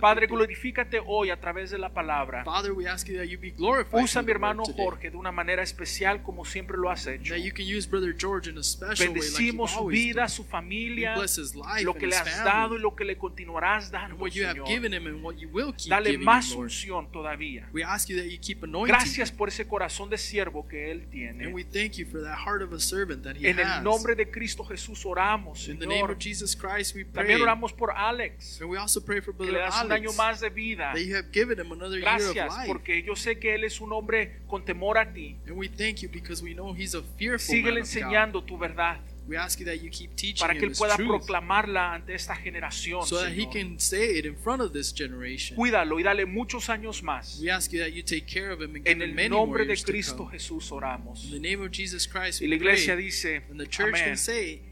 Padre, 0.00 0.26
glorifícate 0.26 1.00
hoy 1.04 1.30
a 1.30 1.38
través 1.40 1.70
de 1.70 1.78
la 1.78 1.90
palabra. 1.90 2.44
Father, 2.44 2.72
we 2.72 2.86
ask 2.88 3.06
you 3.08 3.16
that 3.18 3.26
you 3.26 3.38
be 3.38 3.50
glorified 3.50 4.02
Usa 4.02 4.20
a 4.20 4.22
mi 4.22 4.30
hermano. 4.30 4.62
Jorge 4.76 5.10
de 5.10 5.16
una 5.16 5.30
manera 5.32 5.62
especial 5.62 6.22
como 6.22 6.44
siempre 6.44 6.76
lo 6.78 6.90
has 6.90 7.06
hecho. 7.06 7.34
That 7.34 7.42
you 7.42 7.52
can 7.52 7.66
use 7.66 7.88
Brother 7.88 8.14
George 8.16 8.48
in 8.50 8.58
a 8.58 8.62
special 8.62 9.06
Bendecimos 9.12 9.70
su 9.72 9.86
vida, 9.86 10.28
su 10.28 10.44
familia, 10.44 11.14
lo 11.16 11.22
and 11.22 11.98
que 11.98 12.06
le 12.06 12.16
has 12.16 12.28
family. 12.28 12.44
dado 12.50 12.76
y 12.76 12.78
lo 12.80 12.94
que 12.94 13.04
le 13.04 13.16
continuarás 13.16 13.90
dando, 13.90 14.14
And 14.14 14.22
what 14.22 14.30
you 14.32 14.44
have 14.44 14.54
Señor. 14.54 14.66
given 14.68 14.92
him 14.92 15.06
and 15.06 15.22
what 15.24 15.36
you 15.36 15.48
will 15.52 15.72
keep 15.74 15.90
Dale 15.90 16.16
más 16.18 16.52
him, 16.52 16.60
unción 16.60 17.10
todavía. 17.12 17.68
We 17.72 17.82
ask 17.84 18.08
you 18.08 18.16
that 18.16 18.26
you 18.30 18.38
keep 18.40 18.62
anointing 18.64 18.94
Gracias 18.94 19.30
por 19.30 19.48
ese 19.48 19.66
corazón 19.66 20.10
de 20.10 20.18
siervo 20.18 20.66
que 20.66 20.90
él 20.90 21.02
And 21.02 21.10
tiene. 21.10 21.52
we 21.52 21.64
thank 21.64 21.96
you 21.96 22.06
for 22.06 22.20
that 22.22 22.38
heart 22.46 22.62
of 22.62 22.72
a 22.72 22.80
servant 22.80 23.22
that 23.24 23.36
he 23.36 23.46
En 23.48 23.58
has. 23.58 23.78
el 23.78 23.84
nombre 23.84 24.14
de 24.14 24.30
Cristo 24.30 24.64
Jesús 24.64 25.04
oramos, 25.04 25.68
In 25.68 25.78
the 25.78 25.86
name 25.86 26.04
of 26.10 26.18
Jesus 26.18 26.56
Christ, 26.56 26.94
we 26.94 27.04
pray. 27.04 27.26
También 27.26 27.42
oramos 27.42 27.72
por 27.72 27.92
Alex, 27.92 28.60
And 28.60 28.70
we 28.70 28.78
also 28.78 29.00
pray 29.00 29.20
for 29.20 29.32
Brother 29.34 29.58
das 29.58 29.74
un 29.96 30.04
año 30.06 30.12
más 30.14 30.40
de 30.40 30.50
vida. 30.50 30.92
That 30.94 31.00
you 31.02 31.14
have 31.16 31.28
given 31.32 31.58
him 31.58 31.72
another 31.72 31.98
year 31.98 32.08
of 32.08 32.20
Gracias, 32.34 32.56
life. 32.56 32.66
porque 32.66 33.02
yo 33.02 33.14
sé 33.16 33.38
que 33.38 33.54
él 33.54 33.64
es 33.64 33.80
un 33.80 33.92
hombre 33.92 34.40
con 34.46 34.64
temor 34.64 34.98
a 34.98 35.12
ti. 35.12 35.36
And 35.46 35.56
we 35.56 35.68
thank 35.68 35.96
you 36.02 36.08
because 36.10 36.42
we 36.42 36.52
know 36.54 36.72
he's 36.74 36.94
a 36.94 37.02
fearful 37.18 37.54
Síguele 37.54 37.80
man 37.80 37.82
of 37.82 37.88
God. 37.88 37.96
enseñando 37.96 38.44
tu 38.44 38.58
verdad 38.58 39.00
We 39.28 39.36
ask 39.36 39.60
you 39.60 39.66
that 39.66 39.76
you 39.76 39.90
keep 39.90 40.16
teaching 40.16 40.40
para 40.40 40.54
que 40.54 40.66
él 40.66 40.72
pueda 40.76 40.96
truth 40.96 41.08
proclamarla 41.08 41.94
ante 41.94 42.14
esta 42.14 42.34
generación. 42.34 43.06
so 43.06 43.20
that 43.22 43.30
he 43.30 43.46
can 43.46 43.78
say 43.78 44.18
it 44.18 44.26
in 44.26 44.34
front 44.34 44.60
of 44.60 44.72
this 44.72 44.92
generation. 44.92 45.56
Cuídalo 45.56 46.00
y 46.00 46.02
dale 46.02 46.26
muchos 46.26 46.68
años 46.68 47.04
más. 47.04 47.38
We 47.40 47.48
ask 47.48 47.70
you 47.70 47.78
that 47.78 47.90
you 47.92 48.02
take 48.02 48.22
care 48.26 48.50
of 48.50 48.60
him 48.60 48.74
and 48.74 48.84
give 48.84 48.90
En 48.90 48.96
him 49.02 49.10
el 49.10 49.14
many 49.14 49.28
nombre 49.28 49.64
de 49.66 49.76
Cristo. 49.76 50.26
Jesús 50.26 50.72
oramos. 50.72 51.24
In 51.26 51.30
the 51.30 51.38
name 51.38 51.64
of 51.64 51.70
Jesus 51.70 52.08
Christ, 52.08 52.40
Y 52.40 52.48
la 52.48 52.56
iglesia 52.56 52.94
pray. 52.94 53.04
dice, 53.04 53.42
And 53.50 53.60
the 53.60 53.68
church 53.68 53.94
amén. 53.94 54.04
can 54.04 54.16
say, 54.16 54.62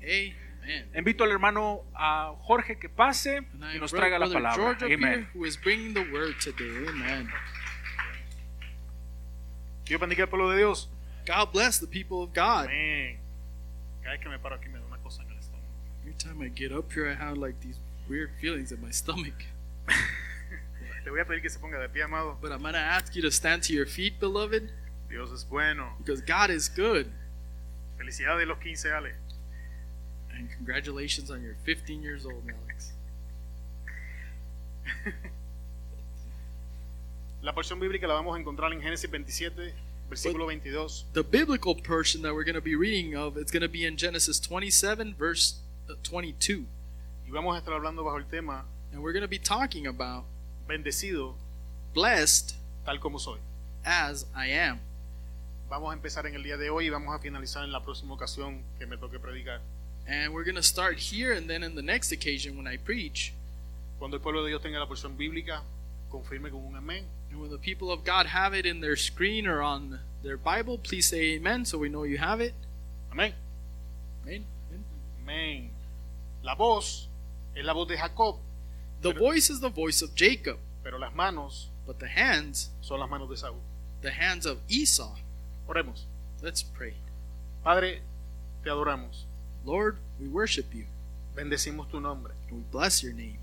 Amen. 0.69 0.91
Invito 0.95 1.25
al 1.25 1.31
hermano 1.31 1.85
a 1.95 2.35
Jorge 2.41 2.79
que 2.79 2.91
pase 2.91 3.39
And 3.39 3.75
y 3.75 3.79
nos 3.79 3.91
traiga 3.91 4.19
la 4.19 4.29
palabra. 4.29 4.77
Today. 4.77 4.95
Amen. 4.95 5.29
Dios 9.85 10.01
bendiga 10.01 10.25
al 10.25 10.29
pueblo 10.29 10.51
de 10.51 10.59
Dios. 10.59 10.91
God 11.27 11.53
bless 11.53 11.81
the 11.81 11.87
people 11.87 12.19
of 12.19 12.35
God. 12.35 12.67
Amén. 12.67 13.19
Cada 14.03 14.13
vez 14.13 14.21
que 14.21 14.29
me 14.29 14.39
paro 14.39 14.57
aquí 14.57 14.69
me 14.69 14.79
da 14.79 14.85
una 14.85 14.99
cosa 14.99 15.23
en 15.23 15.31
el 15.31 15.39
estómago. 15.39 15.65
Every 16.03 16.15
time 16.15 16.43
I 16.45 16.51
get 16.51 16.73
up 16.73 16.93
here, 16.93 17.11
I 17.11 17.15
have 17.15 17.39
like 17.39 17.59
these 17.61 17.79
weird 18.09 18.31
feelings 18.39 18.71
in 18.71 18.81
my 18.83 18.91
stomach. 18.91 19.45
Le 21.05 21.11
voy 21.11 21.21
a 21.21 21.25
pedir 21.25 21.41
que 21.41 21.49
se 21.49 21.59
ponga 21.59 21.79
de 21.79 21.89
pie, 21.89 22.03
amado. 22.03 22.37
But 22.41 22.53
I'm 22.53 22.61
going 22.61 22.75
to 22.75 22.79
ask 22.79 23.17
you 23.17 23.23
to 23.23 23.31
stand 23.31 23.63
to 23.65 23.73
your 23.73 23.87
feet, 23.87 24.21
beloved, 24.21 24.71
Dios 25.09 25.31
es 25.33 25.45
bueno. 25.45 25.95
because 25.99 26.21
God 26.21 26.51
is 26.51 26.69
good. 26.69 27.11
Felicidades 27.97 28.47
los 28.47 28.59
15, 28.59 28.93
Ale. 28.93 29.15
And 30.39 30.49
congratulations 30.51 31.31
on 31.31 31.43
your 31.43 31.57
15 31.65 32.01
years 32.01 32.25
old, 32.25 32.45
Alex. 32.47 32.93
La 37.43 37.53
porción 37.55 37.79
bíblica 37.81 38.07
la 38.07 38.15
vamos 38.15 38.37
a 38.37 38.41
encontrar 38.41 38.73
en 38.73 38.81
Génesis 38.81 39.11
27, 39.11 39.75
versículo 40.09 40.47
22. 40.47 41.07
The 41.13 41.23
biblical 41.23 41.75
portion 41.75 42.23
that 42.23 42.35
we're 42.35 42.45
going 42.45 42.55
to 42.55 42.61
be 42.61 42.75
reading 42.75 43.15
of, 43.17 43.37
it's 43.37 43.53
going 43.53 43.63
to 43.63 43.69
be 43.69 43.85
in 43.85 43.97
Genesis 43.97 44.41
27, 44.41 45.15
verse 45.17 45.61
uh, 45.89 45.95
22. 46.03 46.67
Y 47.27 47.31
vamos 47.33 47.57
a 47.57 47.61
estar 47.61 47.75
hablando 47.75 48.05
bajo 48.05 48.19
el 48.19 48.25
tema 48.25 48.65
And 48.93 49.03
we're 49.03 49.13
going 49.13 49.23
to 49.23 49.29
be 49.29 49.39
talking 49.39 49.87
about 49.87 50.25
bendecido 50.69 51.35
blessed 51.95 52.55
tal 52.85 52.99
como 52.99 53.19
soy. 53.19 53.39
as 53.85 54.27
I 54.35 54.53
am. 54.53 54.81
Vamos 55.69 55.91
a 55.91 55.95
empezar 55.95 56.27
en 56.27 56.35
el 56.35 56.43
día 56.43 56.57
de 56.57 56.71
hoy 56.71 56.87
y 56.87 56.91
vamos 56.91 57.15
a 57.15 57.19
finalizar 57.19 57.65
en 57.65 57.73
la 57.73 57.83
próxima 57.83 58.15
ocasión 58.15 58.63
que 58.79 58.87
me 58.87 58.97
toque 58.97 59.19
predicar. 59.19 59.61
And 60.09 60.33
we're 60.33 60.45
going 60.45 60.55
to 60.55 60.63
start 60.63 60.99
here 60.99 61.33
and 61.33 61.49
then 61.51 61.63
in 61.63 61.75
the 61.75 61.83
next 61.83 62.13
occasion 62.13 62.57
when 62.57 62.67
I 62.67 62.79
preach. 62.79 63.35
Cuando 63.99 64.17
el 64.17 64.23
pueblo 64.23 64.43
de 64.43 64.49
Dios 64.49 64.63
tenga 64.63 64.79
la 64.79 64.87
porción 64.87 65.17
bíblica, 65.19 65.61
confirme 66.11 66.51
con 66.51 66.65
un 66.65 66.75
amén. 66.75 67.03
And 67.31 67.41
when 67.41 67.51
the 67.51 67.59
people 67.59 67.91
of 67.93 68.05
God 68.05 68.27
have 68.27 68.55
it 68.55 68.65
in 68.65 68.81
their 68.81 68.97
screen 68.97 69.47
or 69.47 69.61
on 69.61 70.01
their 70.23 70.39
Bible, 70.39 70.79
please 70.79 71.07
say 71.07 71.35
amen 71.35 71.65
so 71.67 71.77
we 71.77 71.91
know 71.91 72.05
you 72.05 72.17
have 72.17 72.41
it. 72.41 72.55
Amén. 73.13 73.33
Amen. 74.25 74.45
Amen. 75.23 75.71
La 76.43 76.55
voz 76.55 77.07
es 77.55 77.65
la 77.65 77.75
voz 77.75 77.89
de 77.89 77.97
Jacob, 77.97 78.37
The 79.03 79.13
voice 79.13 79.51
is 79.51 79.61
the 79.61 79.69
voice 79.69 80.01
of 80.03 80.15
Jacob, 80.15 80.59
pero 80.83 80.99
las 80.99 81.15
manos 81.15 81.67
but 81.87 81.99
the 81.99 82.09
hands, 82.09 82.71
son 82.81 83.01
las 83.01 83.11
manos 83.11 83.29
de 83.29 83.37
Saúl. 83.37 83.61
the 84.01 84.11
hands 84.11 84.47
of 84.47 84.59
Esau. 84.69 85.17
Oremos. 85.69 86.05
Let's 86.41 86.63
pray. 86.63 86.95
Padre, 87.63 88.01
te 88.65 88.71
adoramos. 88.71 89.25
Lord, 89.65 89.99
we 90.21 90.29
worship 90.29 90.75
you 90.75 90.85
Bendecimos 91.37 91.91
tu 91.91 92.01
nombre. 92.01 92.33
and 92.49 92.59
we 92.59 92.65
bless 92.71 93.03
your 93.03 93.13
name. 93.13 93.39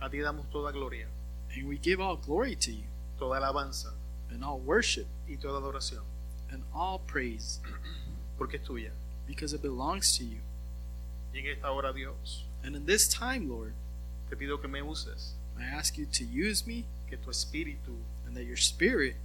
A 0.00 0.08
ti 0.08 0.18
damos 0.18 0.44
toda 0.50 0.72
gloria, 0.72 1.06
And 1.54 1.68
we 1.68 1.76
give 1.78 2.00
all 2.00 2.16
glory 2.16 2.54
to 2.56 2.72
you 2.72 2.84
toda 3.18 3.40
alabanza 3.40 3.92
and 4.30 4.42
all 4.42 4.58
worship 4.58 5.06
y 5.28 5.36
toda 5.40 5.60
adoración, 5.60 6.02
and 6.50 6.62
all 6.74 6.98
praise 7.06 7.60
porque 8.38 8.54
es 8.54 8.66
tuya. 8.66 8.90
because 9.26 9.52
it 9.52 9.62
belongs 9.62 10.16
to 10.18 10.24
you. 10.24 10.38
Y 11.34 11.40
en 11.40 11.46
esta 11.56 11.70
hora, 11.70 11.92
Dios, 11.92 12.44
And 12.64 12.74
in 12.76 12.86
this 12.86 13.08
time, 13.08 13.48
Lord, 13.48 13.74
te 14.30 14.36
pido 14.36 14.60
que 14.60 14.68
me 14.68 14.80
uses, 14.82 15.34
I 15.58 15.64
ask 15.64 15.98
you 15.98 16.06
to 16.06 16.24
use 16.24 16.66
me 16.66 16.86
que 17.08 17.16
tu 17.18 17.30
espíritu 17.30 17.96
and 18.26 18.34
that 18.36 18.44
your 18.44 18.56
spirit 18.56 19.16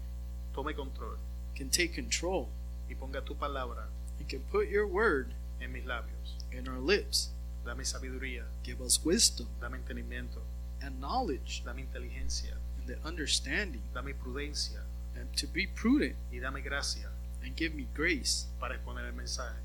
tome 0.53 0.73
control 0.73 1.17
can 1.55 1.69
take 1.69 1.93
control 1.93 2.49
y 2.89 2.95
ponga 2.95 3.23
tu 3.25 3.33
palabra 3.35 3.85
and 4.19 4.27
can 4.27 4.39
put 4.51 4.67
your 4.69 4.85
word 4.87 5.33
en 5.61 5.71
mis 5.71 5.85
labios. 5.85 6.35
in 6.51 6.67
our 6.67 6.79
lips. 6.79 7.29
Dame 7.65 7.83
sabiduría, 7.83 8.43
Give 8.63 8.81
us 8.81 9.03
wisdom 9.03 9.47
dame 9.59 9.77
entendimiento, 9.77 10.39
and 10.81 10.99
knowledge 11.01 11.63
dame 11.65 11.79
inteligencia, 11.85 12.53
and 12.79 12.87
the 12.87 12.97
understanding 13.05 13.81
dame 13.93 14.13
prudencia 14.13 14.81
and 15.15 15.27
to 15.35 15.47
be 15.47 15.67
prudent 15.67 16.15
y 16.31 16.39
dame 16.39 16.61
gracia 16.61 17.09
and 17.43 17.55
give 17.55 17.73
me 17.75 17.87
grace 17.93 18.45
para 18.59 18.75
exponer 18.75 19.05
el 19.05 19.13
mensaje. 19.13 19.57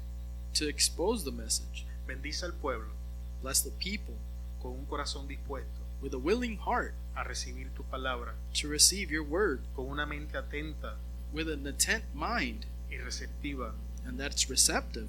to 0.54 0.68
expose 0.68 1.24
the 1.24 1.30
message. 1.32 1.86
Bendice 2.06 2.42
al 2.42 2.52
pueblo 2.52 2.90
Bless 3.42 3.60
the 3.62 3.70
people 3.70 4.16
con 4.60 4.72
un 4.72 4.86
corazón 4.86 5.26
dispuesto 5.28 5.80
with 6.00 6.12
a 6.14 6.18
willing 6.18 6.56
heart 6.58 6.94
a 7.16 7.22
recibir 7.24 7.68
tu 7.76 7.84
palabra, 7.84 8.32
to 8.54 8.66
receive 8.68 9.10
your 9.10 9.22
word 9.22 9.60
con 9.76 9.86
una 9.86 10.04
mente 10.06 10.34
atenta 10.36 10.94
with 11.32 11.48
an 11.48 11.66
intent 11.66 12.04
mind 12.14 12.66
y 12.90 12.96
receptiva, 12.96 13.72
and 14.04 14.18
that's 14.18 14.50
receptive 14.50 15.08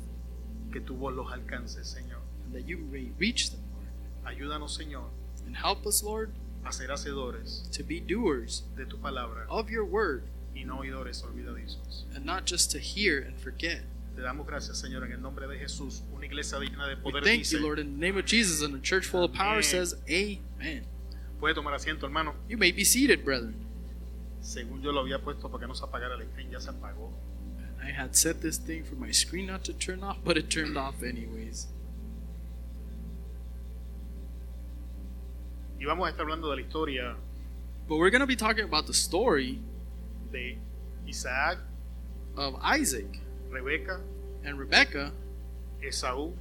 que 0.73 0.81
tu 0.81 0.95
voz 0.95 1.13
los 1.15 1.31
alcance, 1.31 1.83
Señor. 1.85 2.19
and 2.45 2.53
that 2.53 2.67
you 2.67 2.77
may 2.91 3.11
reach 3.17 3.51
them, 3.51 3.61
Lord. 3.73 4.35
Ayúdanos, 4.35 4.75
Señor, 4.77 5.05
And 5.45 5.55
help 5.55 5.85
us, 5.85 6.01
Lord, 6.03 6.31
a 6.65 6.71
ser 6.73 6.87
hacedores 6.89 7.69
to 7.71 7.83
be 7.83 7.99
doers 8.01 8.63
de 8.75 8.85
tu 8.85 8.97
palabra 8.97 9.45
of 9.49 9.69
your 9.69 9.85
word 9.85 10.23
y 10.55 10.63
no 10.65 10.79
oidores 10.79 11.23
olvidadizos. 11.23 12.05
and 12.15 12.25
not 12.25 12.45
just 12.45 12.71
to 12.71 12.79
hear 12.79 13.19
and 13.21 13.37
forget. 13.37 13.81
Te 14.15 14.21
damos 14.21 14.45
gracias, 14.45 14.77
Señor, 14.79 15.03
en 15.05 15.11
el 15.11 15.21
nombre 15.21 15.47
de 15.47 15.57
Jesús. 15.57 16.03
Una 16.13 16.25
iglesia 16.25 16.59
digna 16.59 16.87
de 16.87 16.95
We 16.95 17.01
poder 17.11 17.23
thank 17.23 17.39
dice, 17.39 17.53
you, 17.53 17.59
Lord, 17.61 17.79
in 17.79 17.95
the 17.95 17.99
name 18.05 18.17
of 18.17 18.25
Jesus, 18.25 18.61
and 18.61 18.75
a 18.75 18.79
church 18.79 19.05
full 19.07 19.23
of 19.23 19.33
power 19.33 19.61
says, 19.63 19.95
Amen. 20.09 20.85
Puede 21.39 21.55
tomar 21.55 21.73
asiento, 21.73 22.03
hermano. 22.05 22.35
You 22.47 22.57
may 22.57 22.71
be 22.71 22.83
seated, 22.85 23.25
brethren. 23.25 23.55
Según 24.41 24.81
yo 24.83 24.91
lo 24.91 25.01
había 25.01 25.19
puesto 25.19 25.49
para 25.49 25.61
que 25.61 25.67
no 25.67 25.73
se 25.73 25.83
apagara 25.83 26.15
el 26.15 26.27
screen, 26.29 26.51
ya 26.51 26.59
se 26.59 26.69
apagó. 26.69 27.11
I 27.85 27.91
had 27.91 28.15
set 28.15 28.41
this 28.41 28.57
thing 28.57 28.83
for 28.83 28.95
my 28.95 29.11
screen 29.11 29.47
not 29.47 29.63
to 29.65 29.73
turn 29.73 30.03
off, 30.03 30.17
but 30.23 30.37
it 30.37 30.49
turned 30.49 30.77
off 30.77 31.03
anyways. 31.03 31.67
Y 35.79 35.85
vamos 35.85 36.07
a 36.07 36.11
estar 36.11 36.21
hablando 36.21 36.49
de 36.49 36.55
la 36.55 36.61
historia 36.61 37.15
But 37.89 37.97
we're 37.97 38.09
going 38.09 38.21
to 38.21 38.27
be 38.27 38.37
talking 38.37 38.63
about 38.63 38.87
the 38.87 38.93
story 38.93 39.59
de 40.31 40.57
Isaac, 41.07 41.57
of 42.37 42.55
Isaac 42.61 43.19
Rebeca, 43.51 43.99
and 44.45 44.57
Rebecca 44.57 45.11
Esaú 45.83 46.31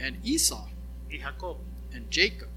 and 0.00 0.16
Esau 0.24 0.66
y 1.08 1.18
Jacob. 1.18 1.58
and 1.94 2.10
Jacob. 2.10 2.48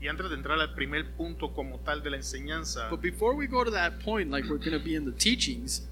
Y 0.00 0.08
antes 0.08 0.28
de 0.28 0.34
entrar 0.36 0.60
al 0.60 0.74
primer 0.74 1.12
punto 1.16 1.52
como 1.54 1.78
tal 1.78 2.02
de 2.02 2.10
la 2.10 2.16
enseñanza, 2.16 2.88
But 2.90 3.00
before 3.00 3.34
we 3.36 3.46
go 3.46 3.64
to 3.64 3.70
that 3.70 4.00
point, 4.00 4.30
like 4.30 4.48
we're 4.48 4.58
going 4.58 4.72
to 4.72 4.84
be 4.84 4.94
in 4.96 5.04
the 5.04 5.12
teachings, 5.12 5.86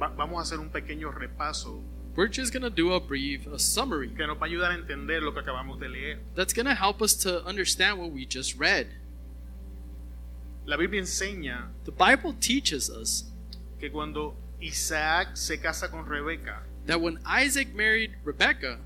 va- 0.00 0.08
vamos 0.16 0.38
a 0.38 0.42
hacer 0.42 0.58
un 0.58 0.70
pequeño 0.70 1.12
repaso 1.12 1.82
we're 2.16 2.26
just 2.28 2.52
going 2.52 2.62
to 2.62 2.70
do 2.70 2.92
a 2.92 3.00
brief 3.00 3.46
a 3.46 3.58
summary 3.58 4.08
que 4.08 4.26
nos 4.26 4.36
va 4.36 4.46
a 4.46 4.48
ayudar 4.48 4.72
a 4.72 4.74
entender 4.74 5.22
lo 5.22 5.32
que 5.32 5.40
acabamos 5.40 5.78
de 5.78 5.88
leer. 5.88 6.18
that's 6.34 6.52
going 6.52 6.66
to 6.66 6.74
help 6.74 7.00
us 7.00 7.14
to 7.14 7.44
understand 7.46 7.98
what 7.98 8.10
we 8.10 8.26
just 8.26 8.58
read. 8.58 8.88
La 10.66 10.76
Biblia 10.76 11.00
enseña 11.00 11.68
The 11.84 11.92
Bible 11.92 12.34
teaches 12.40 12.90
us 12.90 13.24
que 13.78 13.90
cuando 13.90 14.34
Isaac 14.60 15.36
se 15.36 15.56
casa 15.58 15.88
con 15.88 16.04
Rebeca, 16.04 16.62
that 16.86 17.00
when 17.00 17.18
Isaac 17.24 17.74
married 17.74 18.12
Rebekah, 18.24 18.78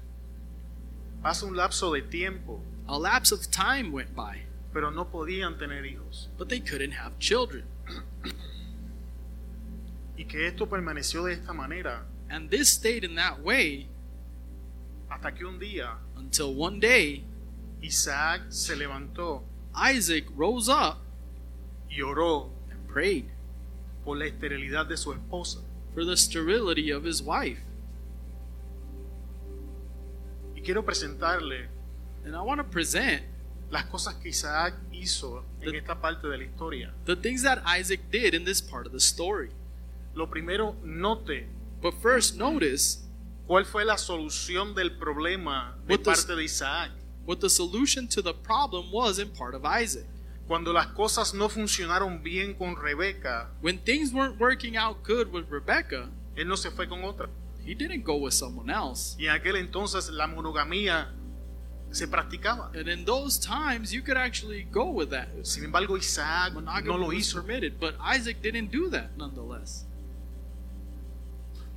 pasa 1.22 1.46
un 1.46 1.54
lapso 1.56 1.92
de 1.94 2.02
tiempo, 2.02 2.60
a 2.86 2.96
lapse 2.98 3.32
of 3.32 3.50
time 3.50 3.90
went 3.90 4.14
by, 4.14 4.42
pero 4.72 4.90
no 4.90 5.06
podían 5.06 5.58
tener 5.58 5.82
hijos. 5.84 6.28
but 6.38 6.48
they 6.48 6.60
couldn't 6.60 6.92
have 6.92 7.18
children. 7.18 7.64
Y 10.16 10.24
que 10.26 10.46
esto 10.46 10.68
permaneció 10.68 11.24
de 11.24 11.32
esta 11.34 11.52
manera 11.52 12.06
And 12.30 12.48
this 12.50 12.68
stayed 12.70 13.04
in 13.04 13.14
that 13.16 13.40
way 13.42 13.88
hasta 15.10 15.32
que 15.34 15.44
un 15.44 15.58
día 15.58 15.96
until 16.16 16.54
one 16.56 16.78
day 16.80 17.24
Isaac 17.82 18.42
se 18.50 18.74
levantó 18.76 19.42
Isaac 19.74 20.24
rose 20.36 20.68
up 20.70 20.98
y 21.90 22.00
oró 22.02 22.50
and 22.70 22.86
prayed 22.88 23.26
por 24.04 24.16
la 24.16 24.26
esterilidad 24.26 24.86
de 24.86 24.96
su 24.96 25.12
esposa. 25.12 25.60
for 25.94 26.04
the 26.04 26.16
sterility 26.16 26.90
of 26.90 27.04
his 27.04 27.22
wife. 27.22 27.60
Y 30.56 30.60
quiero 30.62 30.84
presentarle 30.84 31.68
And 32.24 32.34
I 32.34 32.40
want 32.40 32.58
to 32.60 32.64
present 32.64 33.22
las 33.70 33.84
cosas 33.86 34.14
que 34.16 34.28
Isaac 34.30 34.74
hizo 34.92 35.44
en 35.60 35.72
The- 35.72 35.78
esta 35.78 36.00
parte 36.00 36.26
de 36.28 36.38
la 36.38 36.44
historia. 36.44 36.92
the 37.04 37.16
things 37.16 37.42
that 37.42 37.62
Isaac 37.66 38.00
did 38.10 38.34
in 38.34 38.44
this 38.44 38.60
part 38.62 38.86
of 38.86 38.92
the 38.92 39.00
story. 39.00 39.50
Lo 40.14 40.28
primero, 40.28 40.76
note 40.84 41.48
But 41.82 41.94
first, 42.00 42.36
notice 42.36 43.00
cuál 43.46 43.64
fue 43.64 43.84
la 43.84 43.98
solución 43.98 44.74
del 44.74 44.96
problema 44.96 45.76
de 45.86 45.94
What 45.96 46.04
parte 46.04 46.34
de 46.34 46.44
Isaac. 46.44 46.90
what 47.26 47.40
the 47.40 47.50
solution 47.50 48.06
to 48.08 48.22
the 48.22 48.34
problem 48.34 48.90
was 48.92 49.18
in 49.18 49.30
part 49.30 49.54
of 49.54 49.64
Isaac. 49.64 50.06
Cuando 50.46 50.72
las 50.72 50.88
cosas 50.88 51.32
no 51.34 51.48
funcionaron 51.48 52.22
bien 52.22 52.54
con 52.54 52.76
Rebeca, 52.76 53.50
When 53.62 53.78
things 53.78 54.12
weren't 54.12 54.38
working 54.38 54.76
out 54.76 55.02
good 55.02 55.32
with 55.32 55.48
Rebecca, 55.50 56.10
él 56.36 56.46
no 56.46 56.56
se 56.56 56.70
fue 56.70 56.86
con 56.86 57.02
otra. 57.04 57.28
he 57.64 57.74
didn't 57.74 58.04
go 58.04 58.16
with 58.16 58.34
someone 58.34 58.70
else. 58.70 59.16
Y 59.18 59.26
en 59.26 59.30
aquel 59.32 59.56
entonces 59.56 60.10
la 60.10 60.26
monogamía 60.26 61.08
se 61.90 62.06
practicaba. 62.06 62.70
And 62.74 62.88
in 62.88 63.04
those 63.04 63.38
times, 63.38 63.92
you 63.92 64.02
could 64.02 64.16
actually 64.16 64.64
go 64.70 64.90
with 64.90 65.10
that. 65.10 65.28
Sin 65.44 65.64
embargo, 65.64 65.96
Isaac 65.96 66.52
no 66.84 66.96
lo 66.98 67.12
hizo. 67.12 67.40
permitted, 67.40 67.78
but 67.80 67.94
Isaac 68.00 68.42
didn't 68.42 68.70
do 68.70 68.90
that 68.90 69.16
nonetheless. 69.16 69.86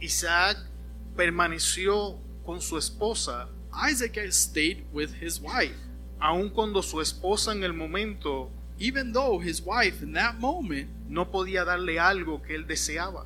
Isaac 0.01 0.57
permaneció 1.15 2.19
con 2.45 2.61
su 2.61 2.77
esposa 2.77 3.49
Isaac 3.89 4.17
stayed 4.31 4.85
with 4.91 5.21
his 5.21 5.39
wife, 5.39 5.75
aun 6.19 6.49
cuando 6.49 6.81
su 6.81 6.99
esposa 7.01 7.51
en 7.51 7.63
el 7.63 7.73
momento 7.73 8.49
even 8.79 9.11
though 9.11 9.39
his 9.39 9.61
wife 9.61 10.01
in 10.03 10.13
that 10.13 10.35
moment 10.39 10.89
no 11.07 11.25
podía 11.31 11.65
darle 11.65 11.99
algo 11.99 12.41
que 12.41 12.55
él 12.55 12.65
deseaba. 12.67 13.25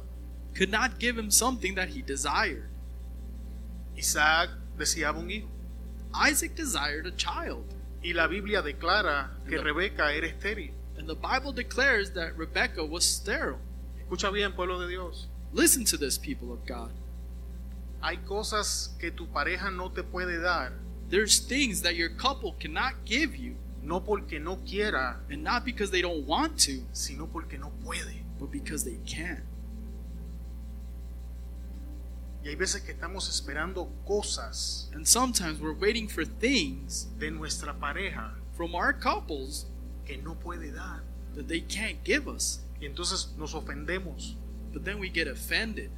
could 0.55 0.69
not 0.69 0.99
give 0.99 1.17
him 1.17 1.29
something 1.29 1.75
that 1.75 1.89
he 1.89 2.01
desired. 2.01 2.69
Isaac 3.97 4.49
deseaba 4.77 5.19
un 5.19 5.29
hijo. 5.31 5.47
Isaac 6.13 6.55
desired 6.55 7.05
a 7.05 7.11
child, 7.15 7.65
Y 8.03 8.13
la 8.13 8.27
Biblia 8.27 8.61
declara 8.61 9.29
que 9.47 9.57
No. 9.57 9.63
Rebeca 9.63 10.11
era 10.13 10.27
estéril. 10.27 10.73
and 10.97 11.07
the 11.07 11.15
Bible 11.15 11.51
declares 11.53 12.11
that 12.13 12.35
Rebecca 12.37 12.83
was 12.83 13.03
sterile. 13.05 13.59
Escucha 13.99 14.31
bien, 14.31 14.53
pueblo 14.53 14.79
de 14.79 14.87
Dios. 14.87 15.27
Listen 15.53 15.83
to 15.85 15.97
this, 15.97 16.17
people 16.17 16.51
of 16.53 16.65
God. 16.65 16.91
Hay 18.01 18.17
cosas 18.25 18.89
que 18.99 19.11
tu 19.11 19.27
pareja 19.27 19.69
no 19.69 19.89
te 19.89 20.01
puede 20.03 20.41
dar, 20.41 20.71
There's 21.09 21.39
things 21.39 21.81
that 21.81 21.95
your 21.95 22.09
couple 22.09 22.53
cannot 22.59 22.93
give 23.05 23.35
you, 23.35 23.55
no 23.83 23.99
porque 23.99 24.39
no 24.39 24.55
quiera, 24.65 25.17
and 25.29 25.43
not 25.43 25.65
because 25.65 25.91
they 25.91 26.01
don't 26.01 26.25
want 26.25 26.57
to, 26.59 26.83
sino 26.93 27.27
porque 27.27 27.59
no 27.59 27.71
puede. 27.83 28.23
but 28.39 28.49
because 28.51 28.83
they 28.85 28.97
can't. 29.05 29.43
Y 32.43 32.47
hay 32.49 32.55
veces 32.55 32.81
que 32.81 32.91
estamos 32.93 33.29
esperando 33.29 33.87
cosas 34.07 34.89
And 34.93 35.05
sometimes 35.07 35.59
we're 35.59 35.77
waiting 35.77 36.07
for 36.07 36.25
things 36.25 37.07
de 37.19 37.29
nuestra 37.29 37.73
pareja 37.73 38.31
from 38.57 38.73
our 38.73 38.93
couples 38.93 39.67
que 40.05 40.17
no 40.17 40.33
puede 40.35 40.73
dar. 40.73 41.03
that 41.35 41.47
they 41.47 41.61
can't 41.61 42.03
give 42.03 42.27
us. 42.27 42.61
Y 42.79 42.85
entonces 42.87 43.35
nos 43.37 43.53
ofendemos, 43.53 44.35
But 44.73 44.83
then 44.83 44.99
we 44.99 45.09
get 45.09 45.27
offended, 45.27 45.89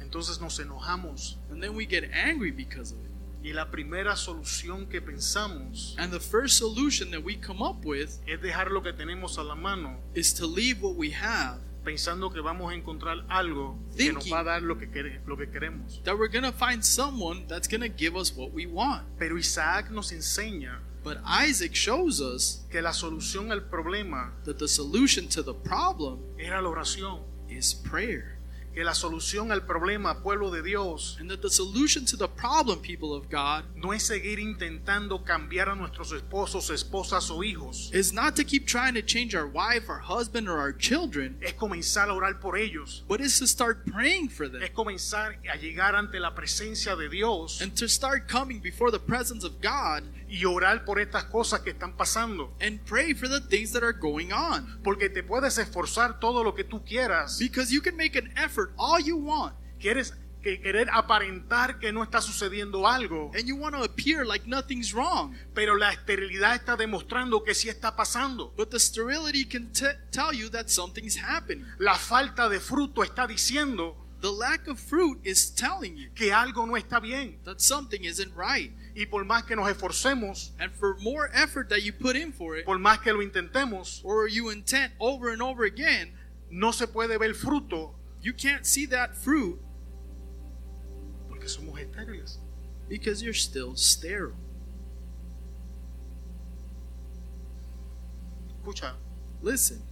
entonces 0.00 0.40
nos 0.40 0.58
enojamos. 0.58 1.36
and 1.50 1.62
then 1.62 1.74
we 1.74 1.86
get 1.86 2.04
angry 2.12 2.50
because 2.50 2.92
of 2.92 2.98
it. 2.98 3.10
Y 3.46 3.52
la 3.52 3.70
primera 3.70 4.16
solución 4.16 4.88
que 4.88 5.02
pensamos 5.02 5.94
And 5.98 6.10
the 6.10 6.18
first 6.20 6.56
solution 6.56 7.10
that 7.10 7.22
we 7.22 7.36
come 7.36 7.60
up 7.62 7.84
with 7.84 8.18
es 8.26 8.40
dejar 8.40 8.70
lo 8.70 8.82
que 8.82 8.92
tenemos 8.94 9.36
a 9.36 9.42
la 9.42 9.54
mano 9.54 9.98
is 10.14 10.32
to 10.34 10.46
leave 10.46 10.80
what 10.80 10.96
we 10.96 11.10
have, 11.10 11.58
pensando 11.84 12.32
que 12.32 12.40
vamos 12.40 12.72
a 12.72 12.74
encontrar 12.74 13.22
algo 13.28 13.76
que 13.94 14.10
nos 14.14 14.32
va 14.32 14.40
a 14.40 14.44
dar 14.44 14.62
lo 14.62 14.78
que, 14.78 14.86
lo 15.26 15.36
que 15.36 15.46
queremos. 15.50 16.02
that 16.04 16.16
we're 16.16 16.28
going 16.32 16.42
to 16.42 16.52
find 16.52 16.82
someone 16.82 17.46
that's 17.46 17.68
going 17.68 17.82
to 17.82 17.88
give 17.90 18.16
us 18.16 18.34
what 18.34 18.50
we 18.54 18.64
want. 18.66 19.02
Pero 19.18 19.36
Isaac 19.36 19.90
nos 19.90 20.10
enseña 20.12 20.80
But 21.02 21.18
Isaac 21.26 21.74
shows 21.74 22.22
us 22.22 22.64
que 22.70 22.80
la 22.80 22.94
solución 22.94 23.52
al 23.52 23.64
problema 23.68 24.32
that 24.46 24.56
the 24.58 24.66
solution 24.68 25.28
to 25.28 25.42
the 25.42 25.52
problem 25.52 26.20
era 26.38 26.62
la 26.62 26.70
oración. 26.70 27.20
Is 27.56 27.72
prayer. 27.72 28.33
Que 28.74 28.82
la 28.82 28.92
solución 28.94 29.52
al 29.52 29.64
problema, 29.66 30.20
pueblo 30.22 30.50
de 30.50 30.60
Dios, 30.62 31.16
And 31.20 31.30
that 31.30 31.40
the 31.42 31.48
solution 31.50 32.04
to 32.06 32.16
the 32.16 32.26
problem, 32.28 32.80
people 32.80 33.14
of 33.14 33.30
God, 33.30 33.64
no 33.76 33.92
es 33.92 34.02
seguir 34.04 34.40
intentando 34.40 35.22
cambiar 35.24 35.68
a 35.68 35.76
nuestros 35.76 36.10
esposos, 36.12 36.70
esposas 36.70 37.30
o 37.30 37.42
hijos. 37.44 37.90
is 37.94 38.12
not 38.12 38.34
to 38.34 38.42
keep 38.44 38.66
trying 38.66 38.94
to 38.94 39.02
change 39.02 39.34
our 39.34 39.46
wife, 39.46 39.88
our 39.88 40.00
husband, 40.00 40.48
or 40.48 40.58
our 40.58 40.72
children, 40.76 41.36
Es 41.40 41.52
comenzar 41.54 42.08
a 42.08 42.14
orar 42.14 42.40
por 42.40 42.56
ellos. 42.56 43.04
but 43.08 43.20
is 43.20 43.38
to 43.38 43.46
start 43.46 43.84
praying 43.86 44.28
for 44.28 44.48
them 44.48 44.62
Es 44.62 44.70
comenzar 44.70 45.36
a 45.48 45.56
llegar 45.56 45.94
ante 45.94 46.18
la 46.18 46.34
presencia 46.34 46.96
de 46.96 47.08
Dios 47.08 47.60
and 47.62 47.76
to 47.76 47.88
start 47.88 48.28
coming 48.28 48.60
before 48.60 48.90
the 48.90 48.98
presence 48.98 49.44
of 49.44 49.60
God 49.62 50.02
y 50.28 50.44
orar 50.46 50.84
por 50.84 50.98
estas 50.98 51.24
cosas 51.30 51.60
que 51.60 51.70
están 51.72 51.96
pasando. 51.96 52.50
and 52.60 52.84
pray 52.86 53.14
for 53.14 53.28
the 53.28 53.40
things 53.40 53.70
that 53.72 53.84
are 53.84 53.92
going 53.92 54.32
on. 54.32 54.80
Porque 54.82 55.08
te 55.08 55.22
puedes 55.22 55.58
esforzar 55.58 56.18
todo 56.18 56.42
lo 56.42 56.54
que 56.54 56.64
tú 56.64 56.82
quieras. 56.84 57.38
Because 57.38 57.70
you 57.72 57.80
can 57.80 57.96
make 57.96 58.16
an 58.16 58.32
effort 58.36 58.63
all 58.76 59.00
you 59.00 59.16
want, 59.16 59.54
Quieres 59.80 60.14
que 60.42 60.60
querer 60.60 60.88
aparentar 60.92 61.78
que 61.78 61.90
no 61.90 62.02
está 62.02 62.20
sucediendo 62.20 62.86
algo, 62.86 63.30
and 63.34 63.46
you 63.46 63.56
want 63.56 63.74
to 63.74 63.82
appear 63.82 64.26
like 64.26 64.46
nothing's 64.46 64.92
wrong. 64.92 65.34
pero 65.54 65.74
la 65.76 65.90
esterilidad 65.92 66.54
está 66.54 66.76
demostrando 66.76 67.42
que 67.42 67.54
sí 67.54 67.68
está 67.70 67.96
pasando. 67.96 68.52
But 68.56 68.70
the 68.70 68.78
sterility 68.78 69.46
can 69.46 69.70
tell 70.10 70.32
you 70.34 70.50
that 70.50 70.68
something's 70.68 71.16
happening. 71.16 71.64
La 71.78 71.94
falta 71.96 72.48
de 72.48 72.60
fruto 72.60 73.02
está 73.02 73.26
diciendo 73.26 73.96
The 74.20 74.30
lack 74.32 74.68
of 74.68 74.78
fruit 74.80 75.18
is 75.24 75.50
telling 75.54 75.96
you 75.98 76.08
que 76.14 76.32
algo 76.32 76.64
no 76.66 76.76
está 76.76 76.98
bien. 77.00 77.38
that 77.44 77.60
something 77.60 78.04
isn't 78.04 78.32
right. 78.34 78.70
Y 78.96 79.06
por 79.06 79.24
más 79.24 79.44
que 79.44 79.54
nos 79.56 79.68
esforcemos, 79.68 80.52
And 80.58 80.72
for 80.72 80.96
more 81.00 81.30
effort 81.34 81.68
that 81.70 81.82
you 81.82 81.92
put 81.92 82.16
in 82.16 82.32
for 82.32 82.56
it, 82.56 82.64
por 82.64 82.78
más 82.78 83.00
que 83.02 83.12
lo 83.12 83.20
intentemos, 83.22 84.00
or 84.04 84.28
you 84.28 84.50
intend 84.50 84.92
over 84.98 85.30
and 85.30 85.42
over 85.42 85.64
again, 85.66 86.12
no 86.50 86.70
se 86.70 86.86
puede 86.86 87.18
ver 87.18 87.34
fruto 87.34 87.94
you 88.24 88.32
can't 88.32 88.64
see 88.66 88.86
that 88.86 89.14
fruit 89.14 89.60
porque 91.28 91.46
somos 91.48 91.78
estériles. 91.78 92.38
because 92.88 93.22
you're 93.22 93.34
still 93.34 93.76
sterile. 93.76 94.34
Escucha, 98.62 98.94
Listen, 99.42 99.82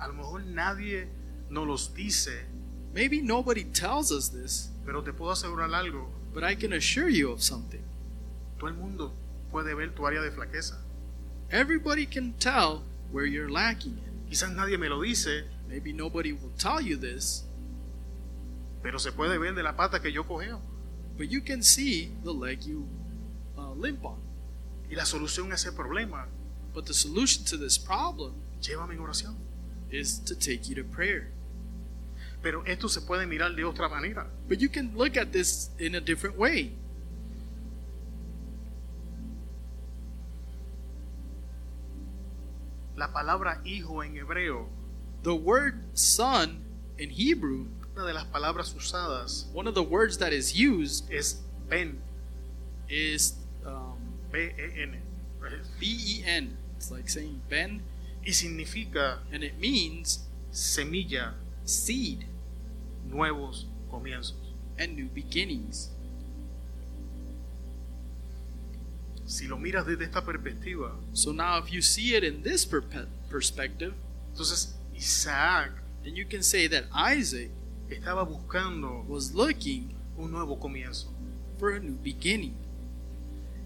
a 0.00 0.08
lo 0.08 0.14
mejor 0.14 0.42
nadie 0.44 1.06
nos 1.50 1.66
los 1.66 1.88
dice, 1.94 2.46
maybe 2.94 3.20
nobody 3.20 3.64
tells 3.64 4.10
us 4.10 4.30
this, 4.30 4.70
pero 4.86 5.02
te 5.02 5.12
puedo 5.12 5.32
asegurar 5.32 5.70
algo. 5.74 6.06
but 6.32 6.42
I 6.42 6.54
can 6.54 6.72
assure 6.72 7.08
you 7.08 7.30
of 7.32 7.42
something. 7.42 7.82
Todo 8.58 8.68
el 8.68 8.74
mundo 8.74 9.12
puede 9.52 9.74
ver 9.76 9.94
tu 9.94 10.06
área 10.06 10.22
de 10.22 10.30
flaqueza. 10.30 10.76
Everybody 11.50 12.06
can 12.06 12.32
tell 12.38 12.82
where 13.12 13.26
you're 13.26 13.50
lacking 13.50 13.98
in. 13.98 14.28
Quizás 14.28 14.52
nadie 14.54 14.78
me 14.78 14.88
lo 14.88 15.00
dice, 15.02 15.44
Maybe 15.68 15.92
nobody 15.92 16.32
will 16.32 16.52
tell 16.56 16.80
you 16.80 16.96
this, 16.96 17.44
pero 18.82 18.98
se 18.98 19.10
puede 19.10 19.36
ver 19.38 19.54
de 19.54 19.62
la 19.64 19.74
pata 19.76 20.00
que 20.00 20.12
yo 20.12 20.24
cogeo. 20.24 20.60
but 21.16 21.28
you 21.28 21.40
can 21.40 21.62
see 21.62 22.12
the 22.24 22.32
leg 22.32 22.62
you 22.62 22.86
uh, 23.58 23.72
limp 23.72 24.04
on. 24.04 24.18
Y 24.88 24.94
la 24.94 25.04
solución 25.04 25.50
a 25.50 25.54
ese 25.54 25.72
problema, 25.72 26.26
But 26.74 26.86
the 26.86 26.94
solution 26.94 27.44
to 27.46 27.56
this 27.56 27.78
problem 27.78 28.34
llévame 28.60 28.94
en 28.94 29.00
oración. 29.00 29.34
is 29.90 30.18
to 30.24 30.34
take 30.34 30.68
you 30.68 30.74
to 30.76 30.84
prayer. 30.84 31.32
Pero 32.42 32.62
esto 32.66 32.88
se 32.88 33.00
puede 33.00 33.26
mirar 33.26 33.56
de 33.56 33.64
otra 33.64 33.88
manera. 33.88 34.26
But 34.48 34.58
you 34.60 34.68
can 34.68 34.92
look 34.96 35.16
at 35.16 35.32
this 35.32 35.70
in 35.78 35.94
a 35.96 36.00
different 36.00 36.36
way. 36.36 36.72
La 42.96 43.12
palabra 43.12 43.60
hijo 43.64 44.02
en 44.02 44.16
hebreo, 44.16 44.68
The 45.22 45.34
word 45.34 45.80
son 45.94 46.64
in 46.98 47.10
Hebrew, 47.10 47.66
una 47.94 48.06
de 48.06 48.14
las 48.14 48.24
palabras 48.26 48.74
usadas 48.74 49.48
one 49.52 49.66
of 49.68 49.74
the 49.74 49.82
words 49.82 50.18
that 50.18 50.32
is 50.32 50.54
used 50.54 51.10
es 51.12 51.42
ben, 51.68 52.00
is 52.88 53.34
um, 53.66 53.96
B-E-N. 54.32 55.02
B 55.78 55.86
E 55.86 56.24
N. 56.26 56.56
It's 56.76 56.90
like 56.90 57.08
saying 57.08 57.40
Ben, 57.48 57.82
Y 58.24 58.32
significa 58.32 59.18
and 59.32 59.44
it 59.44 59.58
means 59.60 60.26
semilla, 60.52 61.34
seed 61.64 62.26
nuevos 63.08 63.66
comienzos. 63.90 64.34
and 64.78 64.94
new 64.96 65.06
beginnings. 65.06 65.90
Si 69.26 69.48
lo 69.48 69.58
miras 69.58 69.84
desde 69.86 70.04
esta 70.04 70.22
perspectiva, 70.24 70.92
So 71.12 71.32
now, 71.32 71.58
if 71.58 71.72
you 71.72 71.82
see 71.82 72.14
it 72.14 72.22
in 72.24 72.42
this 72.42 72.64
perpe- 72.64 73.08
perspective, 73.28 73.92
entonces 74.32 74.74
Isaac 74.96 75.72
then 76.04 76.14
you 76.14 76.24
can 76.24 76.42
say 76.42 76.68
that 76.68 76.84
Isaac 76.94 77.50
estaba 77.90 78.24
buscando 78.24 79.04
was 79.08 79.34
looking 79.34 79.94
un 80.16 80.30
nuevo 80.30 80.56
comienzo. 80.56 81.06
for 81.58 81.72
a 81.74 81.80
new 81.80 81.96
beginning. 82.02 82.54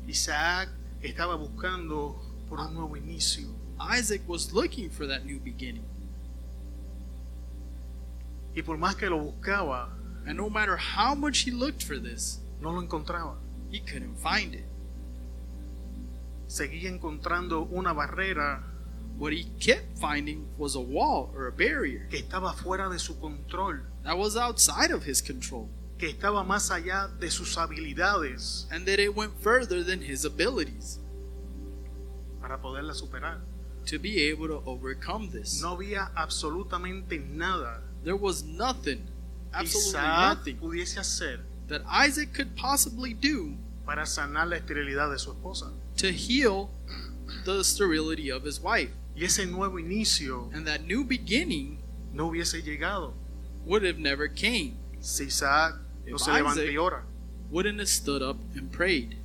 Isaac 0.08 0.68
estaba 1.02 1.36
buscando 1.36 2.16
por 2.48 2.58
un 2.60 2.72
nuevo 2.74 2.96
inicio. 2.96 3.48
Isaac 3.78 4.22
was 4.28 4.52
looking 4.52 4.88
for 4.90 5.06
that 5.06 5.24
new 5.26 5.38
beginning. 5.40 5.84
Y 8.54 8.62
por 8.62 8.76
más 8.78 8.96
que 8.96 9.08
lo 9.10 9.18
buscaba, 9.18 9.90
And 10.26 10.36
no 10.36 10.48
matter 10.50 10.76
how 10.76 11.14
much 11.14 11.40
he 11.40 11.50
looked 11.50 11.82
for 11.82 11.98
this, 11.98 12.40
no 12.60 12.70
lo 12.72 12.80
encontraba. 12.82 13.36
he 13.70 13.80
couldn't 13.80 14.16
find 14.18 14.54
it. 14.54 14.64
Seguía 16.50 16.88
encontrando 16.88 17.62
una 17.70 17.92
barrera 17.92 18.64
What 19.20 19.32
he 19.32 19.44
kept 19.60 19.98
finding 19.98 20.48
was 20.58 20.74
a 20.74 20.80
wall 20.80 21.30
or 21.34 21.46
a 21.46 21.52
barrier 21.52 22.08
que 22.08 22.18
estaba 22.18 22.54
fuera 22.54 22.88
de 22.88 22.98
su 22.98 23.20
control, 23.20 23.80
that 24.02 24.16
was 24.16 24.34
outside 24.34 24.90
of 24.90 25.06
his 25.06 25.22
control 25.22 25.68
que 25.98 26.08
estaba 26.08 26.42
más 26.42 26.70
allá 26.70 27.08
de 27.20 27.30
sus 27.30 27.56
habilidades 27.56 28.66
and 28.72 28.86
that 28.86 28.98
it 28.98 29.14
went 29.14 29.32
further 29.40 29.84
than 29.84 30.00
his 30.00 30.24
abilities 30.24 30.98
para 32.40 32.58
poderla 32.60 32.94
superar. 32.94 33.42
to 33.84 33.98
be 33.98 34.28
able 34.30 34.48
to 34.48 34.62
overcome 34.64 35.30
this. 35.30 35.60
No 35.62 35.76
había 35.76 36.10
absolutamente 36.16 37.18
nada 37.18 37.82
There 38.02 38.16
was 38.16 38.42
nothing, 38.42 39.06
absolutely 39.52 40.00
nothing, 40.00 40.56
pudiese 40.56 40.96
hacer 40.96 41.40
that 41.68 41.82
Isaac 41.86 42.32
could 42.32 42.56
possibly 42.56 43.12
do 43.12 43.58
para 43.84 44.06
sanar 44.06 44.48
la 44.48 44.56
esterilidad 44.56 45.10
de 45.10 45.18
su 45.18 45.30
esposa. 45.30 45.70
To 45.96 46.12
heal 46.12 46.70
the 47.44 47.62
sterility 47.64 48.30
of 48.30 48.44
his 48.44 48.60
wife. 48.60 48.90
Y 49.16 49.24
ese 49.24 49.44
nuevo 49.46 49.78
inicio 49.78 50.50
And 50.54 50.66
that 50.66 50.82
new 50.86 51.04
beginning 51.04 51.78
no 52.12 52.28
hubiese 52.30 52.62
llegado 52.64 53.12
would 53.66 53.82
have 53.84 53.98
never 53.98 54.28
came, 54.28 54.74
si 55.00 55.24
Isaac 55.26 55.74
no 56.06 56.16
If 56.16 56.22
se 56.22 56.30
levanta 56.32 56.62
Isaac- 56.62 56.70
y 56.70 56.76
ora. 56.76 57.02
wouldn't 57.50 57.78
have 57.78 57.88
stood 57.88 58.22
up 58.22 58.36
and 58.56 58.70
prayed. 58.72 59.16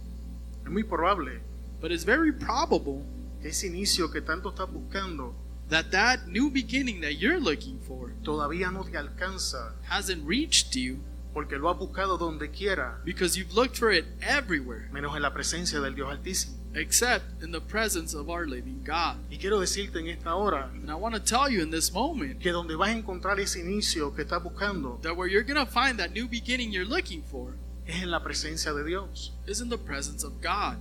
Es 0.66 0.72
muy 0.72 0.84
probable 0.84 1.40
But 1.82 1.92
it's 1.92 2.04
very 2.04 2.32
probable 2.32 3.04
que 3.42 3.50
ese 3.50 3.66
inicio 3.68 4.12
que 4.12 4.22
tanto 4.22 4.50
estás 4.50 4.68
buscando 4.72 5.34
that 5.70 5.92
that 5.92 6.28
new 6.28 6.50
beginning 6.52 7.02
that 7.02 7.14
you're 7.20 7.40
looking 7.40 7.80
for 7.80 8.12
todavía 8.24 8.72
no 8.72 8.84
te 8.84 8.98
alcanza 8.98 9.74
hasn't 9.90 10.24
reached 10.28 10.76
you 10.76 11.00
porque 11.36 11.58
lo 11.60 11.70
has 11.70 11.78
buscado 11.78 12.18
donde 12.18 12.50
quiera, 12.50 12.98
because 13.04 13.38
you've 13.38 13.54
looked 13.54 13.78
for 13.78 13.92
it 13.92 14.06
everywhere 14.22 14.90
menos 14.92 15.16
en 15.16 15.22
la 15.22 15.34
presencia 15.34 15.82
del 15.82 15.94
Dios 15.94 16.10
Altísimo. 16.10 16.56
except 16.76 17.42
in 17.44 17.52
the 17.52 17.60
presence 17.60 18.14
of 18.16 18.30
our 18.30 18.48
living 18.48 18.82
God. 18.86 19.18
Y 19.30 19.38
quiero 19.38 19.60
decirte 19.60 20.00
en 20.00 20.08
esta 20.08 20.34
hora 20.36 20.70
And 20.74 20.90
I 20.90 20.96
want 20.96 21.14
to 21.14 21.20
tell 21.22 21.50
you 21.50 21.62
in 21.62 21.72
this 21.72 21.92
moment 21.92 22.40
que 22.40 22.52
donde 22.52 22.76
vas 22.78 22.90
a 22.90 22.94
encontrar 22.94 23.40
ese 23.40 23.60
inicio 23.60 24.16
que 24.16 24.24
estás 24.24 24.42
buscando 24.42 24.98
that 25.02 25.16
where 25.16 25.28
you're 25.30 25.44
going 25.44 25.64
to 25.64 25.70
find 25.70 26.00
that 26.00 26.12
new 26.12 26.28
beginning 26.28 26.72
you're 26.72 26.88
looking 26.88 27.22
for 27.22 27.54
es 27.86 28.02
en 28.02 28.10
la 28.10 28.22
presencia 28.24 28.74
de 28.74 28.84
Dios. 28.86 29.34
is 29.46 29.60
in 29.62 29.70
the 29.70 29.78
presence 29.78 30.24
of 30.26 30.42
God. 30.42 30.78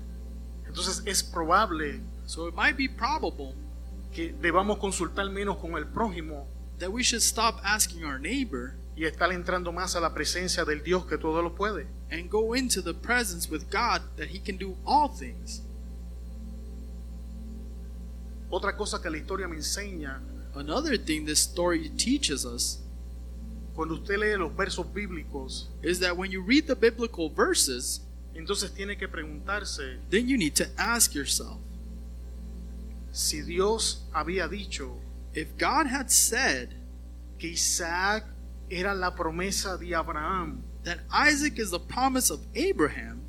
Entonces 0.69 1.03
es 1.05 1.23
probable 1.23 2.01
So 2.27 2.47
it 2.47 2.55
might 2.55 2.77
be 2.77 2.89
probable 2.89 3.55
que 4.15 4.33
debamos 4.41 4.79
consultar 4.79 5.29
menos 5.31 5.59
con 5.59 5.75
el 5.77 5.85
prójimo 5.87 6.47
that 6.79 6.91
we 6.91 7.03
should 7.03 7.23
stop 7.23 7.61
asking 7.65 8.05
our 8.05 8.19
neighbor 8.19 8.75
y 8.97 9.05
estar 9.05 9.33
entrando 9.33 9.73
más 9.73 9.97
a 9.97 10.01
la 10.01 10.15
presencia 10.15 10.65
del 10.65 10.83
Dios 10.83 11.07
que 11.07 11.19
todo 11.19 11.43
lo 11.43 11.55
puede. 11.55 11.87
and 12.11 12.31
go 12.31 12.55
into 12.55 12.81
the 12.81 12.95
presence 12.95 13.51
with 13.51 13.69
God 13.71 14.03
that 14.17 14.29
He 14.29 14.39
can 14.39 14.57
do 14.57 14.77
all 14.87 15.09
things. 15.09 15.63
Otra 18.51 18.77
cosa 18.77 19.01
que 19.03 19.11
la 19.11 19.17
historia 19.17 19.49
me 19.49 19.57
enseña, 19.57 20.21
Another 20.55 20.97
thing 20.97 21.25
this 21.27 21.41
story 21.41 21.89
teaches 21.97 22.47
us 22.47 22.79
cuando 23.75 23.95
usted 23.95 24.19
lee 24.19 24.37
los 24.37 24.53
versos 24.55 24.87
bíblicos, 24.87 25.67
is 25.83 25.99
that 25.99 26.17
when 26.17 26.31
you 26.31 26.41
read 26.41 26.69
the 26.69 26.77
biblical 26.77 27.29
verses, 27.29 28.03
entonces 28.37 28.73
tiene 28.73 28.97
que 28.97 29.09
preguntarse 29.09 29.99
then 30.11 30.29
you 30.29 30.37
need 30.37 30.55
to 30.55 30.67
ask 30.77 31.13
yourself 31.15 31.59
si 33.13 33.43
Dios 33.43 34.05
había 34.13 34.49
dicho 34.49 35.01
if 35.35 35.49
God 35.59 35.87
had 35.87 36.09
said 36.11 36.75
que 37.39 37.51
Isaac 37.51 38.25
era 38.71 38.95
la 38.95 39.15
promesa 39.15 39.79
de 39.79 39.95
Abraham, 39.95 40.63
that 40.85 40.99
Isaac 41.11 41.59
is 41.59 41.71
the 41.71 41.81
promise 41.81 42.31
of 42.31 42.47
Abraham 42.55 43.23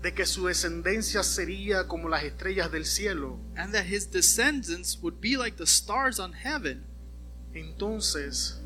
de 0.00 0.12
que 0.12 0.24
su 0.26 0.46
descendencia 0.46 1.24
sería 1.24 1.88
como 1.88 2.08
las 2.08 2.22
estrellas 2.22 2.70
del 2.70 2.84
cielo, 2.84 3.40
and 3.56 3.72
that 3.72 3.86
his 3.86 4.06
descendants 4.06 4.96
would 5.02 5.20
be 5.20 5.36
like 5.36 5.56
the 5.56 5.66
stars 5.66 6.20
on 6.20 6.32
heaven, 6.32 6.84
entonces, 7.52 8.60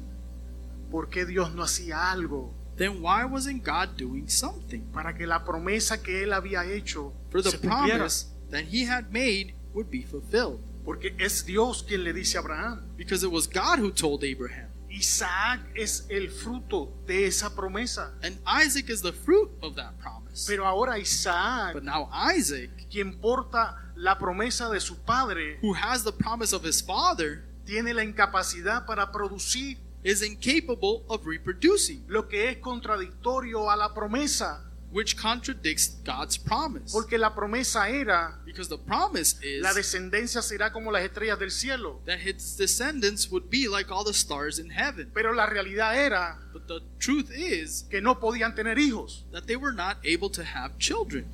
¿por 0.91 1.09
qué 1.09 1.25
Dios 1.25 1.55
no 1.55 1.63
hacía 1.63 2.11
algo 2.11 2.55
then 2.77 3.01
why 3.03 3.25
wasn't 3.25 3.63
God 3.63 3.97
doing 3.97 4.29
something 4.29 4.83
para 4.93 5.13
que 5.15 5.27
la 5.27 5.45
promesa 5.45 6.03
que 6.03 6.23
él 6.23 6.33
había 6.33 6.65
hecho 6.65 7.13
for 7.31 7.43
the 7.43 7.57
promise 7.59 8.27
that 8.51 8.65
he 8.65 8.85
had 8.85 9.13
made 9.13 9.55
would 9.75 9.91
be 9.91 10.03
fulfilled? 10.03 10.61
Porque 10.85 11.15
es 11.19 11.45
Dios 11.45 11.83
quien 11.83 12.03
le 12.03 12.13
dice 12.13 12.37
a 12.37 12.41
Abraham, 12.41 12.83
Because 12.97 13.23
it 13.23 13.31
was 13.31 13.47
God 13.47 13.79
who 13.79 13.93
told 13.93 14.25
Abraham. 14.25 14.72
Isaac 14.93 15.61
es 15.75 16.07
el 16.11 16.29
fruto 16.31 16.93
de 17.07 17.27
esa 17.27 17.55
promesa. 17.55 18.13
And 18.23 18.39
Isaac 18.47 18.91
is 18.91 19.01
the 19.01 19.13
fruit 19.13 19.51
of 19.63 19.75
that 19.77 19.99
promise. 19.99 20.47
Pero 20.47 20.67
ahora 20.67 20.99
Isaac, 20.99 21.75
But 21.75 21.85
now 21.85 22.11
Isaac, 22.13 22.71
quien 22.91 23.19
porta 23.19 23.77
la 23.97 24.19
promesa 24.19 24.71
de 24.71 24.81
su 24.81 24.97
padre, 24.97 25.59
who 25.63 25.75
has 25.75 26.05
the 26.05 26.13
promise 26.13 26.53
of 26.53 26.65
his 26.65 26.83
father, 26.83 27.45
tiene 27.65 27.95
la 27.95 28.03
incapacidad 28.03 28.87
para 28.87 29.11
producir 29.11 29.79
is 30.05 30.23
incapable 30.23 31.05
of 31.09 31.27
reproducing, 31.27 32.05
lo 32.09 32.29
que 32.29 32.51
es 32.51 32.59
contradictorio 32.59 33.71
a 33.71 33.77
la 33.77 33.95
promesa. 33.95 34.72
Which 34.93 35.17
contradicts 35.17 35.89
God's 36.05 36.37
promise. 36.37 36.93
Porque 36.93 37.19
la 37.19 37.35
promesa 37.35 37.89
era, 37.91 38.39
Because 38.45 38.69
the 38.69 38.77
promise 38.79 39.37
is 39.43 39.63
la 39.63 39.73
descendencia 39.73 40.43
será 40.43 40.71
como 40.73 40.91
las 40.93 41.03
estrellas 41.03 41.39
del 41.39 41.51
cielo. 41.51 42.01
that 42.07 42.21
his 42.21 42.57
descendants 42.57 43.31
would 43.31 43.49
be 43.51 43.67
like 43.69 43.91
all 43.91 44.05
the 44.05 44.13
stars 44.13 44.59
in 44.59 44.71
heaven. 44.71 45.11
Pero 45.15 45.33
la 45.33 45.47
realidad 45.47 45.97
era 45.97 46.39
But 46.53 46.67
the 46.69 46.81
truth 46.99 47.31
is 47.35 47.85
que 47.91 48.01
no 48.01 48.21
podían 48.21 48.55
tener 48.55 48.77
hijos. 48.79 49.25
that 49.33 49.47
they 49.47 49.57
were 49.57 49.73
not 49.73 49.97
able 50.05 50.29
to 50.31 50.45
have 50.45 50.79
children. 50.79 51.27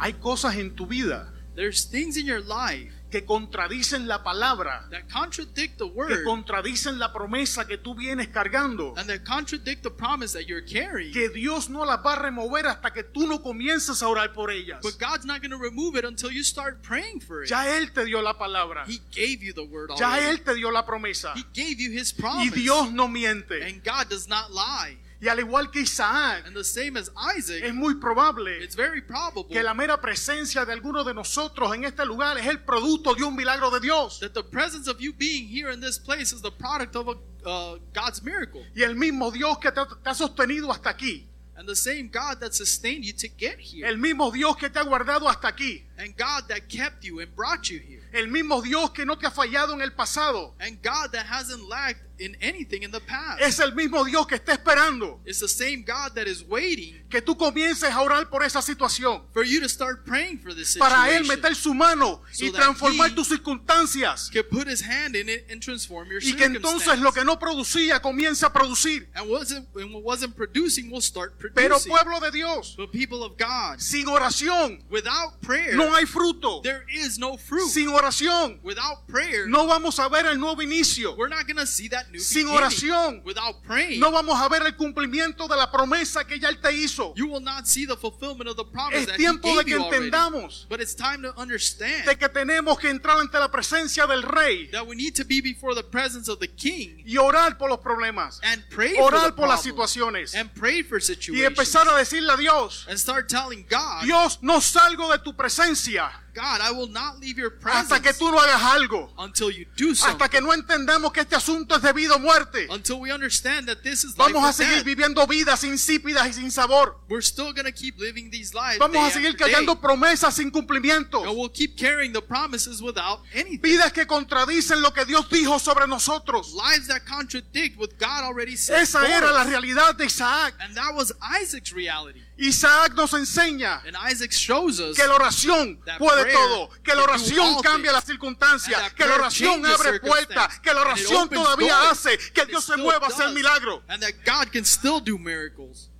Hay 0.00 0.12
cosas 0.14 0.56
en 0.56 0.74
tu 0.74 0.86
vida 0.86 1.32
There's 1.56 1.84
things 1.84 2.16
in 2.16 2.24
your 2.24 2.40
life 2.40 2.92
que 3.10 3.24
contradicen 3.24 4.06
la 4.06 4.22
palabra, 4.22 4.86
that 4.90 5.08
contradict 5.10 5.78
the 5.78 5.84
que 5.84 5.92
word 5.94 6.24
contradicen 6.24 6.98
la 6.98 7.12
promesa 7.12 7.66
que 7.66 7.78
tú 7.78 7.94
vienes 7.94 8.28
cargando. 8.28 8.94
and 8.96 9.08
that 9.08 9.24
contradict 9.24 9.82
the 9.82 9.90
promise 9.90 10.32
that 10.32 10.46
you're 10.46 10.64
carrying. 10.64 11.12
que 11.12 11.28
Dios 11.30 11.68
no 11.68 11.84
las 11.84 12.00
va 12.04 12.14
a 12.14 12.22
remover 12.22 12.66
hasta 12.66 12.92
que 12.92 13.02
tú 13.02 13.26
no 13.26 13.42
comiences 13.42 14.02
a 14.02 14.08
orar 14.08 14.32
por 14.32 14.50
ellas. 14.50 14.80
But 14.82 14.98
God's 14.98 15.24
not 15.24 15.40
going 15.40 15.52
to 15.52 15.58
remove 15.58 15.96
it 15.96 16.04
until 16.04 16.30
you 16.30 16.42
start 16.42 16.82
praying 16.82 17.20
for 17.20 17.42
it. 17.42 17.50
Ya 17.50 17.64
Él 17.76 17.92
te 17.92 18.04
dio 18.04 18.20
la 18.20 18.34
palabra. 18.34 18.84
He 18.86 19.00
gave 19.10 19.42
you 19.42 19.52
the 19.52 19.64
word 19.64 19.90
Ya 19.98 20.14
already. 20.14 20.26
Él 20.26 20.44
te 20.44 20.54
dio 20.54 20.70
la 20.70 20.84
promesa. 20.84 21.32
He 21.34 21.44
gave 21.54 21.80
you 21.80 21.90
his 21.90 22.12
Y 22.12 22.20
promise. 22.20 22.54
Dios 22.54 22.92
no 22.92 23.08
miente. 23.08 23.62
And 23.62 23.82
God 23.82 24.08
does 24.08 24.28
not 24.28 24.50
lie. 24.52 24.98
Y 25.20 25.28
al 25.28 25.40
igual 25.40 25.70
que 25.70 25.80
Isaac, 25.80 26.46
And 26.46 26.54
the 26.54 26.62
same 26.62 26.96
as 26.96 27.10
es 27.34 27.50
Isaac, 27.50 27.74
muy 27.74 27.96
probable 27.96 28.62
it's 28.62 28.76
very 28.76 29.00
probable 29.00 29.46
que 29.48 29.62
la 29.62 29.74
mera 29.74 30.00
presencia 30.00 30.64
de 30.64 30.72
alguno 30.72 31.02
de 31.02 31.12
nosotros 31.12 31.74
en 31.74 31.84
este 31.84 32.04
lugar 32.06 32.38
es 32.38 32.46
el 32.46 32.60
producto 32.60 33.14
de 33.14 33.24
un 33.24 33.34
milagro 33.34 33.70
de 33.70 33.80
Dios. 33.80 34.20
that 34.20 34.32
the 34.32 34.44
presence 34.44 34.88
of 34.88 35.00
you 35.00 35.12
being 35.12 35.48
here 35.48 35.72
in 35.72 35.80
this 35.80 35.98
place 35.98 36.32
is 36.32 36.40
the 36.40 36.52
product 36.52 36.94
of 36.94 37.08
a, 37.08 37.48
uh, 37.48 37.78
God's 37.92 38.22
miracle. 38.22 38.64
Y 38.76 38.82
el 38.82 38.94
mismo 38.94 39.32
Dios 39.32 39.58
que 39.58 39.72
te, 39.72 39.80
te 39.84 40.10
ha 40.10 40.14
sostenido 40.14 40.70
hasta 40.70 40.90
aquí. 40.90 41.26
And 41.58 41.68
the 41.68 41.74
same 41.74 42.06
God 42.06 42.38
that 42.38 42.54
sustained 42.54 43.04
you 43.04 43.12
to 43.14 43.28
get 43.36 43.58
here. 43.58 43.84
El 43.84 43.96
mismo 43.96 44.30
Dios 44.30 44.56
que 44.56 44.70
te 44.70 44.78
ha 44.78 44.84
guardado 44.84 45.28
hasta 45.28 45.48
aquí. 45.48 45.82
And 45.98 46.16
God 46.16 46.46
that 46.46 46.68
kept 46.68 47.02
you 47.02 47.18
and 47.18 47.34
brought 47.34 47.68
you 47.68 47.80
here. 47.80 48.08
El 48.12 48.28
mismo 48.28 48.62
Dios 48.62 48.90
que 48.90 49.04
no 49.04 49.16
te 49.16 49.26
ha 49.26 49.32
fallado 49.32 49.72
en 49.74 49.82
el 49.82 49.90
pasado. 49.90 50.54
And 50.60 50.80
God 50.80 51.10
that 51.10 51.26
hasn't 51.26 51.68
lacked 51.68 52.07
in 52.18 52.36
anything 52.40 52.82
in 52.82 52.90
the 52.90 53.00
past. 53.00 53.40
Es 53.40 53.58
el 53.60 53.74
mismo 53.74 54.04
Dios 54.04 54.26
que 54.26 54.36
está 54.36 54.52
esperando 54.52 55.20
It's 55.24 55.40
the 55.40 55.48
same 55.48 55.84
God 55.84 56.14
that 56.14 56.26
is 56.26 56.44
waiting 56.48 56.94
que 57.08 57.22
tú 57.22 57.36
comiences 57.36 57.90
a 57.90 58.00
orar 58.02 58.28
por 58.28 58.42
esa 58.44 58.60
situación. 58.60 59.22
for 59.32 59.42
you 59.44 59.60
to 59.60 59.68
start 59.68 60.04
praying 60.04 60.38
for 60.38 60.54
this 60.54 60.76
para 60.76 61.08
Él 61.10 61.22
situation. 61.24 61.28
meter 61.28 61.54
su 61.54 61.72
mano 61.74 62.20
y 62.32 62.34
So 62.48 62.52
that 62.52 62.62
transformar 62.62 63.14
tus 63.14 63.28
circunstancias. 63.28 64.30
Put 64.50 64.66
his 64.68 64.80
hand 64.82 65.16
in 65.16 65.28
it 65.28 65.46
and 65.50 65.62
transform 65.62 66.08
your 66.10 66.20
Y 66.22 66.34
que 66.34 66.44
entonces 66.46 66.98
lo 67.00 67.12
que 67.12 67.24
no 67.24 67.38
producía 67.38 68.00
comience 68.00 68.42
a 68.44 68.52
producir. 68.52 69.08
and 69.14 69.28
wasn't 69.30 69.66
and 69.76 69.92
what 69.94 70.02
wasn't 70.02 70.34
producing 70.36 70.90
will 70.90 71.00
start 71.00 71.34
Pero 71.54 71.68
producing. 71.76 71.90
pueblo 71.92 72.20
de 72.20 72.30
Dios, 72.30 72.74
but 72.76 72.90
people 72.92 73.22
of 73.22 73.36
God, 73.38 73.78
sin 73.80 74.06
oración 74.06 74.82
without 74.90 75.40
prayer, 75.40 75.76
no 75.76 75.94
hay 75.94 76.04
fruto. 76.04 76.62
there 76.62 76.84
is 76.92 77.18
no 77.18 77.36
fruit. 77.36 77.68
Sin 77.70 77.88
oración 77.88 78.58
without 78.62 79.06
prayer, 79.06 79.46
no 79.48 79.66
vamos 79.66 79.98
a 79.98 80.08
ver 80.08 80.26
el 80.26 80.38
nuevo 80.38 80.60
inicio. 80.62 81.16
we're 81.16 81.28
not 81.28 81.46
going 81.46 81.56
to 81.56 81.66
see 81.66 81.88
that 81.88 82.10
new 82.10 82.18
Sin 82.20 82.46
oración, 82.48 83.22
Without 83.24 83.62
praying, 83.62 84.00
No 84.00 84.10
vamos 84.10 84.38
a 84.40 84.48
ver 84.48 84.62
el 84.66 84.76
cumplimiento 84.76 85.48
de 85.48 85.56
la 85.56 85.70
promesa 85.70 86.24
que 86.26 86.38
ya 86.38 86.48
Él 86.48 86.60
te 86.60 86.72
hizo 86.72 86.97
You 87.16 87.26
will 87.28 87.40
not 87.40 87.66
see 87.66 87.86
the 87.86 87.96
fulfillment 87.96 88.48
of 88.48 88.56
the 88.56 88.64
promise 88.64 89.00
Es 89.00 89.06
that 89.06 89.16
tiempo 89.16 89.48
he 89.48 89.58
de 89.58 89.64
que 89.64 89.76
already. 89.78 90.06
entendamos 90.10 90.66
But 90.68 90.80
it's 90.80 90.94
time 90.94 91.22
to 91.22 91.32
understand 91.38 92.06
de 92.06 92.16
que 92.16 92.28
tenemos 92.28 92.78
que 92.78 92.90
entrar 92.90 93.18
ante 93.18 93.38
la 93.38 93.48
presencia 93.48 94.06
del 94.06 94.22
Rey 94.22 94.68
that 94.72 94.86
we 94.86 94.96
need 94.96 95.14
to 95.14 95.24
be 95.24 95.40
before 95.40 95.74
the 95.74 95.82
presence 95.82 96.28
of 96.28 96.38
the 96.40 96.48
King 96.48 97.02
y 97.06 97.16
orar 97.16 97.58
por 97.58 97.68
los 97.68 97.80
problemas, 97.80 98.40
and 98.42 98.62
pray 98.70 98.94
for 98.94 99.10
the 99.10 99.16
orar 99.16 99.36
por 99.36 99.48
las 99.48 99.62
situaciones 99.62 100.34
and 100.34 100.52
pray 100.54 100.82
for 100.82 100.98
y 100.98 101.00
situations 101.00 101.46
empezar 101.46 101.88
a 101.88 101.96
decirle 101.96 102.32
a 102.32 102.36
Dios, 102.36 102.86
and 102.88 102.98
start 102.98 103.28
telling 103.28 103.66
God, 103.68 104.04
Dios, 104.04 104.38
no 104.42 104.60
salgo 104.60 105.10
de 105.10 105.18
tu 105.18 105.34
presencia 105.34 106.10
God, 106.34 106.60
I 106.60 106.70
will 106.72 106.88
not 106.88 107.18
leave 107.20 107.38
your 107.38 107.50
presence 107.50 107.90
hasta 107.90 108.00
que 108.00 108.12
tú 108.12 108.30
no 108.30 108.38
hagas 108.38 108.62
algo, 108.62 109.10
until 109.18 109.50
you 109.50 109.66
do 109.76 109.94
something. 109.94 110.14
hasta 110.14 110.28
que 110.28 110.40
no 110.40 110.52
entendamos 110.52 111.12
que 111.12 111.20
este 111.20 111.34
asunto 111.34 111.74
es 111.74 111.82
debido 111.82 112.14
a 112.14 112.18
muerte. 112.18 112.66
Until 112.70 113.00
we 113.00 113.12
understand 113.12 113.66
that 113.68 113.82
this 113.82 114.04
is 114.04 114.14
Vamos 114.16 114.44
a 114.44 114.52
seguir 114.52 114.76
death. 114.76 114.84
viviendo 114.84 115.26
vidas 115.26 115.64
insípidas 115.64 116.26
y 116.28 116.32
sin 116.32 116.50
sabor. 116.50 116.96
We're 117.08 117.22
still 117.22 117.52
going 117.52 117.64
to 117.64 117.72
keep 117.72 117.98
living 117.98 118.30
these 118.30 118.54
lives 118.54 118.78
Vamos 118.78 119.08
a 119.08 119.10
seguir 119.10 119.36
callando 119.36 119.80
promesas 119.80 120.34
sin 120.34 120.50
cumplimiento. 120.50 121.24
And 121.24 121.36
we'll 121.36 121.50
keep 121.50 121.76
carrying 121.76 122.12
the 122.12 122.22
promises 122.22 122.80
without 122.82 123.20
anything. 123.34 123.60
Vidas 123.60 123.92
que 123.92 124.06
contradicen 124.06 124.82
lo 124.82 124.92
que 124.92 125.04
Dios 125.04 125.28
dijo 125.28 125.58
sobre 125.58 125.86
nosotros. 125.86 126.52
Lives 126.54 126.88
that 126.88 127.04
contradict 127.04 127.78
what 127.78 127.98
God 127.98 128.24
already 128.24 128.56
said. 128.56 128.82
Esa 128.82 129.06
era 129.08 129.32
la 129.32 129.44
realidad 129.44 129.96
de 129.96 130.04
Isaac. 130.04 130.54
And 130.60 130.76
that 130.76 130.94
was 130.94 131.12
Isaac's 131.20 131.72
reality. 131.72 132.20
Isaac 132.38 132.94
nos 132.94 133.12
enseña 133.14 133.82
que 133.82 133.90
la 133.90 135.14
oración 135.14 135.80
puede 135.98 136.32
todo, 136.32 136.70
que 136.84 136.94
la 136.94 137.02
oración 137.02 137.60
cambia 137.62 137.90
las 137.90 138.04
circunstancias, 138.04 138.92
que 138.94 139.04
la 139.04 139.16
oración 139.16 139.66
abre 139.66 139.98
puertas, 139.98 140.60
que 140.60 140.72
la 140.72 140.82
oración 140.82 141.28
todavía 141.28 141.90
hace 141.90 142.16
que 142.32 142.46
Dios 142.46 142.64
se 142.64 142.76
mueva 142.76 143.06
a 143.06 143.08
hacer 143.08 143.30
milagro. 143.30 143.82
And 143.88 144.00
that 144.02 144.12
God 144.24 144.52
can 144.52 144.64
still 144.64 145.00
do 145.00 145.18
miracles. 145.18 145.90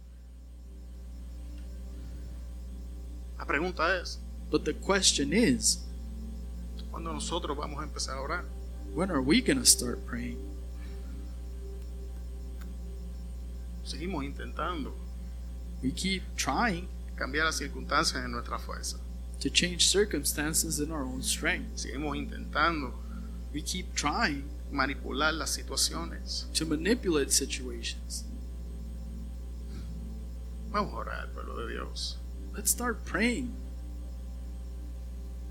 La 3.36 3.44
pregunta 3.44 4.00
es, 4.00 4.20
But 4.50 4.64
the 4.64 4.74
question 4.74 5.32
is, 5.32 5.80
¿cuándo 6.90 7.12
nosotros 7.12 7.56
vamos 7.56 7.80
a 7.80 7.84
empezar 7.84 8.16
a 8.16 8.20
orar? 8.20 8.44
when 8.94 9.10
are 9.10 9.20
we 9.20 9.40
going 9.40 9.58
to 9.58 9.66
start 9.66 10.06
praying? 10.06 10.38
Seguimos 13.84 14.24
intentando 14.24 14.92
We 15.82 15.92
keep 15.92 16.22
trying 16.36 16.88
cambiar 17.16 17.44
las 17.46 17.56
circunstancias 17.58 18.24
en 18.24 18.32
nuestra 18.32 18.58
fuerza. 18.58 18.96
to 19.40 19.48
change 19.48 19.86
circumstances 19.86 20.80
in 20.80 20.90
our 20.90 21.02
own 21.04 21.22
strength. 21.22 21.76
Seguimos 21.78 22.16
intentando 22.16 22.92
We 23.54 23.62
keep 23.62 23.94
trying 23.94 24.44
manipular 24.72 25.32
las 25.32 25.50
situaciones. 25.50 26.46
to 26.54 26.66
manipulate 26.66 27.30
situations. 27.30 28.24
Vamos 30.70 30.92
a 30.92 30.96
orar, 30.96 31.28
pueblo 31.32 31.56
de 31.66 31.72
Dios. 31.74 32.18
Let's 32.54 32.70
start 32.70 33.04
praying. 33.04 33.54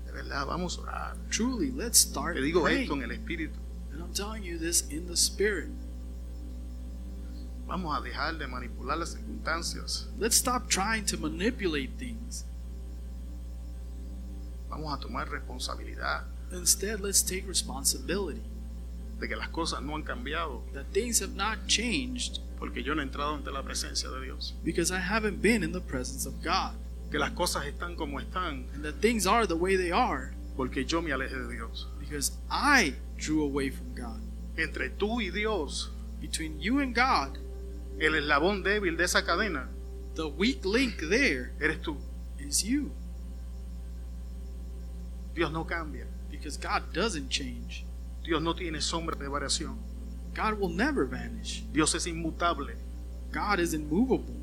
De 0.06 0.12
verdad, 0.12 0.46
vamos 0.46 0.78
a 0.78 0.82
orar. 0.82 1.16
Truly, 1.30 1.70
let's 1.72 1.98
start 1.98 2.36
Te 2.36 2.42
digo 2.42 2.68
esto 2.68 2.94
praying. 2.94 3.02
en 3.02 3.10
el 3.10 3.16
Espíritu. 3.16 3.56
And 3.92 4.02
I'm 4.02 4.12
telling 4.12 4.44
you 4.44 4.58
this 4.58 4.82
in 4.90 5.06
the 5.08 5.16
Spirit. 5.16 5.70
Vamos 7.68 7.96
a 7.96 8.00
dejar 8.02 8.38
de 8.38 8.46
manipular 8.46 8.96
las 8.98 9.10
circunstancias. 9.12 10.08
Let's 10.18 10.36
stop 10.36 10.68
trying 10.68 11.04
to 11.06 11.18
manipulate 11.18 11.90
things. 11.98 12.44
Vamos 14.70 14.92
a 14.92 14.98
tomar 15.00 15.28
responsabilidad 15.30 16.24
Instead, 16.52 17.00
let's 17.00 17.22
take 17.22 17.44
responsibility 17.46 18.40
de 19.20 19.28
que 19.28 19.36
las 19.36 19.48
cosas 19.48 19.82
no 19.82 19.94
han 19.96 20.02
cambiado 20.02 20.62
that 20.72 20.84
things 20.92 21.20
have 21.20 21.34
not 21.34 21.58
changed 21.66 22.38
porque 22.58 22.82
yo 22.82 22.94
no 22.94 23.02
he 23.02 23.04
entrado 23.04 23.34
ante 23.34 23.50
la 23.50 23.62
presencia 23.62 24.08
de 24.10 24.20
Dios. 24.24 24.54
because 24.64 24.90
I 24.90 24.98
haven't 25.00 25.42
been 25.42 25.62
in 25.62 25.72
the 25.72 25.80
presence 25.80 26.26
of 26.26 26.42
God. 26.42 26.72
Que 27.10 27.18
las 27.18 27.30
cosas 27.32 27.64
están 27.66 27.96
como 27.96 28.18
están 28.20 28.66
And 28.74 28.82
that 28.84 29.00
things 29.00 29.26
are 29.26 29.46
the 29.46 29.56
way 29.56 29.76
they 29.76 29.90
are 29.92 30.32
porque 30.56 30.84
yo 30.86 31.00
me 31.02 31.10
alejé 31.12 31.36
de 31.36 31.54
Dios. 31.54 31.86
because 32.00 32.32
I 32.50 32.94
drew 33.18 33.42
away 33.42 33.70
from 33.70 33.94
God. 33.94 34.20
Entre 34.56 34.88
tú 34.90 35.20
y 35.20 35.30
Dios, 35.30 35.90
Between 36.20 36.60
you 36.60 36.80
and 36.80 36.94
God, 36.94 37.38
el 37.98 38.14
eslabón 38.14 38.62
débil 38.62 38.96
de 38.96 39.04
esa 39.04 39.24
cadena 39.24 39.68
the 40.14 40.24
weak 40.24 40.64
link 40.64 40.98
there 41.08 41.52
eres 41.60 41.80
tú. 41.80 41.96
is 42.38 42.62
you 42.64 42.90
Dios 45.34 45.52
no 45.52 45.64
cambia. 45.64 46.06
because 46.30 46.56
God 46.56 46.92
doesn't 46.92 47.28
change. 47.28 47.84
Dios 48.24 48.42
no 48.42 48.54
tiene 48.54 48.80
sombra 48.80 49.16
de 49.16 49.28
variación. 49.28 49.76
God 50.34 50.58
will 50.60 50.68
never 50.68 51.04
vanish. 51.04 51.64
Dios 51.72 51.94
es 51.94 52.06
inmutable. 52.06 52.74
God 53.32 53.58
is 53.60 53.74
immovable. 53.74 54.34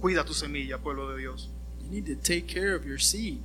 Cuida 0.00 0.24
tu 0.24 0.32
semilla, 0.32 0.78
pueblo 0.78 1.10
de 1.10 1.18
Dios. 1.18 1.48
You 1.80 1.90
need 1.90 2.06
to 2.06 2.14
take 2.14 2.46
care 2.46 2.74
of 2.74 2.84
your 2.84 2.98
seed. 2.98 3.42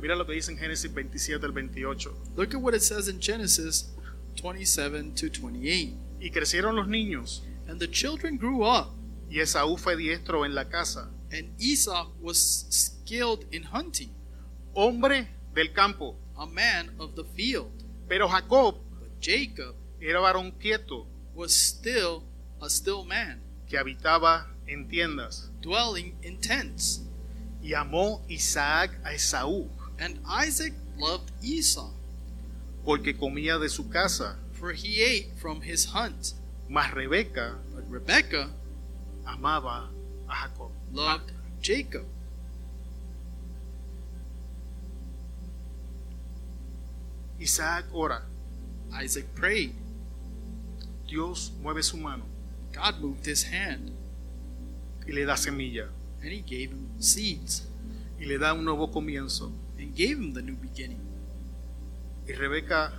Mira 0.00 0.16
lo 0.16 0.26
que 0.26 0.32
dice 0.34 0.50
en 0.52 0.58
Génesis 0.58 0.92
27 0.92 1.44
al 1.46 1.52
28. 1.52 2.14
Look 2.36 2.54
at 2.54 2.60
what 2.60 2.74
it 2.74 2.82
says 2.82 3.08
in 3.08 3.20
Genesis 3.20 3.90
27 4.36 5.14
to 5.14 5.28
28. 5.30 5.94
Y 6.20 6.30
crecieron 6.30 6.74
los 6.76 6.88
niños, 6.88 7.42
And 7.68 7.78
the 7.80 7.88
children 7.88 8.36
grew 8.36 8.62
up, 8.64 8.90
y 9.30 9.40
Esaú 9.40 9.76
fue 9.78 9.96
diestro 9.96 10.44
en 10.44 10.54
la 10.54 10.64
casa, 10.68 11.10
and 11.32 11.48
Esau 11.58 12.10
was 12.20 12.66
skilled 12.70 13.46
in 13.52 13.64
hunting, 13.64 14.10
hombre 14.74 15.28
del 15.54 15.72
campo. 15.72 16.16
a 16.36 16.46
man 16.46 16.90
of 16.98 17.14
the 17.14 17.24
field. 17.36 17.70
Pero 18.08 18.28
Jacob 18.28 18.76
But 19.00 19.20
Jacob 19.20 19.76
era 20.00 20.20
varón 20.20 20.52
quieto, 20.58 21.06
was 21.34 21.52
still 21.54 22.24
a 22.60 22.68
still 22.68 23.04
man, 23.04 23.40
que 23.68 23.78
habitaba 23.78 24.48
en 24.66 24.88
tiendas. 24.88 25.50
dwelling 25.62 26.16
in 26.22 26.38
tents. 26.40 27.02
Y 27.62 27.72
amó 27.74 28.22
Isaac 28.28 28.90
a 29.04 29.12
Esaú, 29.14 29.70
And 29.98 30.18
Isaac 30.26 30.72
loved 30.98 31.30
Esau, 31.42 31.90
porque 32.84 33.16
comía 33.16 33.58
de 33.58 33.68
su 33.68 33.88
casa. 33.88 34.36
for 34.52 34.72
he 34.72 35.02
ate 35.02 35.28
from 35.36 35.60
his 35.62 35.86
hunt. 35.86 36.34
Mas 36.68 36.92
Rebeca 36.94 37.58
But 37.74 37.84
Rebekah 37.90 38.48
amaba 39.26 39.88
a 40.28 40.32
Jacob. 40.32 40.70
loved 40.92 41.32
Jacob. 41.60 42.06
Isaac 47.40 47.84
ora. 47.92 48.22
Isaac 48.92 49.34
prayed. 49.34 49.74
Dios 51.06 51.52
mueve 51.62 51.82
su 51.82 51.96
mano 51.96 52.24
God 52.72 53.00
moved 53.00 53.26
his 53.26 53.44
hand, 53.44 53.92
y 55.06 55.12
le 55.12 55.24
da 55.24 55.36
semilla 55.36 55.88
and 56.22 56.32
he 56.32 56.40
gave 56.40 56.70
him 56.70 56.88
seeds, 56.98 57.68
y 58.18 58.24
le 58.24 58.38
da 58.38 58.52
un 58.52 58.64
nuevo 58.64 58.90
comienzo. 58.90 59.52
Gave 59.94 60.18
him 60.18 60.32
the 60.34 60.42
new 60.42 60.56
beginning. 60.56 61.00
Y 62.26 62.32
Rebeca 62.32 62.92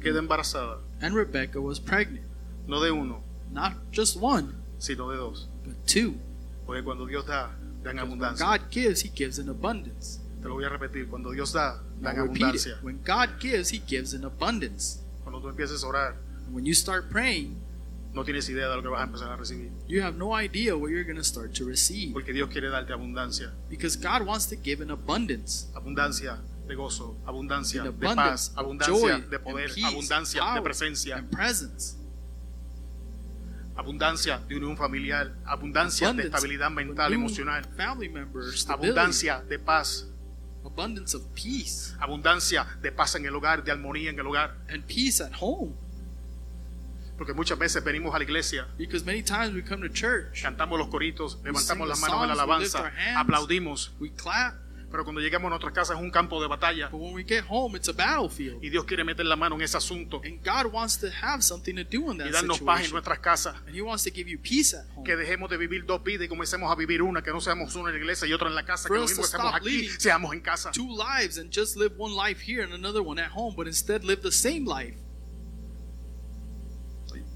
queda 0.00 0.18
embarazada, 0.18 0.78
And 1.00 1.14
Rebekah 1.14 1.60
was 1.60 1.78
pregnant, 1.80 2.26
no 2.66 2.80
de 2.82 2.90
uno, 2.92 3.22
not 3.52 3.74
just 3.92 4.16
one, 4.16 4.54
sino 4.78 5.10
de 5.10 5.16
dos. 5.16 5.48
but 5.64 5.74
two. 5.86 6.14
Porque 6.66 6.82
cuando 6.84 7.06
Dios 7.06 7.26
da, 7.26 7.50
da 7.82 7.90
en 7.90 7.98
abundancia. 7.98 8.44
God 8.46 8.70
gives, 8.70 9.02
he 9.02 9.08
gives 9.10 9.38
in 9.38 9.48
abundance. 9.48 10.20
Te 10.42 10.48
lo 10.48 10.54
voy 10.54 10.64
a 10.64 10.68
repetir. 10.68 11.08
Cuando 11.08 11.30
Dios 11.32 11.52
da, 11.52 11.80
da 12.00 12.10
en 12.10 12.16
I'll 12.18 12.26
repeat 12.28 12.42
abundancia. 12.42 12.76
it. 12.78 12.82
When 12.82 13.00
God 13.04 13.38
gives, 13.40 13.70
he 13.70 13.78
gives 13.78 14.12
in 14.14 14.24
abundance. 14.24 15.00
Cuando 15.24 15.40
tú 15.40 15.48
empieces 15.48 15.82
a 15.84 15.86
orar, 15.86 16.16
And 16.46 16.54
when 16.54 16.66
you 16.66 16.74
start 16.74 17.08
praying, 17.10 17.56
no 18.12 18.24
tienes 18.24 18.48
idea 18.48 18.68
de 18.68 18.76
lo 18.76 18.82
que 18.82 18.88
vas 18.88 19.00
a 19.00 19.04
empezar 19.04 19.30
a 19.30 19.36
recibir. 19.36 19.70
you 19.88 20.02
have 20.02 20.16
no 20.16 20.38
idea 20.38 20.76
what 20.76 20.90
you're 20.90 21.04
going 21.04 21.16
to 21.16 21.24
start 21.24 21.52
to 21.54 21.64
receive. 21.64 22.12
Porque 22.12 22.32
Dios 22.32 22.48
quiere 22.50 22.68
darte 22.68 22.92
abundancia. 22.92 23.52
Because 23.70 23.96
God 23.96 24.26
wants 24.26 24.46
to 24.46 24.56
give 24.56 24.82
in 24.82 24.90
abundance. 24.90 25.68
Abundancia 25.74 26.38
de 26.66 26.74
gozo, 26.74 27.16
abundancia 27.26 27.82
de 27.82 27.92
paz, 27.92 28.52
abundancia 28.54 28.94
joy, 28.94 29.20
de 29.30 29.38
poder, 29.38 29.68
peace, 29.74 29.84
abundancia 29.86 30.54
de 30.54 30.62
presencia, 30.62 31.24
abundancia 33.76 34.38
de 34.48 34.56
unión 34.56 34.76
familiar, 34.76 35.34
abundancia 35.44 36.12
de 36.12 36.24
estabilidad 36.24 36.70
mental, 36.70 37.12
emocional, 37.12 37.64
Family 37.76 38.08
members, 38.08 38.68
abundancia 38.68 39.42
de 39.48 39.58
paz, 39.58 40.08
abundance 40.64 41.16
of 41.16 41.24
peace, 41.34 41.94
abundancia 41.98 42.66
de 42.80 42.92
paz 42.92 43.14
en 43.16 43.26
el 43.26 43.34
hogar, 43.34 43.64
de 43.64 43.72
armonía 43.72 44.10
en 44.10 44.18
el 44.18 44.26
hogar. 44.26 44.56
and 44.68 44.84
peace 44.86 45.20
at 45.20 45.32
home. 45.40 45.74
Porque 47.22 47.34
muchas 47.34 47.56
veces 47.56 47.84
venimos 47.84 48.12
a 48.16 48.18
la 48.18 48.24
iglesia, 48.24 48.66
Because 48.76 49.04
many 49.06 49.22
times 49.22 49.54
we 49.54 49.62
come 49.62 49.80
to 49.86 49.94
church, 49.94 50.42
cantamos 50.42 50.76
los 50.76 50.88
coritos, 50.88 51.38
levantamos 51.44 51.86
las 51.86 52.00
manos 52.00 52.22
en 52.22 52.26
la 52.26 52.32
alabanza, 52.32 52.80
our 52.80 52.90
hands. 52.90 53.16
aplaudimos, 53.16 53.92
we 54.00 54.10
clap, 54.10 54.56
pero 54.90 55.04
cuando 55.04 55.20
llegamos 55.20 55.46
a 55.46 55.50
nuestras 55.50 55.72
casas 55.72 55.96
es 55.96 56.02
un 56.02 56.10
campo 56.10 56.42
de 56.42 56.48
batalla 56.48 56.88
but 56.88 57.00
when 57.00 57.14
we 57.14 57.22
get 57.22 57.44
home, 57.48 57.76
it's 57.76 57.88
a 57.88 57.92
battlefield. 57.92 58.60
y 58.60 58.70
Dios 58.70 58.84
quiere 58.86 59.04
meter 59.04 59.24
la 59.24 59.36
mano 59.36 59.54
en 59.54 59.62
ese 59.62 59.76
asunto 59.76 60.20
And 60.24 60.44
God 60.44 60.72
wants 60.72 60.98
to 60.98 61.10
have 61.22 61.44
something 61.44 61.76
to 61.76 61.84
do 61.84 62.10
in 62.10 62.16
y 62.16 62.24
that 62.24 62.32
darnos 62.32 62.58
paz 62.58 62.86
en 62.86 62.90
nuestras 62.90 63.20
casas. 63.20 63.54
And 63.68 63.76
He 63.76 63.82
wants 63.82 64.02
to 64.02 64.10
give 64.10 64.28
you 64.28 64.38
peace 64.40 64.74
at 64.74 64.84
home. 64.96 65.04
Que 65.04 65.14
dejemos 65.14 65.48
de 65.48 65.58
vivir 65.58 65.86
dos 65.86 66.02
vidas 66.02 66.24
y 66.24 66.28
comencemos 66.28 66.72
a 66.72 66.74
vivir 66.74 67.02
una, 67.02 67.22
que 67.22 67.30
no 67.30 67.40
seamos 67.40 67.76
una 67.76 67.90
en 67.90 67.94
la 67.94 68.00
iglesia 68.00 68.26
y 68.26 68.32
otra 68.32 68.48
en 68.48 68.56
la 68.56 68.64
casa, 68.64 68.88
que 68.88 68.94
lo 68.96 69.02
mismo 69.02 69.22
aquí, 69.54 69.88
seamos 69.90 70.32
en 70.32 70.40
casa. 70.40 70.72
Two 70.72 70.88
lives 70.88 71.38
and 71.38 71.56
just 71.56 71.76
live 71.76 71.94
one 71.96 72.16
life 72.16 72.42
here 72.44 72.64
and 72.64 72.74
another 72.74 73.00
one 73.00 73.22
at 73.22 73.30
home, 73.30 73.54
but 73.54 73.68
instead 73.68 74.02
live 74.02 74.22
the 74.22 74.32
same 74.32 74.66
life. 74.66 74.96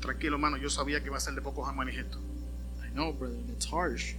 Tranquilo, 0.06 0.36
hermano, 0.36 0.56
yo 0.56 0.70
sabía 0.70 1.00
que 1.00 1.06
iba 1.08 1.16
a 1.16 1.20
ser 1.20 1.34
de 1.34 1.42
pocos 1.42 1.68
amanes 1.68 1.96
esto. 1.98 2.20
I 2.80 2.90
know, 2.94 3.12
brother, 3.12 3.34
and 3.34 3.50
it's 3.50 3.66
harsh. 3.66 4.14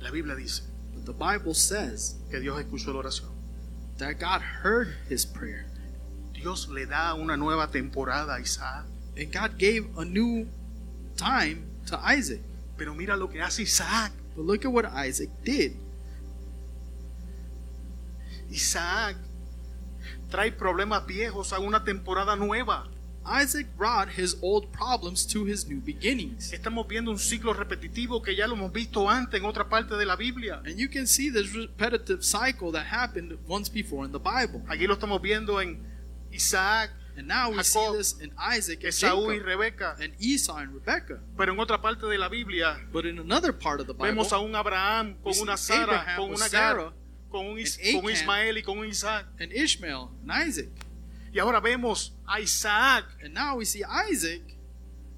La 0.00 0.10
Biblia 0.10 0.34
dice 0.36 0.62
But 0.94 1.06
the 1.06 1.12
Bible 1.14 1.54
says 1.54 2.16
que 2.30 2.38
Dios 2.38 2.60
escuchó 2.60 2.92
la 2.92 3.00
oración. 3.00 3.30
that 3.96 4.18
God 4.18 4.42
heard 4.42 4.88
his 5.08 5.24
prayer. 5.24 5.64
Dios 6.34 6.68
le 6.68 6.84
da 6.84 7.14
una 7.14 7.36
nueva 7.38 7.68
temporada 7.70 8.34
a 8.34 8.40
Isaac. 8.40 8.84
And 9.16 9.32
God 9.32 9.56
gave 9.56 9.86
a 9.96 10.04
new 10.04 10.46
time 11.16 11.64
to 11.86 11.98
Isaac. 12.04 12.40
Pero 12.76 12.92
mira 12.92 13.16
lo 13.16 13.28
que 13.28 13.40
hace 13.40 13.62
Isaac. 13.62 14.12
But 14.36 14.44
look 14.44 14.64
at 14.66 14.72
what 14.72 14.84
Isaac 14.84 15.30
did. 15.44 15.76
Isaac 18.50 19.16
trae 20.30 20.52
problemas 20.52 21.06
viejos 21.06 21.52
a 21.52 21.58
una 21.58 21.84
temporada 21.84 22.36
nueva. 22.36 22.88
Isaac 23.26 23.66
brought 23.78 24.08
his 24.18 24.36
old 24.42 24.70
problems 24.70 25.26
to 25.26 25.46
his 25.46 25.66
new 25.66 25.80
beginnings. 25.80 26.52
Estamos 26.52 26.86
viendo 26.86 27.10
un 27.10 27.18
ciclo 27.18 27.54
repetitivo 27.54 28.20
que 28.22 28.36
ya 28.36 28.46
lo 28.46 28.54
hemos 28.54 28.70
visto 28.70 29.08
antes 29.08 29.40
en 29.40 29.46
otra 29.46 29.68
parte 29.70 29.96
de 29.96 30.04
la 30.04 30.14
Biblia. 30.14 30.60
And 30.66 30.76
you 30.76 30.88
can 30.90 31.06
see 31.06 31.30
this 31.30 31.54
repetitive 31.54 32.22
cycle 32.22 32.70
that 32.72 32.84
happened 32.84 33.38
once 33.48 33.70
before 33.70 34.04
in 34.04 34.12
the 34.12 34.18
Bible. 34.18 34.62
Aquí 34.68 34.86
lo 34.86 34.94
estamos 34.94 35.22
viendo 35.22 35.58
en 35.62 35.78
Isaac, 36.32 36.90
And 37.16 37.28
now 37.28 37.48
we 37.48 37.62
see 37.62 37.78
Jacob, 37.78 37.96
this 37.96 38.20
in 38.20 38.32
Isaac 38.36 38.80
and 38.82 38.88
Esaú 38.92 39.30
y 39.30 39.36
Jacob, 39.38 39.46
Rebeca. 39.46 39.96
and 40.00 40.12
Esau 40.18 40.56
and 40.56 40.74
Rebekah. 40.74 41.20
Pero 41.38 41.52
en 41.54 41.60
otra 41.60 41.80
parte 41.80 42.06
de 42.06 42.18
la 42.18 42.28
Biblia 42.28 42.76
But 42.92 43.06
in 43.06 43.18
another 43.20 43.52
part 43.52 43.80
of 43.80 43.86
the 43.86 43.94
Bible, 43.94 44.08
vemos 44.10 44.32
a 44.32 44.38
un 44.40 44.54
Abraham 44.56 45.14
con 45.22 45.32
una 45.40 45.56
see 45.56 45.74
Sara, 45.76 46.00
Abraham 46.00 46.16
con 46.16 46.28
una 46.30 46.48
Sarah, 46.48 46.92
con 47.34 47.46
un, 47.46 47.58
Is- 47.58 47.78
and 47.82 48.00
con. 48.00 48.10
Ismael 48.12 48.58
y 48.58 48.62
con 48.62 48.78
un 48.78 48.86
Isaac. 48.86 49.26
and 49.40 49.52
Ishmael 49.52 50.08
and 50.22 50.30
Isaac. 50.48 50.68
Y 51.32 51.40
ahora 51.40 51.60
vemos 51.60 52.12
a 52.28 52.38
Isaac 52.40 53.04
And 53.24 53.34
now 53.34 53.56
we 53.56 53.64
see 53.64 53.82
Isaac 54.08 54.40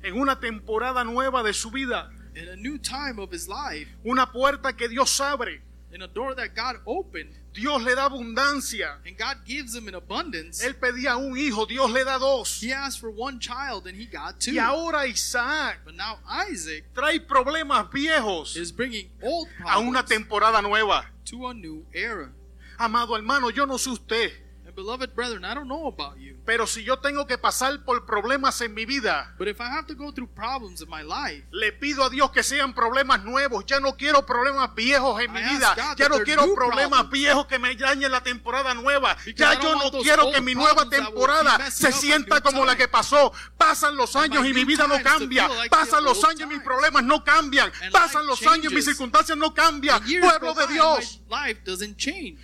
en 0.03 0.15
una 0.19 0.41
temporada 0.41 1.05
nueva 1.05 1.43
de 1.43 1.53
su 1.53 1.71
vida. 1.71 2.11
in 2.35 2.49
a 2.49 2.57
new 2.57 2.79
time 2.79 3.19
of 3.19 3.31
his 3.33 3.49
life, 3.49 3.87
Una 4.05 4.27
puerta 4.27 4.73
que 4.75 4.89
Dios 4.89 5.21
abre. 5.21 5.61
in 5.93 6.01
a 6.03 6.07
door 6.09 6.35
that 6.35 6.55
God 6.55 6.77
opened, 6.87 7.31
Dios 7.55 7.83
le 7.83 7.95
da 7.95 8.07
abundancia. 8.09 8.97
and 9.07 9.17
God 9.19 9.39
gives 9.47 9.75
him 9.75 9.89
in 9.89 9.95
abundance. 9.95 10.63
Él 10.65 10.75
pedía 10.75 11.17
un 11.19 11.37
hijo, 11.37 11.67
Dios 11.67 11.91
le 11.91 12.03
da 12.05 12.19
dos. 12.19 12.61
He 12.63 12.73
asked 12.73 13.01
for 13.01 13.11
one 13.11 13.39
child, 13.41 13.87
and 13.87 13.95
he 13.97 14.07
got 14.07 14.39
two. 14.41 14.53
Y 14.55 14.59
ahora 14.59 15.07
Isaac 15.07 15.81
But 15.85 15.95
now 15.97 16.19
Isaac 16.51 16.85
trae 16.95 17.21
problemas 17.21 17.91
viejos 17.91 18.57
is 18.57 18.71
bringing 18.73 19.11
old 19.23 19.49
a 19.67 19.79
una 19.81 20.03
problems 20.03 20.09
temporada 20.09 20.61
nueva. 20.63 21.05
To 21.27 21.49
a 21.49 21.55
new 21.55 21.85
era. 21.93 22.33
Amado 22.79 23.17
hermano, 23.17 23.51
yo 23.51 23.67
no 23.67 23.79
sé 23.79 23.91
usted, 23.91 24.31
beloved 24.77 25.15
brethren, 25.15 25.45
I 25.45 25.55
don't 25.55 25.67
know 25.67 25.89
about 25.89 26.19
you, 26.19 26.37
pero 26.45 26.67
si 26.67 26.85
yo 26.85 26.99
tengo 26.99 27.27
que 27.27 27.39
pasar 27.39 27.83
por 27.85 28.05
problemas 28.05 28.61
en 28.61 28.75
mi 28.75 28.85
vida, 28.85 29.35
but 29.39 29.49
if 29.49 29.59
I 29.61 29.65
have 29.71 29.87
to 29.87 29.95
go 29.95 30.13
through 30.13 30.29
problems 30.35 30.83
in 30.83 30.89
my 30.91 31.03
life, 31.03 31.45
le 31.51 31.73
pido 31.73 32.05
a 32.05 32.11
Dios 32.11 32.31
que 32.31 32.43
sean 32.43 32.75
problemas 32.75 33.25
nuevos. 33.25 33.65
Ya 33.67 33.81
no 33.81 33.97
quiero 33.97 34.27
problemas 34.27 34.75
viejos 34.75 35.21
en 35.23 35.33
mi 35.33 35.41
I 35.41 35.43
ask 35.43 35.53
vida. 35.53 35.75
God 35.75 35.97
Ya 35.97 36.09
no 36.11 36.19
quiero 36.21 36.55
problemas 36.55 37.01
problems. 37.01 37.11
viejos 37.11 37.47
que 37.47 37.59
me 37.59 37.75
dañen 37.75 38.13
la 38.13 38.23
temporada 38.23 38.75
nueva. 38.75 39.17
Ya 39.35 39.59
yo 39.59 39.75
no 39.75 39.91
quiero 40.03 40.31
que 40.31 40.41
mi 40.43 40.55
nueva 40.55 40.89
temporada 40.89 41.71
se 41.71 41.91
sienta 41.91 42.41
como 42.43 42.65
la 42.67 42.77
que 42.77 42.87
pasó. 42.87 43.33
Pasan 43.57 43.97
los 43.97 44.15
años 44.15 44.47
y 44.47 44.53
mi 44.53 44.65
vida 44.65 44.87
no 44.87 45.03
cambia. 45.03 45.49
Pasan 45.71 46.05
los 46.05 46.23
años 46.25 46.43
y 46.43 46.55
mis 46.55 46.63
problemas 46.63 47.03
no 47.03 47.25
cambian. 47.25 47.73
Pasan 47.91 48.27
los 48.27 48.47
años 48.47 48.71
y 48.71 48.75
mis 48.75 48.85
circunstancias 48.85 49.39
no 49.39 49.55
cambian. 49.55 50.03
Pueblo 50.21 50.53
de 50.55 50.67
Dios. 50.67 51.21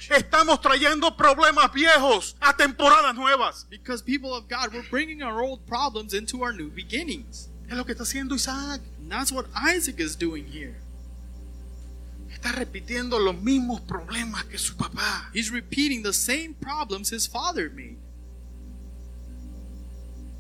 Estamos 0.09 0.61
trayendo 0.61 1.15
problemas 1.15 1.71
viejos 1.73 2.22
a 2.41 2.53
temporadas 2.53 3.15
nuevas. 3.15 3.65
Because 3.69 4.03
people 4.03 4.35
of 4.35 4.49
God, 4.49 4.73
we're 4.73 4.89
bringing 4.91 5.23
our 5.23 5.43
old 5.43 5.67
problems 5.67 6.15
into 6.15 6.43
our 6.43 6.53
new 6.53 6.71
beginnings. 6.71 7.49
Es 7.69 7.77
lo 7.77 7.85
que 7.85 7.95
está 7.95 8.05
haciendo 8.05 8.35
Isaac. 8.35 8.81
And 8.99 9.11
that's 9.11 9.33
what 9.33 9.47
Isaac 9.55 10.01
is 10.01 10.17
doing 10.17 10.47
here. 10.47 10.77
Está 12.31 12.53
repitiendo 12.53 13.19
los 13.19 13.37
mismos 13.37 13.81
problemas 13.81 14.45
que 14.45 14.59
su 14.59 14.75
papá. 14.75 15.31
He's 15.33 15.51
repeating 15.51 16.03
the 16.03 16.13
same 16.13 16.55
problems 16.55 17.11
his 17.11 17.27
father 17.27 17.71
made. 17.71 17.99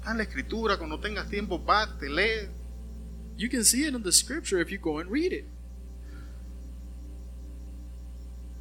Está 0.01 0.11
en 0.11 0.19
la 0.19 0.25
escritura, 0.25 0.79
cuando 0.79 0.99
tengas 0.99 1.29
tiempo, 1.29 1.59
va, 1.65 1.87
te. 1.99 2.09
You 3.37 3.49
can 3.49 3.65
see 3.65 3.85
it 3.85 3.95
in 3.95 4.03
the 4.03 4.13
scripture 4.13 4.61
if 4.61 4.71
you 4.71 4.79
go 4.79 4.99
and 4.99 5.11
read 5.11 5.33
it. 5.33 5.47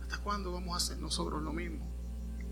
¿Hasta 0.02 0.18
cuándo 0.24 0.52
vamos 0.52 0.74
a 0.74 0.78
hacer 0.78 1.02
nosotros 1.02 1.42
lo 1.42 1.52
mismo? 1.52 1.91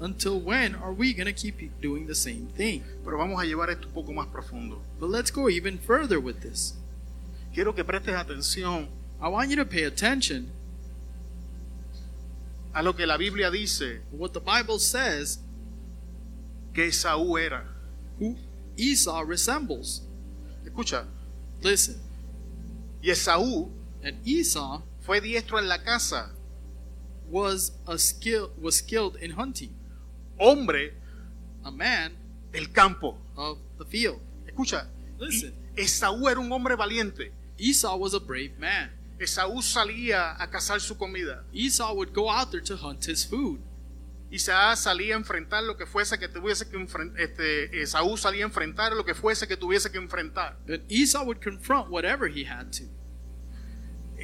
Until 0.01 0.39
when 0.39 0.75
are 0.75 0.93
we 0.93 1.13
going 1.13 1.25
to 1.25 1.33
keep 1.33 1.59
doing 1.81 2.07
the 2.07 2.15
same 2.15 2.47
thing? 2.55 2.83
Pero 3.03 3.17
vamos 3.17 3.41
a 3.41 3.45
llevar 3.45 3.69
esto 3.69 3.88
un 3.88 3.93
poco 3.93 4.13
más 4.13 4.27
profundo. 4.31 4.81
But 4.99 5.09
let's 5.09 5.31
go 5.31 5.49
even 5.49 5.77
further 5.77 6.19
with 6.19 6.41
this. 6.41 6.75
Quiero 7.53 7.73
que 7.73 7.83
prestes 7.83 8.15
atención 8.15 8.88
I 9.21 9.27
want 9.27 9.49
you 9.49 9.57
to 9.57 9.65
pay 9.65 9.83
attention 9.83 10.51
a 12.73 12.81
lo 12.81 12.93
que 12.93 13.05
la 13.05 13.17
Biblia 13.17 13.51
dice 13.51 14.01
what 14.12 14.31
the 14.33 14.39
Bible 14.39 14.79
says 14.79 15.39
que 16.73 16.83
Esaú 16.85 17.38
era. 17.38 17.65
who 18.19 18.38
Esau 18.77 19.23
resembles. 19.25 20.01
Escucha, 20.65 21.05
Listen, 21.62 21.99
y 23.01 23.09
Esaú 23.09 23.69
and 24.03 24.25
Esau 24.25 24.81
fue 25.01 25.19
diestro 25.19 25.59
en 25.59 25.67
la 25.67 25.79
casa, 25.79 26.31
was 27.29 27.71
a 27.88 27.97
skill 27.97 28.51
was 28.62 28.77
skilled 28.77 29.17
in 29.17 29.31
hunting, 29.31 29.73
hombre 30.39 30.93
a 31.63 31.71
man 31.71 32.13
del 32.52 32.71
campo. 32.71 33.17
of 33.36 33.58
the 33.78 33.86
field. 33.86 34.19
Escucha, 34.47 34.88
Listen. 35.19 35.54
Esaú 35.75 36.28
era 36.30 36.39
un 36.39 36.52
hombre 36.52 36.75
valiente. 36.75 37.32
Esau 37.58 37.97
was 37.97 38.13
a 38.13 38.19
brave 38.19 38.58
man. 38.58 38.91
Esaú 39.19 39.62
salía 39.62 40.41
a 40.41 40.49
cazar 40.49 40.80
su 40.80 40.97
comida. 40.97 41.43
Esau 41.54 41.93
would 41.95 42.13
go 42.13 42.30
out 42.30 42.52
there 42.52 42.62
to 42.62 42.75
hunt 42.75 43.06
his 43.06 43.25
food. 43.25 43.60
Isaac 44.32 44.78
salía 44.78 45.15
a 45.15 45.17
enfrentar 45.17 45.63
lo 45.63 45.75
que 45.75 45.86
fuese 45.86 46.19
que 46.19 46.28
tuviese 46.28 46.69
que 46.69 46.78
enfrentar. 46.78 47.19
Este, 47.19 47.82
Esaú 47.82 48.15
salía 48.15 48.43
a 48.43 48.47
enfrentar 48.47 48.93
lo 48.93 49.04
que 49.04 49.15
fuese 49.15 49.47
que 49.47 49.58
tuviese 49.58 49.91
que 49.91 49.97
enfrentar. 49.97 50.58
But 50.67 50.82
Esau 50.89 51.25
would 51.25 51.41
confront 51.41 51.89
whatever 51.89 52.30
he 52.30 52.45
had 52.45 52.71
to. 52.73 52.84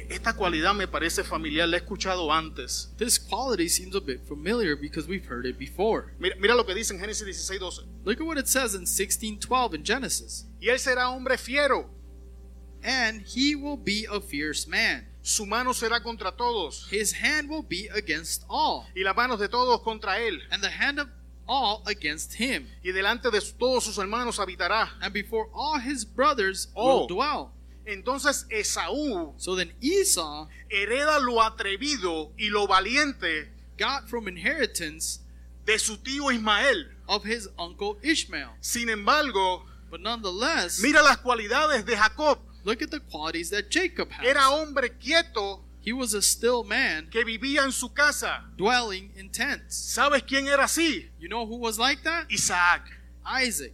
Esta 0.08 0.34
cualidad 0.34 0.74
me 0.74 0.86
parece 0.86 1.24
familiar, 1.24 1.66
la 1.68 1.76
he 1.76 1.80
escuchado 1.80 2.32
antes. 2.32 2.92
This 2.96 3.18
quality 3.18 3.68
seems 3.68 3.94
a 3.96 4.00
bit 4.00 4.20
familiar 4.26 4.76
because 4.76 5.08
we've 5.08 5.26
heard 5.28 5.46
it 5.46 5.58
before. 5.58 6.12
Mira, 6.18 6.36
mira 6.38 6.54
lo 6.54 6.64
que 6.64 6.74
dice 6.74 6.92
en 6.94 7.00
Génesis 7.00 7.24
16, 7.26 7.58
12. 7.58 7.86
Look 8.04 8.20
at 8.20 8.26
what 8.26 8.38
it 8.38 8.46
says 8.46 8.74
in 8.74 8.84
16:12 8.86 9.74
in 9.74 9.84
Genesis. 9.84 10.46
Y 10.60 10.68
él 10.68 10.78
será 10.78 11.08
hombre 11.10 11.36
fiero, 11.38 11.90
And 12.84 13.22
he 13.26 13.56
will 13.56 13.76
be 13.76 14.06
a 14.10 14.20
fierce 14.20 14.68
man. 14.68 15.08
su 15.22 15.44
mano 15.44 15.72
será 15.74 16.00
contra 16.02 16.30
todos, 16.36 16.86
His 16.90 17.12
hand 17.20 17.50
will 17.50 17.64
be 17.68 17.88
against 17.92 18.44
all, 18.48 18.86
y 18.94 19.02
las 19.02 19.16
manos 19.16 19.40
de 19.40 19.48
todos 19.48 19.82
contra 19.82 20.20
él. 20.20 20.38
and 20.52 20.62
the 20.62 20.70
hand 20.70 21.00
of 21.00 21.08
all 21.48 21.82
against 21.86 22.34
him. 22.34 22.68
Y 22.84 22.92
delante 22.92 23.30
de 23.32 23.40
todos 23.40 23.82
sus 23.84 23.98
hermanos 23.98 24.38
habitará. 24.38 24.88
And 25.00 25.12
before 25.12 25.48
all 25.52 25.80
his 25.80 26.04
brothers 26.04 26.68
Oh. 26.76 27.00
will 27.00 27.06
dwell. 27.08 27.52
Entonces 27.86 28.46
Esaú 28.50 29.34
So 29.38 29.54
then 29.56 29.72
Esau 29.80 30.48
hereda 30.68 31.18
lo 31.20 31.40
atrevido 31.42 32.32
y 32.36 32.48
lo 32.50 32.66
valiente 32.66 33.50
got 33.78 34.08
from 34.08 34.28
inheritance 34.28 35.20
de 35.64 35.78
su 35.78 35.96
tío 35.98 36.30
Ismael. 36.32 36.92
of 37.08 37.24
his 37.24 37.48
uncle 37.58 37.96
Ishmael. 38.02 38.50
Sin 38.60 38.88
embargo, 38.88 39.64
But 39.90 40.00
nonetheless, 40.00 40.80
mira 40.80 41.02
las 41.02 41.18
cualidades 41.18 41.84
de 41.86 41.96
Jacob. 41.96 42.38
look 42.64 42.82
at 42.82 42.90
the 42.90 42.98
qualities 43.00 43.50
that 43.50 43.70
Jacob 43.70 44.08
Era 44.22 44.40
has. 44.40 44.52
hombre 44.52 44.90
quieto 44.98 45.62
He 45.82 45.92
was 45.92 46.14
a 46.14 46.20
still 46.22 46.64
man 46.64 47.08
que 47.10 47.24
vivía 47.24 47.62
en 47.62 47.70
su 47.70 47.88
casa. 47.94 48.42
dwelling 48.56 49.12
in 49.16 49.30
tents. 49.30 49.76
¿Sabes 49.76 50.24
quién 50.24 50.48
era 50.48 50.64
así? 50.64 51.08
You 51.20 51.28
know 51.28 51.46
who 51.46 51.58
was 51.58 51.78
like 51.78 52.02
that? 52.02 52.26
Isaac. 52.28 52.82
Isaac. 53.24 53.72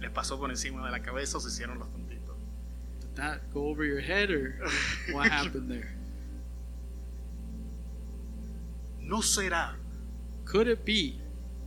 Le 0.00 0.10
pasó 0.10 0.38
por 0.38 0.50
encima 0.50 0.84
de 0.84 0.92
la 0.92 1.02
cabeza 1.02 1.38
o 1.38 1.40
se 1.40 1.48
hicieron 1.48 1.78
los 1.78 1.90
tontitos. 1.90 2.36
Did 3.00 3.14
that 3.16 3.40
go 3.52 3.68
over 3.68 3.84
your 3.84 4.00
head 4.00 4.30
or 4.30 4.60
what 5.12 5.28
happened 5.30 5.68
there? 5.68 5.88
¿No 9.00 9.22
será 9.22 9.76
Could 10.44 10.68
it 10.68 10.84
be 10.84 11.20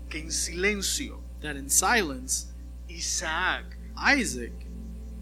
que 0.10 0.20
en 0.20 0.32
silencio 0.32 1.20
that 1.42 1.56
in 1.56 1.70
silence, 1.70 2.48
Isaac 2.90 3.78
Isaac 3.96 4.54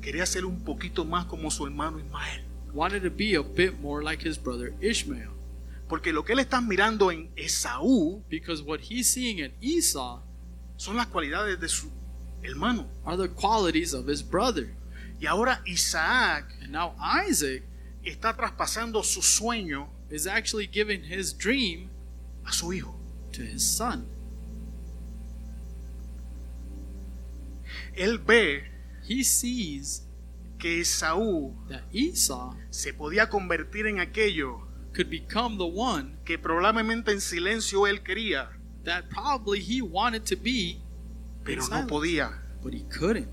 quería 0.02 0.26
ser 0.26 0.46
un 0.46 0.64
poquito 0.64 1.04
más 1.06 1.26
como 1.26 1.50
su 1.50 1.66
hermano 1.66 2.00
Ismael? 2.00 2.44
wanted 2.74 3.02
to 3.04 3.10
be 3.10 3.36
a 3.36 3.42
bit 3.42 3.80
more 3.82 4.04
like 4.04 4.22
his 4.22 4.38
brother 4.38 4.74
Ishmael? 4.82 5.32
Porque 5.88 6.14
lo 6.14 6.24
que 6.24 6.34
él 6.34 6.40
está 6.40 6.62
mirando 6.62 7.12
en 7.12 7.30
Esaú 7.36 8.24
Because 8.30 8.62
what 8.62 8.80
he's 8.80 9.08
seeing 9.10 9.40
in 9.40 9.52
Esau 9.62 10.22
son 10.78 10.96
las 10.96 11.08
cualidades 11.08 11.60
de 11.60 11.68
su 11.68 11.90
hermano. 12.44 12.88
are 13.06 13.18
the 13.18 13.28
qualities 13.28 13.94
of 13.94 14.08
his 14.08 14.22
brother. 14.22 14.76
Y 15.22 15.28
ahora 15.28 15.62
Isaac 15.68 16.46
And 16.62 16.72
now 16.72 16.96
Isaac 17.00 17.64
está 18.06 18.36
traspasando 18.36 19.04
su 19.04 19.22
sueño 19.22 19.88
is 20.10 20.26
actually 20.26 20.68
giving 20.68 21.04
his 21.04 21.34
dream 21.34 21.90
a 22.46 22.52
su 22.52 22.72
hijo. 22.74 22.96
to 23.32 23.44
his 23.44 23.64
son. 23.64 24.08
Él 27.96 28.18
ve 28.18 28.64
He 29.10 29.24
sees 29.24 30.04
que 30.60 30.82
Esaú 30.82 31.56
that 31.68 31.82
Esau 31.92 32.56
se 32.70 32.94
podía 32.94 33.28
convertir 33.28 33.88
en 33.88 34.00
aquello 34.00 34.68
could 34.94 35.10
become 35.10 35.58
the 35.58 35.66
one 35.66 36.18
que 36.26 36.38
probablemente 36.38 37.12
en 37.12 37.20
silencio 37.20 37.88
él 37.88 38.04
quería, 38.04 38.50
that 38.84 39.10
probably 39.10 39.60
he 39.60 39.82
wanted 39.82 40.26
to 40.26 40.36
be, 40.36 40.80
pero 41.44 41.62
no 41.68 41.88
podía. 41.88 42.32
but 42.64 42.74
he 42.74 42.84
couldn't. 42.90 43.28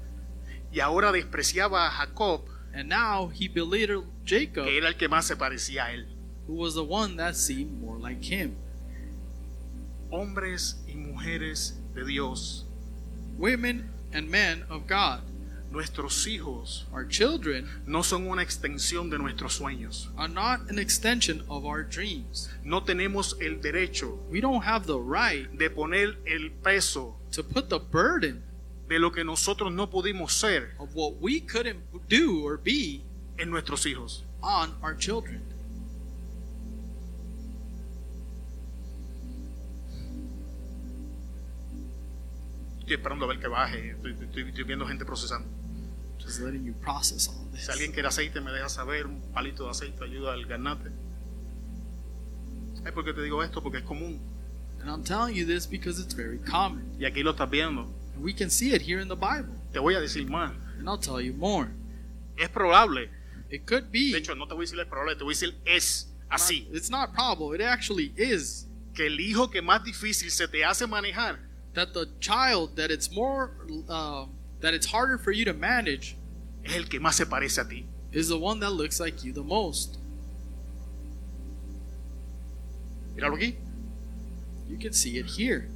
Y 0.72 0.80
ahora 0.80 1.12
despreciaba 1.12 1.86
a 1.86 1.90
Jacob, 1.90 2.42
And 2.74 2.88
now 2.90 3.28
he 3.32 3.48
belittled 3.48 4.06
Jacob, 4.26 4.66
que 4.66 4.76
era 4.76 4.88
el 4.88 4.96
que 4.96 5.08
más 5.08 5.26
se 5.26 5.36
parecía 5.36 5.86
a 5.86 5.92
él. 5.92 6.06
who 6.46 6.54
was 6.54 6.74
the 6.74 6.84
one 6.84 7.16
that 7.16 7.34
seemed 7.34 7.80
more 7.80 7.98
like 7.98 8.22
him. 8.22 8.54
Hombres 10.10 10.76
y 10.86 10.94
mujeres 10.94 11.74
de 11.94 12.04
Dios, 12.04 12.64
Women 13.38 13.88
and 14.12 14.30
men 14.30 14.62
of 14.70 14.86
God, 14.86 15.22
nuestros 15.72 16.26
hijos 16.26 16.84
our 16.92 17.04
children, 17.06 17.68
no 17.86 18.02
son 18.02 18.26
una 18.28 18.42
extensión 18.42 19.10
de 19.10 19.18
nuestros 19.18 19.58
sueños. 19.58 20.08
are 20.16 20.28
not 20.28 20.70
an 20.70 20.78
extension 20.78 21.42
of 21.48 21.64
our 21.64 21.82
dreams. 21.82 22.48
No 22.62 22.82
tenemos 22.84 23.36
el 23.40 23.60
derecho 23.60 24.18
We 24.30 24.40
don't 24.40 24.62
have 24.64 24.86
the 24.86 24.98
right 24.98 25.50
de 25.58 25.68
poner 25.70 26.16
el 26.26 26.50
peso 26.62 27.16
to 27.36 27.44
put 27.44 27.68
the 27.68 27.78
burden 27.78 28.42
de 28.88 28.98
lo 28.98 29.10
que 29.12 29.22
nosotros 29.24 29.72
no 29.72 29.88
pudimos 29.90 30.32
ser 30.32 30.74
of 30.78 30.94
what 30.94 31.14
we 31.20 31.40
couldn't 31.40 31.80
do 32.08 32.42
or 32.44 32.56
be 32.56 33.02
en 33.38 33.50
nuestros 33.50 33.84
hijos. 33.86 34.24
on 34.42 34.74
our 34.82 34.94
children. 34.96 35.42
Estoy 42.80 42.94
esperando 42.94 43.24
a 43.24 43.28
ver 43.28 43.40
que 43.40 43.48
baje. 43.48 43.90
Estoy, 43.90 44.12
estoy- 44.12 44.48
estoy 44.48 44.64
viendo 44.64 44.86
gente 44.86 45.04
procesando. 45.04 45.48
Just 46.20 46.40
letting 46.40 46.64
you 46.64 46.74
process 46.74 47.28
all 47.28 47.46
this. 47.52 47.64
Si 47.66 47.70
alguien 47.72 47.92
quiere 47.92 48.08
aceite, 48.08 48.40
me 48.40 48.50
deja 48.52 48.68
saber. 48.68 49.06
Un 49.06 49.20
palito 49.32 49.64
de 49.64 49.70
aceite 49.70 50.02
ayuda 50.04 50.32
al 50.32 50.44
garnate. 50.46 50.90
¿Sabes 52.76 52.92
por 52.92 53.04
qué 53.04 53.12
te 53.12 53.22
digo 53.22 53.42
esto? 53.42 53.62
Porque 53.62 53.78
es 53.78 53.84
común. 53.84 54.20
And 54.80 54.90
I'm 54.90 55.02
telling 55.02 55.34
you 55.34 55.44
this 55.44 55.66
because 55.66 55.98
it's 55.98 56.14
very 56.14 56.38
common. 56.38 56.96
Y 56.98 57.06
aquí 57.06 57.24
lo 57.24 57.32
estás 57.32 57.50
viendo. 57.50 57.86
And 58.14 58.22
we 58.22 58.32
can 58.32 58.50
see 58.50 58.72
it 58.72 58.82
here 58.82 59.00
in 59.00 59.08
the 59.08 59.16
Bible. 59.16 59.54
Te 59.72 59.80
voy 59.80 59.94
a 59.96 60.00
decir 60.00 60.28
más. 60.28 60.52
And 60.78 60.88
I'll 60.88 60.98
tell 60.98 61.20
you 61.20 61.32
more. 61.32 61.70
Es 62.38 62.48
probable. 62.48 63.08
It 63.50 63.66
could 63.66 63.90
be. 63.90 64.12
De 64.12 64.18
hecho, 64.18 64.34
no 64.34 64.46
te 64.46 64.54
voy 64.54 64.64
a 64.64 64.66
decir 64.66 64.80
es 64.80 64.86
probable, 64.88 65.16
te 65.16 65.24
voy 65.24 65.32
a 65.32 65.34
decir 65.34 65.54
es 65.66 66.06
así. 66.30 66.66
It's 66.72 66.90
not 66.90 67.12
probable. 67.12 67.52
It 67.52 67.60
actually 67.60 68.12
is 68.16 68.66
Que 68.94 69.06
el 69.06 69.20
hijo 69.20 69.48
que 69.48 69.60
más 69.60 69.84
difícil 69.84 70.30
se 70.30 70.46
te 70.48 70.64
hace 70.64 70.86
manejar 70.86 71.38
that 71.74 71.92
the 71.92 72.08
child 72.18 72.74
that 72.76 72.90
it's 72.90 73.10
more 73.10 73.50
uh, 73.90 74.24
that 74.60 74.72
it's 74.72 74.86
harder 74.86 75.18
for 75.18 75.32
you 75.32 75.44
to 75.44 75.52
manage 75.52 76.16
es 76.64 76.74
el 76.74 76.84
que 76.84 76.98
más 76.98 77.14
se 77.14 77.26
parece 77.26 77.60
a 77.60 77.68
ti. 77.68 77.86
is 78.12 78.28
the 78.28 78.38
one 78.38 78.60
that 78.60 78.70
looks 78.70 78.98
like 78.98 79.22
you 79.22 79.32
the 79.32 79.42
most. 79.42 79.98
Míralo 83.14 83.36
aquí. 83.36 83.56
You 84.68 84.78
can 84.78 84.92
see 84.92 85.18
it 85.18 85.26
here. 85.26 85.68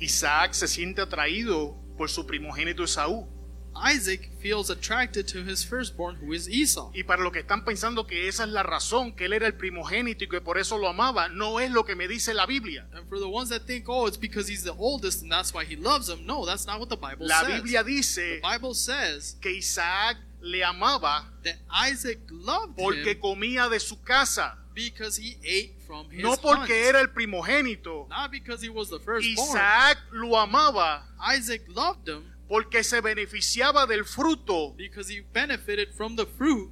Isaac 0.00 0.54
se 0.54 0.66
siente 0.66 1.00
atraído 1.00 1.76
por 1.96 2.08
su 2.08 2.26
primogénito 2.26 2.82
Esaú. 2.82 3.28
Isaac 3.74 4.28
feels 4.40 4.70
attracted 4.70 5.26
to 5.28 5.42
his 5.42 5.64
firstborn, 5.64 6.16
who 6.16 6.34
is 6.34 6.46
Esau. 6.46 6.90
Y 6.94 7.04
para 7.04 7.22
los 7.22 7.32
que 7.32 7.40
están 7.40 7.64
pensando 7.64 8.06
que 8.06 8.28
esa 8.28 8.44
es 8.44 8.50
la 8.50 8.62
razón, 8.62 9.12
que 9.16 9.24
él 9.24 9.32
era 9.32 9.46
el 9.46 9.54
primogénito 9.54 10.24
y 10.24 10.28
que 10.28 10.40
por 10.40 10.58
eso 10.58 10.76
lo 10.76 10.88
amaba, 10.88 11.28
no 11.28 11.58
es 11.58 11.70
lo 11.70 11.84
que 11.84 11.94
me 11.94 12.06
dice 12.06 12.34
la 12.34 12.44
Biblia. 12.44 12.86
And 12.92 13.08
for 13.08 13.18
the 13.18 13.28
ones 13.28 13.48
that 13.48 13.62
think, 13.62 13.88
oh, 13.88 14.06
it's 14.06 14.18
because 14.18 14.46
he's 14.46 14.62
the 14.62 14.74
oldest 14.76 15.22
and 15.22 15.32
that's 15.32 15.54
why 15.54 15.64
he 15.64 15.76
loves 15.76 16.08
him, 16.08 16.26
no, 16.26 16.44
that's 16.44 16.66
not 16.66 16.80
what 16.80 16.90
the 16.90 16.96
Bible 16.96 17.26
La 17.26 17.40
says. 17.40 17.62
Biblia 17.62 17.82
the 17.82 17.96
dice 17.96 18.40
Bible 18.42 18.74
says 18.74 19.36
que 19.40 19.50
Isaac 19.52 20.18
le 20.42 20.62
amaba 20.62 21.24
that 21.44 21.56
Isaac 21.70 22.18
loved 22.30 22.76
porque 22.76 23.12
him 23.12 23.20
comía 23.20 23.70
de 23.70 23.80
su 23.80 24.02
casa, 24.02 24.58
because 24.74 25.16
he 25.16 25.36
ate 25.44 25.74
from 25.86 26.08
his 26.10 26.22
no 26.22 26.36
porque 26.36 26.68
hunt. 26.68 26.70
era 26.70 27.00
el 27.00 27.08
primogénito. 27.08 28.08
not 28.08 28.30
because 28.30 28.62
he 28.62 28.68
was 28.68 28.88
the 28.90 28.98
firstborn. 28.98 29.50
Isaac 29.56 29.98
lo 30.12 30.36
amaba 30.36 31.02
Isaac 31.20 31.62
loved 31.68 32.08
him 32.08 32.24
porque 32.48 32.82
se 32.82 33.00
beneficiaba 33.00 33.86
del 33.86 34.04
fruto 34.04 34.76
because 34.76 35.08
he 35.08 35.20
benefited 35.32 35.92
from 35.94 36.16
the 36.16 36.26
fruit 36.26 36.70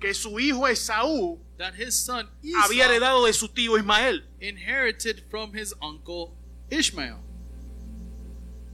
que 0.00 0.12
su 0.14 0.38
hijo 0.38 0.66
Esaú 0.66 1.38
that 1.58 1.74
his 1.74 1.94
son 1.94 2.28
había 2.62 2.84
Esau 2.84 2.92
heredado 2.92 3.26
de 3.26 3.32
su 3.32 3.48
tío 3.48 3.78
Ismael. 3.78 4.22
inherited 4.40 5.22
from 5.30 5.54
his 5.54 5.72
uncle 5.80 6.34
Ishmael. 6.70 7.18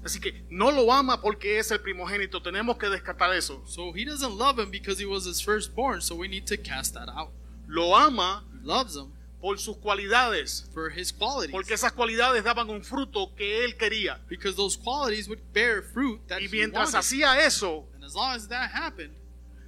Así 0.05 0.21
que 0.21 0.43
no 0.49 0.71
lo 0.71 0.91
ama 0.93 1.21
porque 1.21 1.59
es 1.59 1.71
el 1.71 1.81
primogénito, 1.81 2.41
tenemos 2.41 2.79
que 2.79 2.89
descartar 2.89 3.35
eso. 3.35 3.63
So 3.67 3.93
he 3.93 4.05
doesn't 4.05 4.39
love 4.39 4.59
him 4.59 4.71
because 4.71 4.99
he 4.99 5.05
was 5.07 5.27
his 5.27 5.41
firstborn, 5.43 6.01
so 6.01 6.15
we 6.15 6.29
need 6.29 6.47
to 6.47 6.57
cast 6.57 6.95
that 6.95 7.09
out. 7.09 7.31
Lo 7.67 7.95
ama 7.95 8.45
loves 8.69 8.95
him 8.95 9.11
por 9.41 9.57
sus 9.59 9.77
cualidades, 9.79 10.69
for 10.75 10.91
his 10.91 11.11
qualities. 11.13 11.53
porque 11.53 11.75
esas 11.75 11.93
cualidades 11.93 12.43
daban 12.45 12.69
un 12.71 12.83
fruto 12.85 13.35
que 13.37 13.65
él 13.65 13.77
quería. 13.77 14.21
because 14.29 14.57
those 14.57 14.77
qualities 14.77 15.27
would 15.29 15.41
bear 15.53 15.83
fruit 15.83 16.21
that 16.29 16.41
Y 16.41 16.49
mientras 16.49 16.95
hacía 16.95 17.41
eso, 17.45 17.87
And 17.95 18.05
as 18.05 18.15
long 18.15 18.35
as 18.35 18.49
that 18.49 18.71
happened, 18.73 19.15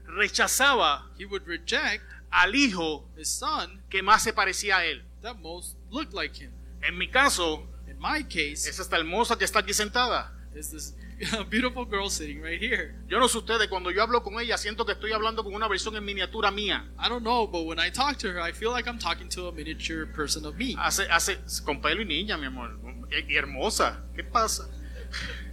rechazaba 0.06 1.06
he 1.18 1.24
would 1.24 1.46
reject 1.46 2.02
al 2.30 2.54
hijo 2.54 3.04
his 3.16 3.28
son 3.28 3.80
que 3.88 4.02
más 4.02 4.22
se 4.22 4.32
parecía 4.32 4.78
a 4.78 4.84
él. 4.84 5.02
that 5.22 5.36
most 5.40 5.76
looked 5.90 6.12
like 6.14 6.34
him. 6.36 6.50
En 6.82 6.96
mi 6.98 7.08
caso, 7.08 7.66
In 7.88 7.98
my 7.98 8.22
case, 8.24 8.68
es 8.68 8.78
esta 8.78 8.96
hermosa 8.96 9.36
que 9.36 9.44
está 9.44 9.60
aquí 9.60 9.72
sentada. 9.74 10.32
is 10.54 10.70
this 10.70 10.94
beautiful 11.50 11.84
girl 11.84 12.08
sitting 12.08 12.40
right 12.40 12.60
here. 12.60 12.94
Yo 13.08 13.18
no 13.18 13.28
sé 13.28 13.38
ustedes, 13.38 13.68
cuando 13.68 13.90
yo 13.90 14.02
hablo 14.02 14.22
con 14.22 14.38
ella, 14.40 14.56
siento 14.56 14.86
que 14.86 14.92
estoy 14.92 15.12
hablando 15.12 15.42
con 15.44 15.54
una 15.54 15.68
versión 15.68 15.96
en 15.96 16.04
miniatura 16.04 16.50
mía. 16.50 16.84
I 16.98 17.08
don't 17.08 17.22
know, 17.22 17.46
but 17.46 17.66
when 17.66 17.78
I 17.78 17.90
talk 17.90 18.16
to 18.18 18.28
her, 18.28 18.40
I 18.40 18.52
feel 18.52 18.70
like 18.70 18.88
I'm 18.88 18.98
talking 18.98 19.28
to 19.30 19.48
a 19.48 19.52
miniature 19.52 20.06
person 20.06 20.46
of 20.46 20.56
me. 20.56 20.74
Hace, 20.78 21.06
hace, 21.10 21.38
con 21.64 21.80
pelo 21.80 22.00
y 22.00 22.06
niña, 22.06 22.38
mi 22.38 22.46
amor. 22.46 22.70
Y 23.10 23.36
hermosa. 23.36 24.02
¿Qué 24.14 24.24
pasa? 24.24 24.68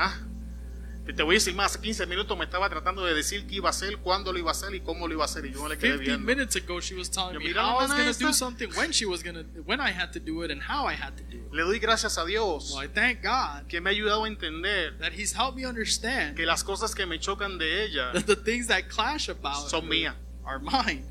Ah, 0.00 0.14
te 1.14 1.22
voy 1.22 1.34
a 1.34 1.38
decir 1.38 1.54
más. 1.54 1.72
Hace 1.72 1.80
15 1.80 2.06
minutos 2.06 2.36
me 2.36 2.44
estaba 2.44 2.68
tratando 2.68 3.04
de 3.04 3.14
decir 3.14 3.46
qué 3.46 3.56
iba 3.56 3.68
a 3.68 3.70
hacer, 3.70 3.98
cuándo 3.98 4.32
lo 4.32 4.38
iba 4.38 4.50
a 4.50 4.52
hacer 4.52 4.74
y 4.74 4.80
cómo 4.80 5.06
lo 5.08 5.14
iba 5.14 5.22
a 5.22 5.26
hacer. 5.26 5.44
Y 5.46 5.52
yo 5.52 5.62
no 5.62 5.68
le 5.68 5.76
quedé 5.78 5.98
15 5.98 6.04
viendo. 6.04 6.26
minutes 6.26 6.56
ago, 6.56 6.80
she 6.80 6.94
was 6.94 7.10
telling 7.10 7.34
Yo, 7.34 7.40
me 7.40 7.52
how 7.52 7.78
I 7.78 7.82
was 7.82 7.92
going 7.92 8.12
to 8.12 8.18
do 8.18 8.32
something, 8.32 8.68
when 8.76 8.92
she 8.92 9.06
was 9.06 9.22
going 9.22 9.34
to, 9.36 9.44
when 9.64 9.80
I 9.80 9.90
had 9.90 10.12
to 10.12 10.20
do 10.20 10.42
it, 10.42 10.50
and 10.50 10.60
how 10.62 10.86
I 10.86 10.94
had 10.94 11.16
to 11.16 11.24
do 11.24 11.38
it. 11.38 11.52
Le 11.52 11.62
doy 11.64 11.78
gracias 11.78 12.16
a 12.18 12.26
Dios 12.26 12.72
Well, 12.74 12.84
I 12.84 12.88
thank 12.88 13.22
God 13.22 13.68
que 13.68 13.80
me 13.80 13.90
ha 13.90 13.94
ayudado 13.94 14.24
a 14.24 14.28
entender 14.28 14.98
that 15.00 15.12
He's 15.12 15.32
helped 15.32 15.56
me 15.56 15.64
understand 15.64 16.36
que 16.36 16.46
las 16.46 16.62
cosas 16.62 16.94
que 16.94 17.06
me 17.06 17.18
chocan 17.18 17.58
de 17.58 17.84
ella 17.84 18.12
that 18.12 18.26
the 18.26 18.36
things 18.36 18.66
that 18.68 18.88
clash 18.88 19.28
about 19.28 19.68
son 19.70 19.88
mías. 19.88 20.14
are 20.44 20.58
mine. 20.58 21.04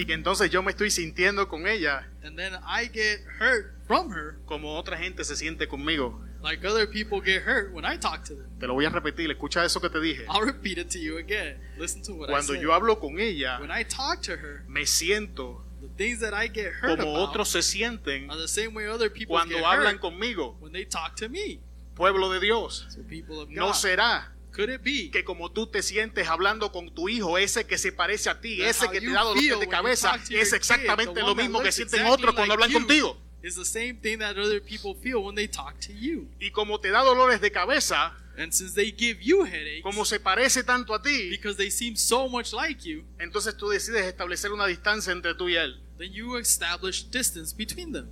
Y 0.00 0.06
que 0.06 0.14
entonces 0.14 0.50
yo 0.50 0.62
me 0.62 0.70
estoy 0.70 0.90
sintiendo 0.90 1.46
con 1.48 1.66
ella 1.66 2.08
And 2.22 2.36
then 2.36 2.54
I 2.66 2.88
get 2.92 3.20
hurt 3.38 3.74
from 3.86 4.10
her 4.12 4.36
como 4.46 4.76
otra 4.78 4.96
gente 4.96 5.24
se 5.24 5.36
siente 5.36 5.68
conmigo. 5.68 6.20
like 6.42 6.66
other 6.66 6.86
people 6.88 7.20
get 7.20 7.42
hurt 7.46 7.72
when 7.74 7.84
I 7.84 7.98
talk 7.98 8.24
to 8.28 8.34
them. 8.34 8.46
Te 8.58 8.66
lo 8.66 8.72
voy 8.74 8.86
a 8.86 8.90
repetir, 8.90 9.30
escucha 9.30 9.62
eso 9.64 9.78
que 9.80 9.90
te 9.90 10.00
dije. 10.00 10.24
I'll 10.28 10.40
repeat 10.46 10.78
it 10.78 10.88
to 10.92 10.98
you 10.98 11.18
again. 11.18 11.58
Listen 11.78 12.00
to 12.04 12.14
what 12.14 12.28
Cuando 12.30 12.54
I 12.54 12.56
said. 12.56 12.62
yo 12.62 12.72
hablo 12.72 12.98
con 12.98 13.18
ella, 13.18 13.58
when 13.60 13.70
I 13.70 13.84
talk 13.84 14.22
to 14.22 14.32
her, 14.36 14.64
me 14.66 14.86
siento 14.86 15.62
the 15.82 15.88
things 15.96 16.20
that 16.20 16.32
I 16.32 16.48
get 16.48 16.72
hurt 16.80 16.98
como 16.98 17.10
about 17.14 17.30
otros 17.30 17.48
se 17.50 17.60
sienten 17.60 18.30
are 18.30 18.38
the 18.40 18.48
same 18.48 18.74
way 18.74 18.86
other 18.86 19.10
people 19.10 19.34
cuando 19.36 19.56
get 19.56 19.64
hablan 19.64 19.94
hurt 19.94 20.00
conmigo. 20.00 20.56
when 20.60 20.72
they 20.72 20.84
talk 20.86 21.14
to 21.16 21.28
me. 21.28 21.60
Pueblo 21.94 22.32
de 22.32 22.40
Dios, 22.40 22.86
So 22.88 23.02
people 23.02 23.40
of 23.40 23.48
God, 23.48 23.56
no 23.56 23.72
será 23.74 24.32
could 24.60 24.74
it 24.74 24.82
be 24.82 25.10
que 25.10 25.24
como 25.24 25.50
tú 25.50 25.66
te 25.66 25.82
sientes 25.82 26.28
hablando 26.28 26.70
con 26.70 26.94
tu 26.94 27.08
hijo, 27.08 27.38
ese 27.38 27.66
que 27.66 27.78
se 27.78 27.92
parece 27.92 28.28
a 28.28 28.40
ti, 28.40 28.62
ese 28.62 28.88
que 28.90 29.00
te 29.00 29.10
da 29.10 29.22
dolores 29.22 29.42
feel 29.42 29.60
de 29.60 29.68
cabeza, 29.68 30.16
es 30.16 30.28
kid, 30.28 30.54
exactamente 30.54 31.14
the 31.14 31.20
lo 31.20 31.34
mismo 31.34 31.62
que 31.62 31.72
sienten 31.72 32.00
exactly 32.00 32.14
otros 32.14 32.34
cuando 32.34 32.54
like 32.56 32.64
hablan 32.64 32.70
you 32.70 32.86
contigo? 32.86 33.30
The 33.42 33.64
same 33.64 33.94
thing 33.94 34.18
that 34.18 34.36
other 34.36 34.60
people 34.60 34.94
feel 34.94 35.24
when 35.24 35.34
they 35.34 35.48
talk 35.48 35.80
to 35.80 35.92
you. 35.92 36.28
Y 36.38 36.50
como 36.50 36.78
te 36.78 36.90
da 36.90 37.02
dolores 37.02 37.40
de 37.40 37.50
cabeza, 37.50 38.16
And 38.36 38.52
since 38.52 38.74
they 38.74 38.90
give 38.90 39.20
you 39.22 39.44
headaches, 39.44 39.82
como 39.82 40.04
se 40.04 40.18
parece 40.18 40.62
tanto 40.62 40.94
a 40.94 41.02
ti, 41.02 41.30
because 41.30 41.56
they 41.56 41.70
seem 41.70 41.96
so 41.96 42.28
much 42.28 42.52
like 42.52 42.82
you, 42.82 43.04
entonces 43.18 43.56
tú 43.56 43.68
decides 43.68 44.06
establecer 44.06 44.52
una 44.52 44.66
distancia 44.66 45.12
entre 45.12 45.34
tú 45.34 45.48
y 45.48 45.56
él. 45.56 45.80
then 45.98 46.12
you 46.12 46.36
establish 46.36 47.02
distance 47.10 47.52
between 47.52 47.92
them. 47.92 48.08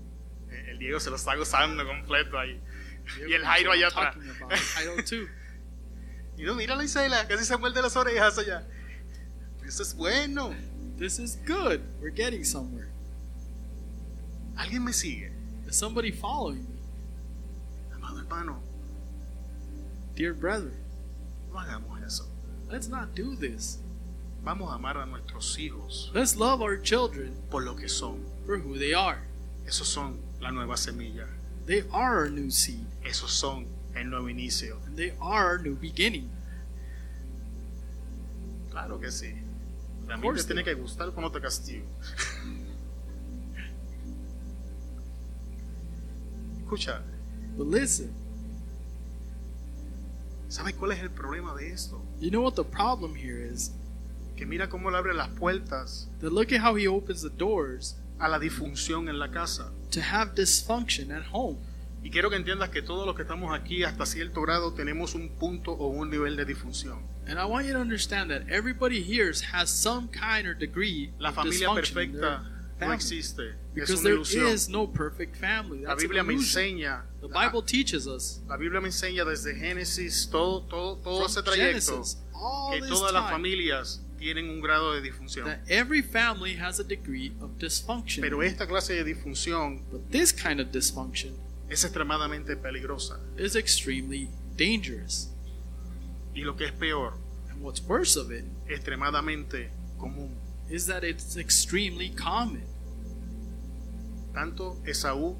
Eh, 0.51 0.73
El 0.73 0.79
Diego 0.79 0.99
se 0.99 1.09
lo 1.11 1.17
está 1.17 1.35
gozando 1.37 1.87
completo 1.87 2.39
ahí. 2.39 2.61
Y 3.27 3.33
el 3.33 3.43
Jairo 3.43 3.73
allá 3.73 3.89
atrás. 3.89 4.17
Jairo 4.75 4.97
too. 5.05 5.29
Y 6.39 6.43
no, 6.45 6.55
mira 6.55 6.77
la 6.77 6.85
Isela, 6.85 7.27
casi 7.27 7.45
se 7.45 7.57
muerde 7.57 7.83
las 7.83 7.97
orejas 7.97 8.39
allá. 8.39 8.65
Eso 9.67 9.83
es 9.83 9.95
bueno. 9.95 10.55
This 10.99 11.19
is 11.19 11.37
good. 11.47 11.81
We're 12.01 12.11
getting 12.15 12.45
somewhere. 12.45 12.89
Alguien 14.57 14.85
me 14.85 14.93
sigue. 14.93 15.33
Is 15.67 15.77
somebody 15.77 16.11
following 16.11 16.63
me? 16.65 16.81
Amado 17.95 18.19
hermano, 18.21 18.63
Dear 20.15 20.33
brother, 20.35 20.73
no 21.53 21.59
hagamos 21.61 22.03
eso. 22.05 22.25
let's 22.71 22.89
not 22.89 23.15
do 23.15 23.37
this. 23.37 23.79
Vamos 24.45 24.71
a 24.71 24.77
amar 24.77 24.97
a 24.97 25.05
nuestros 25.05 25.57
hijos 25.59 26.11
Let's 26.15 26.37
love 26.37 26.63
our 26.63 26.77
children 26.81 27.35
por 27.51 27.63
lo 27.65 27.75
que 27.75 27.89
son. 27.89 28.25
for 28.47 28.57
who 28.59 28.79
they 28.79 28.95
are. 28.95 29.19
Esos 29.67 29.87
son 29.89 30.19
la 30.41 30.51
nueva 30.51 30.77
semilla. 30.77 31.27
They 31.67 31.83
are 31.93 32.19
our 32.21 32.31
new 32.31 32.51
seed, 32.51 32.87
Esos 33.05 33.31
son 33.31 33.67
el 34.01 34.11
nuevo 34.11 34.29
inicio. 34.29 34.79
and 34.87 34.97
they 34.97 35.13
are 35.21 35.59
new 35.63 35.75
beginning. 35.77 36.29
Claro 38.71 38.99
que 39.01 39.11
sí. 39.11 39.35
A 40.11 40.17
mí 40.17 40.29
te 40.37 40.45
tiene 40.45 40.65
que 40.65 40.75
gustar 40.75 41.11
cuando 41.13 41.31
te 41.31 41.41
castigo. 41.41 41.85
Escucha, 46.63 47.01
But 47.57 47.67
listen, 47.67 48.11
¿sabes 50.49 50.75
cuál 50.75 50.93
es 50.93 51.01
el 51.01 51.11
problema 51.11 51.55
de 51.57 51.71
esto? 51.73 52.01
you 52.21 52.31
know 52.31 52.43
what 52.43 52.55
the 52.55 52.65
problem 52.65 53.15
here 53.15 53.39
is? 53.41 53.73
Que 54.37 54.47
mira 54.47 54.69
cómo 54.69 54.91
le 54.91 54.97
abre 54.99 55.13
las 55.15 55.29
puertas 55.31 56.09
That 56.21 56.31
look 56.33 56.53
at 56.53 56.61
how 56.61 56.77
he 56.77 56.87
opens 56.87 57.23
the 57.23 57.31
doors 57.31 57.97
a 58.21 58.29
la 58.29 58.39
disfunción 58.39 59.09
en 59.09 59.19
la 59.19 59.29
casa. 59.29 59.71
to 59.91 60.01
have 60.01 60.35
dysfunction 60.35 61.11
at 61.11 61.25
home. 61.33 61.59
Y 62.03 62.11
quiero 62.11 62.31
que 62.31 62.37
entiendas 62.37 62.71
que 62.71 62.81
todos 62.81 63.05
los 63.07 63.17
que 63.17 63.23
estamos 63.23 63.55
aquí 63.55 63.83
hasta 63.85 64.07
cierto 64.07 64.41
grado 64.43 64.73
tenemos 64.73 65.15
un 65.15 65.31
punto 65.31 65.73
o 65.73 65.89
un 65.89 66.11
nivel 66.11 66.37
de 66.37 66.45
disfunción. 66.45 67.03
And 67.27 67.39
I 67.39 67.45
want 67.45 67.67
you 67.67 67.73
to 67.75 67.81
understand 67.81 68.31
that 68.31 68.43
everybody 68.49 69.03
here 69.03 69.33
has 69.53 69.69
some 69.69 70.09
kind 70.09 70.47
or 70.47 70.55
degree 70.55 71.13
La 71.19 71.33
familia 71.33 71.75
perfecta 71.75 72.43
no 72.81 72.93
existe. 72.93 73.43
Es 73.75 73.75
Because 73.75 73.93
una 73.95 74.03
there 74.05 74.15
ilusión. 74.15 74.47
is 74.55 74.69
no 74.69 74.87
perfect 74.87 75.37
family. 75.37 75.83
La 75.83 75.89
That's 75.91 76.05
an 76.05 76.09
Biblia 76.09 76.23
me 76.23 76.35
enseña. 76.35 77.03
The 77.21 77.27
La, 77.29 77.47
Bible 77.49 77.63
teaches 77.63 78.07
us 78.07 78.41
la 78.49 78.57
Biblia 78.57 78.81
me 78.81 78.89
enseña 78.89 79.25
desde 79.25 79.55
Génesis 79.57 80.29
todo 80.31 80.63
todo 80.63 80.97
todo 80.99 81.27
ese 81.27 81.43
trayecto 81.43 81.93
Genesis 81.93 82.19
que 82.73 82.81
todas 82.89 83.13
las 83.13 83.29
familias 83.31 84.01
tienen 84.19 84.49
un 84.49 84.61
grado 84.61 84.95
de 84.95 85.01
disfunción. 85.03 85.45
that 85.47 85.61
every 85.69 86.01
family 86.03 86.55
has 86.57 86.79
a 86.81 86.85
degree 86.85 87.33
of 87.41 87.51
dysfunction. 87.59 88.21
Pero 88.23 88.43
esta 88.43 88.67
clase 88.67 88.95
de 88.95 89.05
disfunción 89.05 89.83
But 89.91 90.11
this 90.11 90.33
kind 90.33 90.61
of 90.61 90.69
dysfunction 90.71 91.35
es 91.69 91.85
extremadamente 91.85 92.57
peligrosa. 92.57 93.19
is 93.37 93.55
extremely 93.57 94.29
dangerous. 94.57 95.29
Y 96.35 96.43
lo 96.43 96.55
que 96.57 96.67
es 96.67 96.73
peor, 96.73 97.15
And 97.51 97.61
what's 97.63 97.81
worse 97.83 98.17
of 98.17 98.31
it 98.31 98.45
extremadamente 98.69 99.69
común. 99.99 100.31
is 100.71 100.87
that 100.87 101.03
it's 101.05 101.37
extremely 101.37 102.11
common. 102.11 102.63
Tanto 104.35 104.77
Esaú 104.87 105.37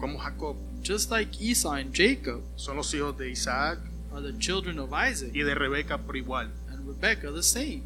como 0.00 0.18
Jacob 0.18 0.56
Just 0.82 1.10
like 1.10 1.40
Esau 1.40 1.72
and 1.72 1.94
Jacob 1.94 2.42
son 2.56 2.76
los 2.76 2.92
hijos 2.92 3.16
de 3.16 3.30
Isaac 3.30 3.78
are 4.12 4.20
the 4.20 4.32
children 4.38 4.78
of 4.78 4.92
Isaac 4.92 5.30
y 5.34 5.42
de 5.42 5.54
Rebeca 5.54 5.98
por 5.98 6.14
igual. 6.16 6.50
and 6.70 6.86
Rebekah 6.86 7.32
the 7.32 7.42
same. 7.42 7.82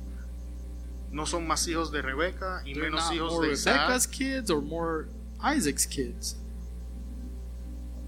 No 1.11 1.25
son 1.25 1.47
más 1.47 1.67
hijos 1.69 1.91
de 1.91 2.03
Rebeca 2.03 2.63
y 2.67 2.75
They're 2.75 2.91
menos 2.91 3.11
hijos 3.13 3.33
more 3.33 3.47
de 3.47 3.53
Isaac. 3.55 3.75
Rebecca's 3.75 4.07
kids 4.07 4.51
or 4.51 4.61
more 4.61 5.09
Isaac's 5.43 5.87
kids. 5.87 6.37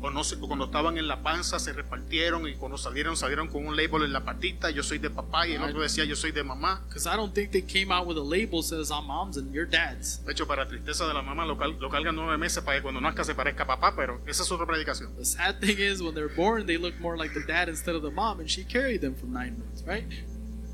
O, 0.02 0.10
no 0.10 0.24
sé, 0.24 0.36
o 0.40 0.46
cuando 0.46 0.64
estaban 0.64 0.96
en 0.96 1.06
la 1.06 1.22
panza 1.22 1.58
se 1.58 1.74
repartieron 1.74 2.48
y 2.48 2.54
cuando 2.54 2.78
salieron 2.78 3.16
salieron 3.18 3.48
con 3.48 3.66
un 3.66 3.76
label 3.76 4.02
en 4.04 4.14
la 4.14 4.24
patita, 4.24 4.70
yo 4.70 4.82
soy 4.82 4.98
de 4.98 5.10
papá 5.10 5.46
y 5.46 5.52
el 5.54 5.62
otro 5.62 5.82
decía 5.82 6.04
yo 6.06 6.16
soy 6.16 6.32
de 6.32 6.42
mamá. 6.42 6.82
Because 6.88 7.06
I 7.06 7.16
don't 7.16 7.34
think 7.34 7.50
they 7.50 7.60
came 7.62 7.92
out 7.92 8.06
with 8.06 8.16
a 8.16 8.22
label 8.24 8.62
says 8.62 8.90
I'm 8.90 9.06
mom's 9.06 9.36
and 9.36 9.52
you're 9.52 9.68
dad's. 9.68 10.24
De 10.24 10.32
hecho, 10.32 10.46
para 10.46 10.66
tristeza 10.66 11.06
de 11.06 11.12
la 11.12 11.20
mamá 11.20 11.44
lo, 11.44 11.58
cal- 11.58 11.76
lo 11.78 11.90
cargan 11.90 12.16
nueve 12.16 12.38
meses 12.38 12.62
para 12.64 12.78
que 12.78 12.82
cuando 12.82 13.00
nazca 13.00 13.24
se 13.24 13.34
parezca 13.34 13.64
a 13.64 13.66
papá, 13.66 13.94
pero 13.94 14.22
esa 14.26 14.42
es 14.42 14.50
otra 14.50 14.66
predicación. 14.66 15.14
The 15.16 15.24
sad 15.26 15.60
thing 15.60 15.78
is 15.78 16.00
when 16.00 16.14
they're 16.14 16.34
born 16.34 16.66
they 16.66 16.78
look 16.78 16.98
more 16.98 17.18
like 17.18 17.34
the 17.34 17.44
dad 17.46 17.68
instead 17.68 17.94
of 17.94 18.02
the 18.02 18.10
mom 18.10 18.40
and 18.40 18.48
she 18.48 18.64
carried 18.64 19.02
them 19.02 19.14
for 19.14 19.26
nine 19.26 19.58
months, 19.58 19.84
right? 19.86 20.06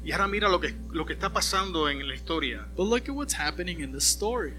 Y 0.05 0.13
ahora 0.13 0.29
mira 0.29 0.49
lo 0.49 0.61
que, 0.61 0.73
lo 0.93 1.05
que 1.05 1.15
está 1.15 1.33
pasando 1.33 1.89
en 1.91 2.07
la 2.07 2.15
historia. 2.15 2.65
But 2.77 2.85
look 2.85 3.09
at 3.09 3.15
what's 3.17 3.35
happening 3.35 3.81
in 3.81 3.91
the 3.91 4.01
story. 4.01 4.55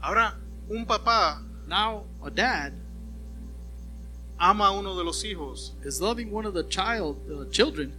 Ahora, 0.00 0.38
un 0.70 0.86
papá 0.86 1.42
Now 1.66 2.04
a 2.22 2.30
dad 2.30 2.72
ama 4.46 4.66
a 4.66 4.70
uno 4.72 4.94
de 4.96 5.02
los 5.04 5.24
hijos 5.24 5.74
is 5.84 6.00
loving 6.00 6.30
one 6.30 6.46
of 6.46 6.52
the 6.54 6.64
child 6.68 7.16
uh, 7.30 7.48
children 7.50 7.94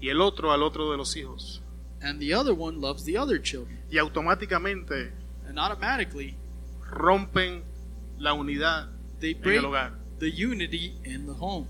y 0.00 0.08
el 0.08 0.20
otro 0.22 0.50
al 0.50 0.62
otro 0.62 0.90
de 0.90 0.96
los 0.96 1.14
hijos. 1.14 1.60
and 2.00 2.18
the 2.20 2.32
other 2.32 2.54
one 2.54 2.80
loves 2.80 3.04
the 3.04 3.18
other 3.18 3.38
children. 3.40 3.78
Y 3.90 3.98
automáticamente 3.98 5.12
And 5.46 5.58
automatically 5.58 6.36
rompen 6.90 7.62
la 8.18 8.32
unidad 8.32 8.88
they 9.20 9.32
en 9.32 9.40
break 9.42 9.58
el 9.58 9.64
hogar. 9.66 9.92
the 10.18 10.30
unity 10.30 10.94
in 11.04 11.26
the 11.26 11.34
home. 11.34 11.66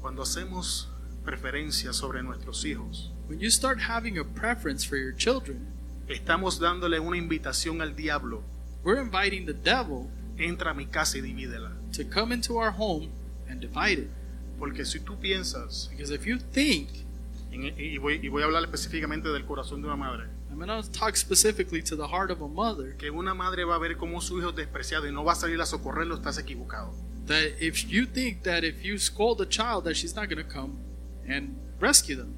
Cuando 0.00 0.22
hacemos 0.22 0.88
preferencia 1.24 1.92
sobre 1.92 2.22
nuestros 2.22 2.64
hijos, 2.64 3.10
When 3.28 3.38
you 3.38 3.50
start 3.50 3.78
having 3.88 4.18
a 4.18 4.24
preference 4.24 4.84
for 4.84 4.96
your 4.96 5.12
children, 5.14 5.68
estamos 6.08 6.58
dándole 6.58 6.98
una 6.98 7.16
invitación 7.16 7.80
al 7.82 7.94
diablo. 7.94 8.42
we're 8.82 9.00
inviting 9.00 9.44
the 9.46 9.52
devil 9.52 10.10
Entra 10.44 10.70
a 10.70 10.74
mi 10.74 10.86
casa 10.86 11.18
y 11.18 11.20
divídela. 11.20 11.70
to 11.92 12.04
come 12.04 12.32
into 12.34 12.56
our 12.56 12.72
home 12.76 13.08
and 13.48 13.60
divide 13.60 13.98
it. 13.98 14.10
Porque 14.58 14.84
si 14.84 15.00
tú 15.00 15.18
piensas, 15.18 15.88
Because 15.90 16.12
if 16.14 16.24
you 16.26 16.38
think, 16.38 16.88
en- 17.52 17.74
y 17.78 17.98
voy, 17.98 18.20
y 18.22 18.28
voy 18.28 18.42
a 18.42 18.46
hablar 18.46 18.62
específicamente 18.64 19.28
del 19.30 19.44
corazón 19.44 19.80
de 19.82 19.86
una 19.88 19.96
madre, 19.96 20.24
I'm 20.50 20.58
going 20.58 20.68
to 20.68 20.88
talk 20.90 21.16
specifically 21.16 21.80
to 21.82 21.96
the 21.96 22.06
heart 22.08 22.30
of 22.30 22.42
a 22.42 22.48
mother, 22.48 22.94
que 22.96 23.10
una 23.10 23.34
madre 23.34 23.64
va 23.64 23.76
a 23.76 23.78
ver 23.78 23.96
cómo 23.96 24.20
su 24.20 24.38
hijo 24.38 24.50
es 24.50 24.56
despreciado 24.56 25.06
y 25.08 25.12
no 25.12 25.24
va 25.24 25.32
a 25.32 25.36
salir 25.36 25.60
a 25.60 25.66
socorrerlo, 25.66 26.14
estás 26.16 26.38
equivocado. 26.38 26.92
that 27.26 27.52
if 27.60 27.84
you 27.88 28.06
think 28.06 28.42
that 28.42 28.64
if 28.64 28.82
you 28.82 28.98
scold 28.98 29.40
a 29.40 29.46
child 29.46 29.84
that 29.84 29.94
she's 29.94 30.14
not 30.16 30.28
going 30.28 30.42
to 30.42 30.48
come 30.52 30.72
and 31.28 31.56
rescue 31.80 32.16
them. 32.16 32.34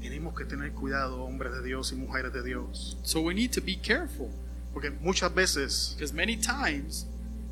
Tenemos 0.00 0.34
que 0.34 0.44
tener 0.46 0.72
cuidado, 0.72 1.24
hombres 1.24 1.52
de 1.52 1.62
Dios 1.62 1.92
y 1.92 1.96
mujeres 1.96 2.32
de 2.32 2.42
Dios. 2.42 2.96
So 3.02 3.20
we 3.20 3.34
need 3.34 3.50
to 3.52 3.60
be 3.60 3.76
careful 3.76 4.30
Porque 4.72 4.90
muchas 4.90 5.34
veces, 5.34 5.94
because 5.96 6.12
many 6.14 6.36
times 6.36 7.06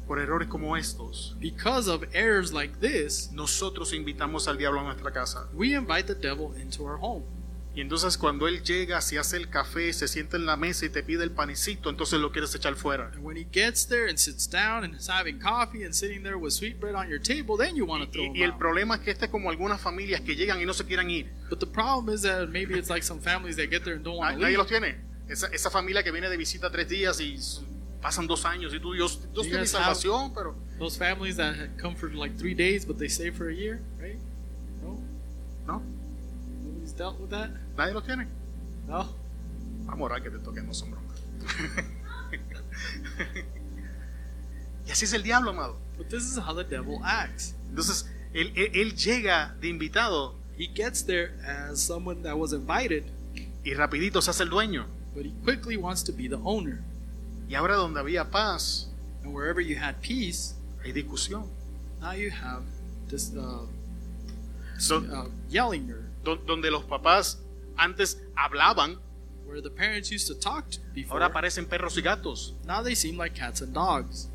por 0.07 0.19
errores 0.19 0.49
como 0.49 0.77
estos, 0.77 1.35
because 1.41 1.89
of 1.91 2.03
errors 2.15 2.53
like 2.53 2.79
this, 2.81 3.31
nosotros 3.33 3.93
invitamos 3.93 4.49
al 4.49 4.57
diablo 4.57 4.81
a 4.81 4.85
nuestra 4.85 5.11
casa. 5.13 5.49
we 5.55 5.75
invite 5.75 6.07
the 6.07 6.15
devil 6.15 6.55
into 6.61 6.85
our 6.85 6.97
home. 7.01 7.25
Y 7.75 7.81
entonces 7.81 8.17
cuando 8.19 8.49
él 8.49 8.63
llega, 8.65 9.01
se 9.01 9.19
hace 9.21 9.37
el 9.37 9.51
café, 9.51 9.93
se 9.93 10.09
sienta 10.09 10.37
en 10.37 10.47
la 10.47 10.57
mesa 10.57 10.87
y 10.87 10.89
te 10.89 11.03
pide 11.05 11.23
el 11.23 11.31
panecito, 11.31 11.91
entonces 11.91 12.19
lo 12.19 12.33
quieres 12.33 12.53
echar 12.55 12.75
fuera. 12.75 13.11
And 13.15 13.23
when 13.25 13.37
he 13.37 13.45
gets 13.53 13.87
there 13.87 14.09
and 14.09 14.19
sits 14.19 14.49
down 14.49 14.83
and 14.83 14.95
is 14.97 15.09
having 15.09 15.39
coffee 15.39 15.85
and 15.85 15.95
sitting 15.95 16.23
there 16.25 16.37
with 16.37 16.53
sweet 16.55 16.81
bread 16.81 16.97
on 16.97 17.09
your 17.09 17.21
table, 17.21 17.57
then 17.57 17.77
you 17.77 17.85
want 17.87 18.03
to 18.05 18.11
throw 18.11 18.25
Y, 18.25 18.27
him 18.31 18.37
y 18.37 18.43
el 18.43 18.51
out. 18.53 18.59
problema 18.59 18.97
es 18.97 19.03
que 19.03 19.11
este 19.13 19.27
es 19.27 19.31
como 19.31 19.49
algunas 19.51 19.81
familias 19.81 20.23
que 20.23 20.35
llegan 20.35 20.61
y 20.61 20.65
no 20.65 20.73
se 20.73 20.85
quieran 20.87 21.09
ir. 21.11 21.31
But 21.51 21.61
the 21.61 21.67
problem 21.67 22.13
is 22.13 22.23
that 22.23 22.49
maybe 22.49 22.77
it's 22.77 22.89
like 22.91 23.05
some 23.05 23.21
families 23.21 23.57
that 23.57 23.69
get 23.71 23.85
there 23.85 23.95
and 23.95 24.05
don't 24.05 24.17
want 24.17 24.33
to 24.35 24.39
Nadie 24.41 24.57
leave. 24.57 24.59
los 24.59 24.67
tiene. 24.67 24.97
Esa, 25.29 25.47
esa 25.49 25.71
familia 25.71 26.03
que 26.03 26.11
viene 26.11 26.29
de 26.29 26.37
visita 26.37 26.71
tres 26.71 26.89
días 26.89 27.21
y 27.21 27.37
pasan 28.01 28.27
dos 28.27 28.45
años 28.45 28.73
y 28.73 28.81
tú, 28.81 28.93
Dios, 28.95 29.21
Dios 29.33 29.47
tiene 29.47 29.67
salvación, 29.67 30.33
pero 30.35 30.55
Those 30.79 30.97
families 30.99 31.37
that 31.37 31.55
come 31.81 31.97
for 31.97 32.11
like 32.15 32.37
three 32.39 32.55
days 32.55 32.87
but 32.87 32.97
they 32.99 33.09
stay 33.09 33.31
for 33.31 33.49
a 33.49 33.53
year, 33.55 33.81
right? 33.99 34.19
No, 34.83 34.99
no, 35.67 35.83
nobody's 36.63 36.93
dealt 36.97 37.19
with 37.21 37.31
that. 37.31 37.51
nadie 37.77 37.93
los 37.93 38.05
tiene. 38.05 38.27
No. 38.87 39.13
Vamos 39.85 40.01
a 40.01 40.05
orar 40.05 40.23
que 40.23 40.31
te 40.31 40.39
toquen, 40.39 40.67
no 40.67 40.73
son 40.75 40.91
bromas. 40.93 41.17
y 44.87 44.91
así 44.91 45.05
es 45.05 45.13
el 45.13 45.23
diablo, 45.23 45.51
amado. 45.51 45.79
But 45.97 46.09
this 46.09 46.23
is 46.23 46.39
how 46.39 46.55
the 46.55 46.65
devil 46.65 47.01
acts. 47.05 47.55
Entonces, 47.69 48.07
él, 48.33 48.53
él- 48.55 48.71
él 48.75 48.95
llega 48.97 49.55
de 49.61 49.69
invitado 49.69 50.37
He 50.57 50.67
gets 50.75 51.05
there 51.05 51.35
as 51.47 51.81
someone 51.81 52.23
that 52.23 52.37
was 52.37 52.53
invited, 52.53 53.05
y 53.65 53.75
rapidito 53.75 54.21
se 54.21 54.31
hace 54.31 54.43
el 54.43 54.49
dueño. 54.51 54.87
But 55.19 55.27
he 55.27 55.33
quickly 55.43 55.77
wants 55.77 56.05
to 56.05 56.13
be 56.13 56.29
the 56.29 56.39
owner. 56.45 56.79
Y 57.49 57.57
ahora 57.57 57.75
donde 57.75 57.99
había 57.99 58.31
paz, 58.31 58.87
And 59.25 59.35
wherever 59.35 59.61
you 59.61 59.77
had 59.77 60.01
peace, 60.01 60.55
hay 60.85 60.93
discusión. 60.93 61.49
now 62.01 62.13
you 62.13 62.31
have 62.31 62.63
this 63.09 63.33
uh, 63.37 63.67
So- 64.79 64.99
uh, 65.13 65.27
yelling 65.51 65.91
or 65.91 66.05
do- 66.25 66.41
donde 66.47 66.71
los 66.71 66.85
papás 66.85 67.37
antes 67.77 68.17
hablaban, 68.37 68.99
where 69.45 69.61
the 69.61 69.71
parents 69.71 70.09
used 70.13 70.29
to 70.29 70.35
talk 70.37 70.71
to 70.71 70.79
before. 70.95 71.21
ahora 71.21 71.33
parecen 71.33 71.67
perros 71.69 71.97
y 71.97 72.03
gatos. 72.03 72.53
now 72.65 72.81
they 72.81 72.95
seem 72.95 73.17
like 73.19 73.35
cats 73.35 73.61
and 73.61 73.75
dogs. 73.75 74.29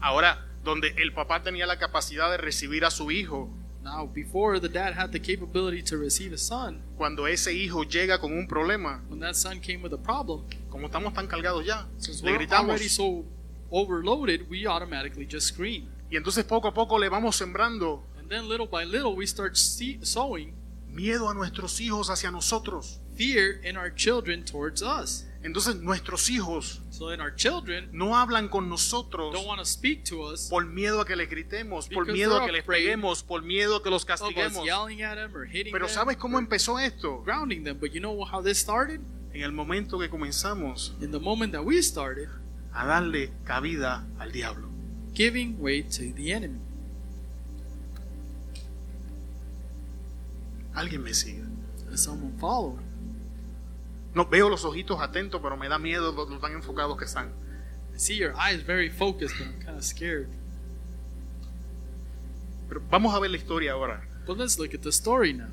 Ahora, 0.00 0.38
donde 0.64 0.88
el 0.96 1.12
papá 1.12 1.42
tenía 1.42 1.66
la 1.66 1.78
capacidad 1.78 2.30
de 2.32 2.36
recibir 2.38 2.84
a 2.84 2.90
su 2.90 3.10
hijo, 3.12 3.48
Now, 3.82 4.06
before 4.06 4.60
the 4.60 4.68
dad 4.68 4.92
had 4.94 5.10
the 5.10 5.18
capability 5.18 5.82
to 5.84 5.96
receive 5.96 6.34
a 6.34 6.38
son, 6.38 6.82
cuando 6.98 7.26
ese 7.26 7.48
hijo 7.54 7.82
llega 7.84 8.18
con 8.20 8.32
un 8.32 8.46
problema, 8.46 9.02
when 9.08 9.20
that 9.20 9.34
son 9.34 9.58
came 9.60 9.82
with 9.82 9.92
a 9.94 9.96
problem, 10.02 10.42
como 10.68 10.86
estamos 10.88 11.14
tan 11.14 11.26
cargados 11.26 11.64
ya, 11.64 11.86
since 11.96 12.22
le 12.22 12.30
we're 12.32 12.38
gritamos. 12.46 12.68
already 12.70 12.88
so 12.88 13.24
overloaded, 13.70 14.48
we 14.50 14.66
automatically 14.66 15.26
just 15.26 15.46
scream. 15.48 15.88
Y 16.10 16.16
entonces 16.16 16.44
poco 16.44 16.68
a 16.68 16.74
poco 16.74 16.98
le 16.98 17.08
vamos 17.08 17.36
sembrando 17.36 18.04
And 18.18 18.28
then 18.28 18.48
little 18.48 18.66
by 18.66 18.84
little, 18.84 19.14
we 19.16 19.26
start 19.26 19.56
see- 19.56 19.98
sowing 20.02 20.54
miedo 20.88 21.30
a 21.30 21.34
nuestros 21.34 21.80
hijos 21.80 22.10
hacia 22.10 22.30
nosotros. 22.30 23.00
Fear 23.20 23.60
in 23.62 23.76
our 23.76 23.90
children 23.90 24.42
towards 24.42 24.82
us. 24.82 25.26
Entonces 25.42 25.76
nuestros 25.76 26.28
hijos 26.30 26.80
So 26.90 27.06
our 27.08 27.34
children 27.34 27.88
no 27.92 28.16
hablan 28.16 28.48
con 28.48 28.68
nosotros 28.68 29.32
don't 29.32 29.46
want 29.46 29.58
to 29.58 29.64
speak 29.64 30.04
to 30.04 30.22
us 30.22 30.48
por 30.48 30.66
miedo 30.66 31.00
a 31.00 31.06
que 31.06 31.16
les 31.16 31.28
gritemos, 31.28 31.88
por 31.88 32.06
miedo 32.06 32.36
a 32.36 32.46
que 32.46 32.52
les 32.52 32.64
peguemos, 32.64 33.22
por 33.22 33.42
miedo 33.42 33.76
a 33.76 33.82
que 33.82 33.90
los 33.90 34.04
castiguemos. 34.04 34.64
hitting 35.50 35.72
Pero 35.72 35.88
¿sabes 35.88 36.16
cómo 36.16 36.38
empezó 36.38 36.78
esto? 36.78 37.22
grounding 37.22 37.64
them. 37.64 37.78
But 37.78 37.92
you 37.92 38.00
know 38.00 38.24
how 38.24 38.42
this 38.42 38.58
started? 38.58 39.00
En 39.32 39.42
el 39.42 39.52
momento 39.52 39.98
que 39.98 40.08
comenzamos 40.08 40.92
In 41.00 41.10
the 41.12 41.20
moment 41.20 41.52
that 41.52 41.62
we 41.64 41.80
started 41.82 42.28
a 42.72 42.86
darle 42.86 43.30
cabida 43.44 44.06
al 44.18 44.32
diablo. 44.32 44.68
giving 45.14 45.56
way 45.58 45.82
to 45.82 46.12
the 46.14 46.32
enemy. 46.32 46.60
Alguien 50.74 51.02
me 51.02 51.12
sigue. 51.12 51.44
Someone 51.94 52.38
following? 52.38 52.89
No 54.14 54.26
veo 54.26 54.48
los 54.48 54.64
ojitos 54.64 55.00
atentos, 55.00 55.40
pero 55.42 55.56
me 55.56 55.68
da 55.68 55.78
miedo 55.78 56.12
lo, 56.12 56.28
lo 56.28 56.38
tan 56.38 56.52
enfocados 56.52 56.96
que 56.98 57.04
están. 57.04 57.30
I 57.94 57.98
see 57.98 58.16
your 58.16 58.34
eyes 58.36 58.62
very 58.62 58.88
focused, 58.88 59.36
but 59.38 59.46
I'm 59.46 59.60
kind 59.64 59.76
of 59.76 59.84
scared. 59.84 60.28
Pero 62.68 62.80
vamos 62.90 63.14
a 63.14 63.20
ver 63.20 63.30
la 63.30 63.36
historia 63.36 63.72
ahora. 63.72 64.02
But 64.26 64.38
let's 64.38 64.58
look 64.58 64.74
at 64.74 64.82
the 64.82 64.92
story 64.92 65.32
now. 65.32 65.50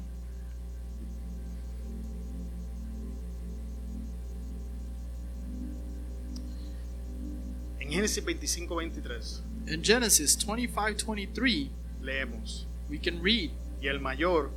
En 7.80 7.94
Génesis 7.94 8.24
25, 8.24 8.68
23 8.68 9.42
In 9.68 9.82
Genesis 9.82 10.36
25 10.36 10.98
23, 11.06 11.70
leemos, 12.02 12.66
we 12.90 12.98
can 12.98 13.22
read, 13.22 13.52
y 13.82 13.88
el 13.88 14.00
mayor 14.00 14.52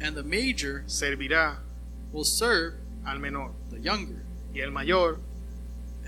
and 0.00 0.16
the 0.16 0.22
major 0.22 0.84
servirá 0.86 1.58
will 2.12 2.24
serve 2.24 2.74
al 3.04 3.18
menor, 3.18 3.52
the 3.70 3.78
younger, 3.80 4.22
y 4.54 4.60
el 4.60 4.70
mayor 4.70 5.18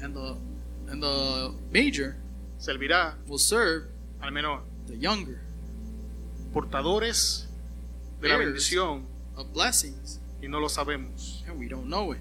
and 0.02 0.14
the 0.14 0.36
and 0.90 1.02
the 1.02 1.52
major 1.72 2.16
servirá 2.58 3.14
will 3.26 3.38
serve 3.38 3.84
al 4.22 4.30
menor. 4.30 4.60
the 4.86 4.96
younger. 4.96 5.40
Portadores 6.52 7.46
de 8.20 8.28
la 8.28 8.36
bendición 8.36 9.06
Of 9.36 9.52
blessings, 9.52 10.20
y 10.42 10.46
no 10.46 10.60
lo 10.60 10.68
sabemos. 10.68 11.42
and 11.48 11.58
we 11.58 11.66
don't 11.68 11.86
know 11.88 12.12
it. 12.12 12.20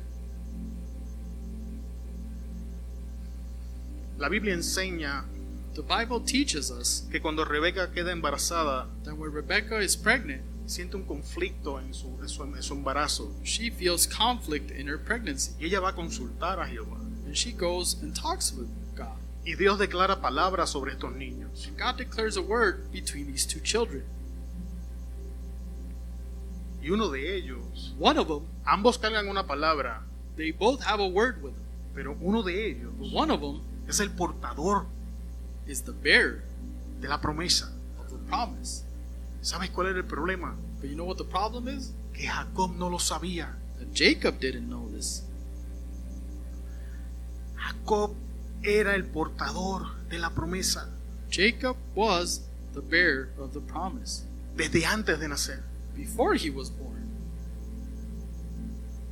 La 4.17 4.29
Biblia 4.29 4.53
enseña 4.53 5.25
The 5.75 5.81
Bible 5.81 6.19
teaches 6.21 6.69
us 6.71 7.07
que 7.11 7.19
cuando 7.19 7.43
Rebeca 7.43 7.91
queda 7.91 8.11
embarazada, 8.11 8.85
that 9.05 9.15
when 9.17 9.31
Rebecca 9.31 9.79
is 9.79 9.95
pregnant, 9.95 10.43
siente 10.65 10.95
un 10.95 11.03
conflicto 11.03 11.79
en 11.79 11.93
su, 11.93 12.07
en 12.21 12.29
su- 12.29 12.43
en 12.43 12.63
su 12.63 12.73
embarazo 12.73 13.31
she 13.43 13.69
feels 13.69 14.07
conflict 14.07 14.71
in 14.71 14.87
her 14.87 14.97
pregnancy, 14.97 15.51
y 15.59 15.65
ella 15.65 15.79
va 15.79 15.89
a 15.89 15.95
consultar 15.95 16.59
a 16.59 16.67
Jehová. 16.67 16.97
and 17.25 17.35
she 17.35 17.51
goes 17.51 17.97
and 18.01 18.13
talks 18.15 18.51
with 18.53 18.67
God. 18.95 19.17
Y 19.45 19.55
Dios 19.55 19.77
declara 19.77 20.21
palabras 20.21 20.69
sobre 20.69 20.93
estos 20.93 21.11
niños. 21.13 21.69
God 21.77 21.97
declares 21.97 22.37
a 22.37 22.41
word 22.41 22.89
between 22.91 23.27
these 23.27 23.45
two 23.45 23.59
children. 23.61 24.03
Y 26.81 26.89
uno 26.89 27.09
de 27.09 27.35
ellos, 27.37 27.93
One 27.99 28.17
of 28.19 28.27
them, 28.27 28.43
ambos 28.65 28.97
cargan 28.97 29.27
una 29.29 29.45
palabra, 29.47 30.01
they 30.35 30.51
both 30.51 30.81
have 30.81 30.99
a 31.01 31.07
word 31.07 31.41
with 31.41 31.53
them. 31.53 31.63
pero 31.95 32.17
uno 32.21 32.41
de 32.43 32.69
ellos 32.71 32.91
But 32.99 33.13
one 33.13 33.31
of 33.31 33.39
them 33.41 33.61
es 33.87 33.99
el 33.99 34.09
portador 34.11 34.85
is 35.67 35.83
the 35.83 35.91
bearer 35.91 36.43
de 36.99 37.07
la 37.07 37.19
promesa. 37.21 37.71
of 37.99 38.09
the 38.09 38.17
promise. 38.27 38.83
¿Sabes 39.43 39.69
cuál 39.69 39.87
era 39.87 39.99
el 39.99 40.05
problema? 40.05 40.55
But 40.79 40.89
you 40.89 40.95
know 40.95 41.05
what 41.05 41.17
the 41.17 41.25
problem 41.25 41.67
is? 41.67 41.93
Que 42.13 42.27
Jacob 42.27 42.75
no 42.75 42.89
lo 42.89 42.97
sabía. 42.97 43.55
That 43.77 43.93
Jacob 43.93 44.39
didn't 44.39 44.67
know 44.67 44.89
this. 44.89 45.23
Jacob 47.55 48.15
era 48.63 48.95
el 48.95 49.03
portador 49.03 50.07
de 50.09 50.19
la 50.19 50.29
promesa 50.29 50.89
Jacob 51.29 51.75
was 51.95 52.41
the 52.73 52.81
bearer 52.81 53.29
of 53.37 53.53
the 53.53 53.59
promise 53.59 54.23
desde 54.55 54.85
antes 54.85 55.19
de 55.19 55.27
nacer, 55.27 55.63
before 55.95 56.35
he 56.35 56.49
was 56.49 56.69
born, 56.69 57.09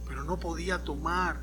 pero 0.08 0.24
no 0.24 0.38
podía 0.38 0.84
tomar 0.84 1.38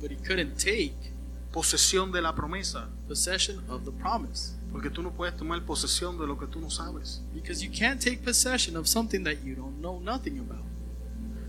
but 0.00 0.10
he 0.10 0.16
couldn't 0.16 0.56
take 0.56 1.12
posesión 1.52 2.10
de 2.10 2.22
la 2.22 2.34
promesa, 2.34 2.88
possession 3.06 3.62
of 3.68 3.84
the 3.84 3.92
promise. 3.92 4.54
Porque 4.72 4.88
tú 4.90 5.02
no 5.02 5.12
puedes 5.12 5.36
tomar 5.36 5.62
posesión 5.64 6.18
de 6.18 6.26
lo 6.26 6.38
que 6.38 6.46
tú 6.46 6.60
no 6.60 6.70
sabes. 6.70 7.20
Because 7.34 7.62
you 7.64 7.70
can't 7.70 8.00
take 8.02 8.22
possession 8.24 8.76
of 8.76 8.86
something 8.88 9.22
that 9.24 9.42
you 9.44 9.54
don't 9.54 9.78
know 9.80 10.00
nothing 10.00 10.38
about. 10.38 10.64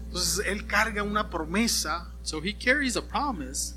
Entonces 0.07 0.45
él 0.45 0.67
carga 0.67 1.01
una 1.03 1.29
promesa 1.29 2.09
So 2.21 2.39
he 2.41 2.53
carries 2.53 2.95
a 2.95 3.01
promise 3.01 3.75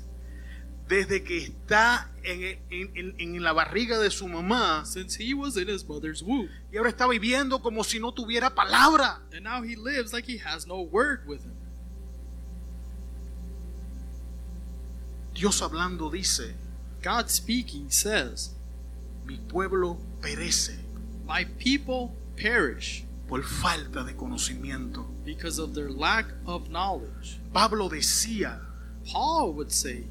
desde 0.87 1.21
que 1.23 1.37
está 1.37 2.09
en, 2.23 2.59
en- 2.69 2.91
en- 2.95 3.15
en 3.19 3.43
la 3.43 3.51
barriga 3.51 3.99
de 3.99 4.09
su 4.09 4.25
mamá 4.27 4.85
since 4.85 5.17
he 5.21 5.33
was 5.33 5.57
in 5.57 5.67
his 5.67 5.83
mother's 5.85 6.21
womb. 6.21 6.47
y 6.71 6.77
ahora 6.77 6.89
está 6.89 7.07
viviendo 7.07 7.59
como 7.61 7.83
si 7.83 7.99
no 7.99 8.13
tuviera 8.13 8.53
palabra. 8.53 9.19
And 9.33 9.43
now 9.43 9.63
he 9.63 9.75
lives 9.75 10.13
like 10.13 10.25
he 10.31 10.37
has 10.39 10.65
no 10.67 10.81
word 10.81 11.25
with 11.27 11.41
him. 11.43 11.53
Dios 15.33 15.61
hablando 15.61 16.09
dice, 16.09 16.55
God 17.03 17.29
speaking 17.29 17.89
says, 17.91 18.51
mi 19.27 19.37
pueblo 19.49 19.97
perece 20.21 20.75
My 21.27 21.43
people 21.59 22.15
perish 22.37 23.03
por 23.27 23.43
falta 23.43 24.03
de 24.05 24.13
conocimiento. 24.13 25.05
because 25.25 25.59
of 25.59 25.73
their 25.73 25.89
lack 25.89 26.25
of 26.45 26.69
knowledge. 26.69 27.39
Pablo 27.53 27.89
decía 27.89 28.61
Paul 29.11 29.53
would 29.55 29.71
say 29.71 30.05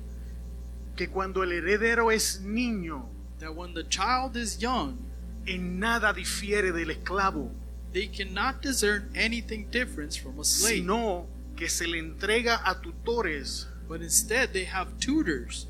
que 0.96 1.08
cuando 1.08 1.42
el 1.42 1.52
heredero 1.52 2.10
es 2.10 2.40
niño, 2.42 3.06
that 3.38 3.54
when 3.54 3.74
the 3.74 3.84
child 3.84 4.36
is 4.36 4.58
young, 4.58 4.98
en 5.46 5.78
nada 5.78 6.12
difiere 6.12 6.72
del 6.72 6.90
esclavo, 6.90 7.50
they 7.92 8.06
cannot 8.08 8.60
discern 8.62 9.10
anything 9.14 9.68
different 9.70 10.14
from 10.14 10.38
a 10.40 10.44
slave, 10.44 10.76
sino 10.80 11.26
que 11.56 11.68
se 11.68 11.86
le 11.86 11.98
entrega 11.98 12.60
a 12.64 12.74
tutores 12.82 13.66
but 13.88 14.02
instead 14.02 14.52
they 14.52 14.64
have 14.64 14.88
tutors 14.98 15.66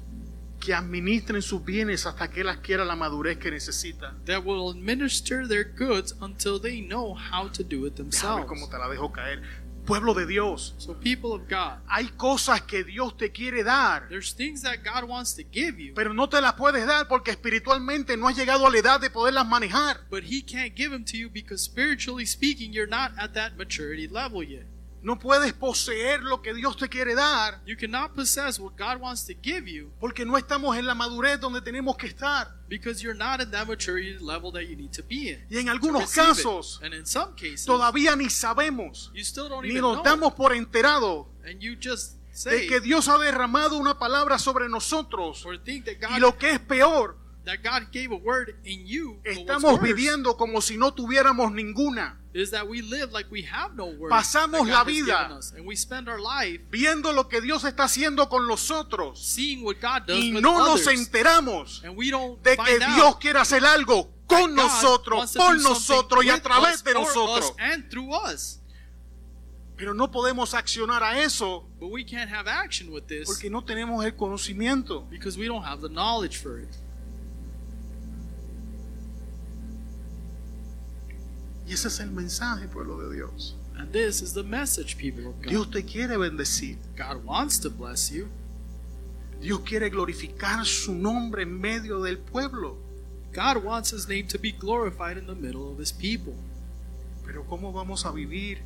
que 0.66 0.74
administren 0.74 1.40
sus 1.42 1.64
bienes 1.64 2.06
hasta 2.06 2.28
que 2.28 2.40
él 2.40 2.48
adquiera 2.48 2.84
la 2.84 2.96
madurez 2.96 3.38
que 3.38 3.50
necesita. 3.52 4.14
that 4.24 4.44
will 4.44 4.68
administer 4.70 5.46
their 5.46 5.64
goods 5.64 6.14
until 6.20 6.60
they 6.60 6.80
know 6.80 7.14
how 7.14 7.48
to 7.48 7.62
do 7.62 7.86
it 7.86 7.94
themselves. 7.94 8.44
cómo 8.46 8.68
te 8.68 8.76
la 8.76 8.88
dejo 8.88 9.12
caer. 9.12 9.40
Pueblo 9.86 10.14
de 10.14 10.26
Dios, 10.26 10.74
So, 10.78 10.94
people 10.98 11.30
of 11.32 11.42
God, 11.48 11.78
hay 11.88 12.08
cosas 12.16 12.60
que 12.62 12.82
Dios 12.82 13.16
te 13.16 13.30
quiere 13.30 13.62
dar, 13.62 14.08
there's 14.08 14.34
things 14.34 14.62
that 14.62 14.78
God 14.82 15.08
wants 15.08 15.36
to 15.36 15.44
give 15.52 15.78
you, 15.80 15.94
pero 15.94 16.12
no 16.12 16.28
te 16.28 16.40
las 16.40 16.54
puedes 16.54 16.84
dar 16.84 17.06
porque 17.06 17.30
espiritualmente 17.30 18.16
no 18.16 18.26
has 18.26 18.36
llegado 18.36 18.66
a 18.66 18.70
la 18.70 18.78
edad 18.78 19.00
de 19.00 19.10
poderlas 19.10 19.46
manejar. 19.46 20.00
but 20.10 20.24
He 20.24 20.42
can't 20.42 20.74
give 20.76 20.90
them 20.90 21.04
to 21.04 21.16
you 21.16 21.30
because 21.30 21.62
spiritually 21.62 22.26
speaking, 22.26 22.72
you're 22.72 22.88
not 22.90 23.12
at 23.16 23.32
that 23.34 23.56
maturity 23.56 24.08
level 24.08 24.42
yet. 24.42 24.66
No 25.07 25.16
puedes 25.20 25.52
poseer 25.52 26.20
lo 26.20 26.42
que 26.42 26.52
Dios 26.52 26.76
te 26.76 26.88
quiere 26.88 27.14
dar 27.14 27.61
You 27.64 27.76
cannot 27.76 28.14
possess 28.16 28.59
what 28.59 28.72
God 28.76 29.00
wants 29.00 29.24
to 29.26 29.34
give 29.40 29.70
you 29.70 29.92
porque 30.00 30.24
no 30.24 30.36
estamos 30.36 30.76
en 30.76 30.84
la 30.84 30.94
madurez 30.96 31.38
donde 31.40 31.61
tenemos 31.62 31.96
que 31.96 32.09
estar. 32.09 32.48
because 32.68 33.00
you're 33.00 33.16
not 33.16 33.40
at 33.40 33.52
that 33.52 33.68
maturity 33.68 34.18
level 34.18 34.50
that 34.50 34.62
you 34.64 34.74
need 34.74 34.90
to 34.90 35.04
be 35.04 35.30
in. 35.30 35.46
Y 35.48 35.59
en 35.59 35.68
algunos 35.68 36.12
casos 36.12 36.80
and 36.82 36.92
in 36.92 37.07
some 37.07 37.36
cases, 37.36 37.64
todavía 37.64 38.16
ni 38.16 38.28
sabemos, 38.28 39.12
you 39.14 39.22
still 39.22 39.48
don't 39.48 39.62
ni 39.62 39.70
even 39.70 39.82
nos 39.82 39.94
know, 39.98 40.04
damos 40.04 40.34
por 40.34 40.52
enterados 40.52 41.26
and 41.48 41.61
you 41.61 41.76
just 41.80 42.16
de 42.32 42.36
say 42.36 42.66
que 42.66 42.80
Dios 42.80 43.07
ha 43.09 43.16
derramado 43.18 43.76
una 43.78 43.98
palabra 44.00 44.40
sobre 44.40 44.68
nosotros. 44.68 45.46
or 45.46 45.57
think 45.57 45.84
that 45.84 46.11
Y 46.11 46.18
lo 46.18 46.36
que 46.36 46.50
es 46.50 46.59
peor, 46.59 47.16
that 47.47 47.62
God 47.62 47.90
gave 47.92 48.12
a 48.12 48.16
word 48.16 48.55
in 48.64 48.86
you. 48.86 49.18
estamos 49.24 49.80
viviendo 49.80 50.36
como 50.36 50.61
si 50.61 50.76
no 50.76 50.92
tuviéramos 50.92 51.53
ninguna, 51.53 52.18
is 52.34 52.51
that 52.51 52.68
we 52.68 52.82
live 52.82 53.12
like 53.12 53.30
we 53.30 53.42
have 53.42 53.74
no 53.74 53.86
word. 53.86 54.11
Pasamos 54.11 54.68
la 54.68 54.84
vida. 54.84 55.30
us, 55.38 55.53
and 55.57 55.66
we 55.66 55.74
spend 55.74 56.09
our 56.09 56.20
life 56.20 56.61
viendo 56.70 57.12
lo 57.12 57.28
que 57.28 57.40
Dios 57.40 57.64
está 57.64 57.84
haciendo 57.84 58.28
con 58.28 58.47
nosotros 58.47 59.18
seeing 59.24 59.64
what 59.64 59.76
God 59.80 60.07
does 60.07 60.18
y 60.18 60.34
with 60.34 60.42
no 60.42 60.59
nos 60.59 60.82
others, 60.86 60.99
enteramos 61.01 61.82
and 61.84 61.97
we 61.97 62.11
don't 62.11 62.42
de 62.42 62.57
que 62.57 62.78
Dios 62.78 63.16
quiere 63.18 63.38
hacer 63.38 63.64
algo 63.64 64.11
con 64.26 64.55
God 64.55 64.64
nosotros, 64.64 65.32
por 65.36 65.57
nosotros 65.61 66.24
y 66.24 66.30
a 66.30 66.42
través 66.42 66.74
us, 66.76 66.84
de 66.84 66.94
nosotros. 66.94 67.51
us, 67.51 67.57
and 67.59 67.88
through 67.90 68.12
us. 68.12 68.61
Pero 69.76 69.92
no 69.92 70.11
podemos 70.11 70.55
accionar 70.55 71.03
a 71.03 71.20
eso 71.20 71.68
But 71.78 71.90
we 71.90 72.03
can't 72.03 72.30
have 72.30 72.49
action 72.49 72.90
with 72.90 73.07
this 73.09 73.26
porque 73.26 73.51
no 73.51 73.62
tenemos 73.62 74.05
el 74.05 74.12
conocimiento. 74.16 75.07
because 75.11 75.38
we 75.38 75.47
don't 75.47 75.64
have 75.64 75.80
the 75.80 75.88
knowledge 75.90 76.38
for 76.38 76.59
it. 76.59 76.68
Y 81.66 81.72
ese 81.72 81.88
es 81.88 82.00
el 82.00 82.10
mensaje, 82.10 82.68
pueblo 82.68 82.98
de 82.98 83.14
Dios. 83.16 83.56
And 83.76 83.92
this 83.92 84.22
is 84.22 84.32
the 84.32 84.42
message, 84.42 84.96
people 84.96 85.26
of 85.26 85.34
God. 85.42 85.50
Dios 85.50 85.70
te 85.70 85.82
quiere 85.84 86.16
bendecir. 86.16 86.78
God 86.96 87.24
wants 87.24 87.58
to 87.60 87.70
bless 87.70 88.10
you. 88.10 88.28
Dios 89.40 89.60
quiere 89.60 89.90
glorificar 89.90 90.64
su 90.64 90.94
nombre 90.94 91.42
en 91.42 91.60
medio 91.60 92.00
del 92.02 92.18
pueblo. 92.18 92.78
God 93.34 93.62
wants 93.62 93.90
His 93.92 94.08
name 94.08 94.26
to 94.28 94.38
be 94.38 94.50
glorified 94.52 95.18
in 95.18 95.26
the 95.26 95.34
middle 95.34 95.70
of 95.70 95.78
His 95.78 95.92
people. 95.92 96.34
Pero 97.26 97.44
¿cómo 97.44 97.72
vamos 97.72 98.06
a 98.06 98.12
vivir 98.12 98.58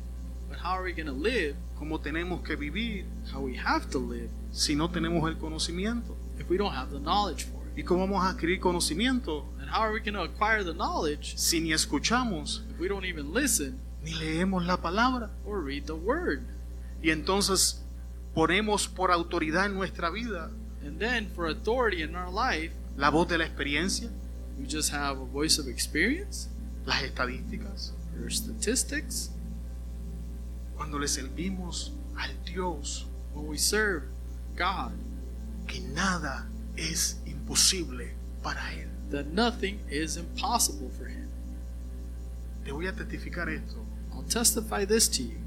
But 0.47 0.59
how 0.59 0.71
are 0.77 0.83
we 0.83 0.91
going 0.93 1.07
to 1.07 1.11
live? 1.13 1.55
cómo 1.79 1.99
tenemos 1.99 2.43
que 2.43 2.55
vivir 2.55 3.05
How 3.33 3.41
we 3.41 3.55
have 3.57 3.89
to 3.89 3.99
live 3.99 4.29
si 4.51 4.75
no 4.75 4.89
tenemos 4.89 5.27
el 5.27 5.37
conocimiento. 5.37 6.15
if 6.39 6.47
we 6.49 6.57
don't 6.57 6.73
have 6.73 6.91
the 6.91 6.99
knowledge 6.99 7.43
for 7.45 7.57
it? 7.57 7.60
¿Y 7.75 7.83
cómo 7.83 8.01
vamos 8.01 8.23
a 8.25 8.29
adquirir 8.31 8.59
conocimiento 8.59 9.45
And 9.59 9.69
how 9.69 9.81
are 9.81 9.93
we 9.93 9.99
going 10.01 10.13
to 10.13 10.23
acquire 10.23 10.63
the 10.63 10.73
knowledge 10.73 11.37
si 11.37 11.59
ni 11.61 11.71
escuchamos 11.71 12.61
if 12.69 12.79
we 12.79 12.87
don't 12.87 13.05
even 13.05 13.33
listen 13.33 13.79
ni 14.03 14.13
leemos 14.13 14.65
la 14.65 14.77
palabra? 14.77 15.29
or 15.45 15.61
read 15.61 15.85
the 15.85 15.95
word? 15.95 16.41
Y 17.01 17.09
entonces 17.11 17.81
ponemos 18.35 18.87
por 18.87 19.11
autoridad 19.11 19.65
en 19.67 19.75
nuestra 19.75 20.09
vida 20.09 20.51
And 20.83 20.99
then 20.99 21.29
for 21.35 21.47
authority 21.47 22.01
in 22.01 22.15
our 22.15 22.31
life, 22.31 22.73
la 22.97 23.09
voz 23.11 23.27
de 23.27 23.37
la 23.37 23.45
experiencia, 23.45 24.09
we 24.59 24.65
just 24.65 24.91
have 24.91 25.19
a 25.19 25.25
voice 25.25 25.59
of 25.59 25.67
experience 25.67 26.49
las 26.85 27.03
estadísticas. 27.03 27.93
statistics. 28.29 29.29
Cuando 30.75 30.97
le 30.97 31.07
servimos 31.07 31.91
al 32.17 32.31
Dios, 32.45 33.05
When 33.33 33.47
we 33.47 33.57
serve 33.57 34.03
God, 34.57 34.91
que 35.67 35.79
nada 35.79 36.47
es 36.89 37.21
imposible 37.25 38.13
para 38.43 38.73
Él. 38.73 38.87
that 39.11 39.25
nothing 39.33 39.77
is 39.89 40.15
impossible 40.15 40.89
for 40.97 41.05
Him. 41.07 41.27
Te 42.63 42.71
voy 42.71 42.87
a 42.87 42.93
testificar 42.93 43.49
esto. 43.49 43.83
I'll 44.13 44.23
testify 44.23 44.85
this 44.85 45.09
to 45.09 45.23
you. 45.23 45.37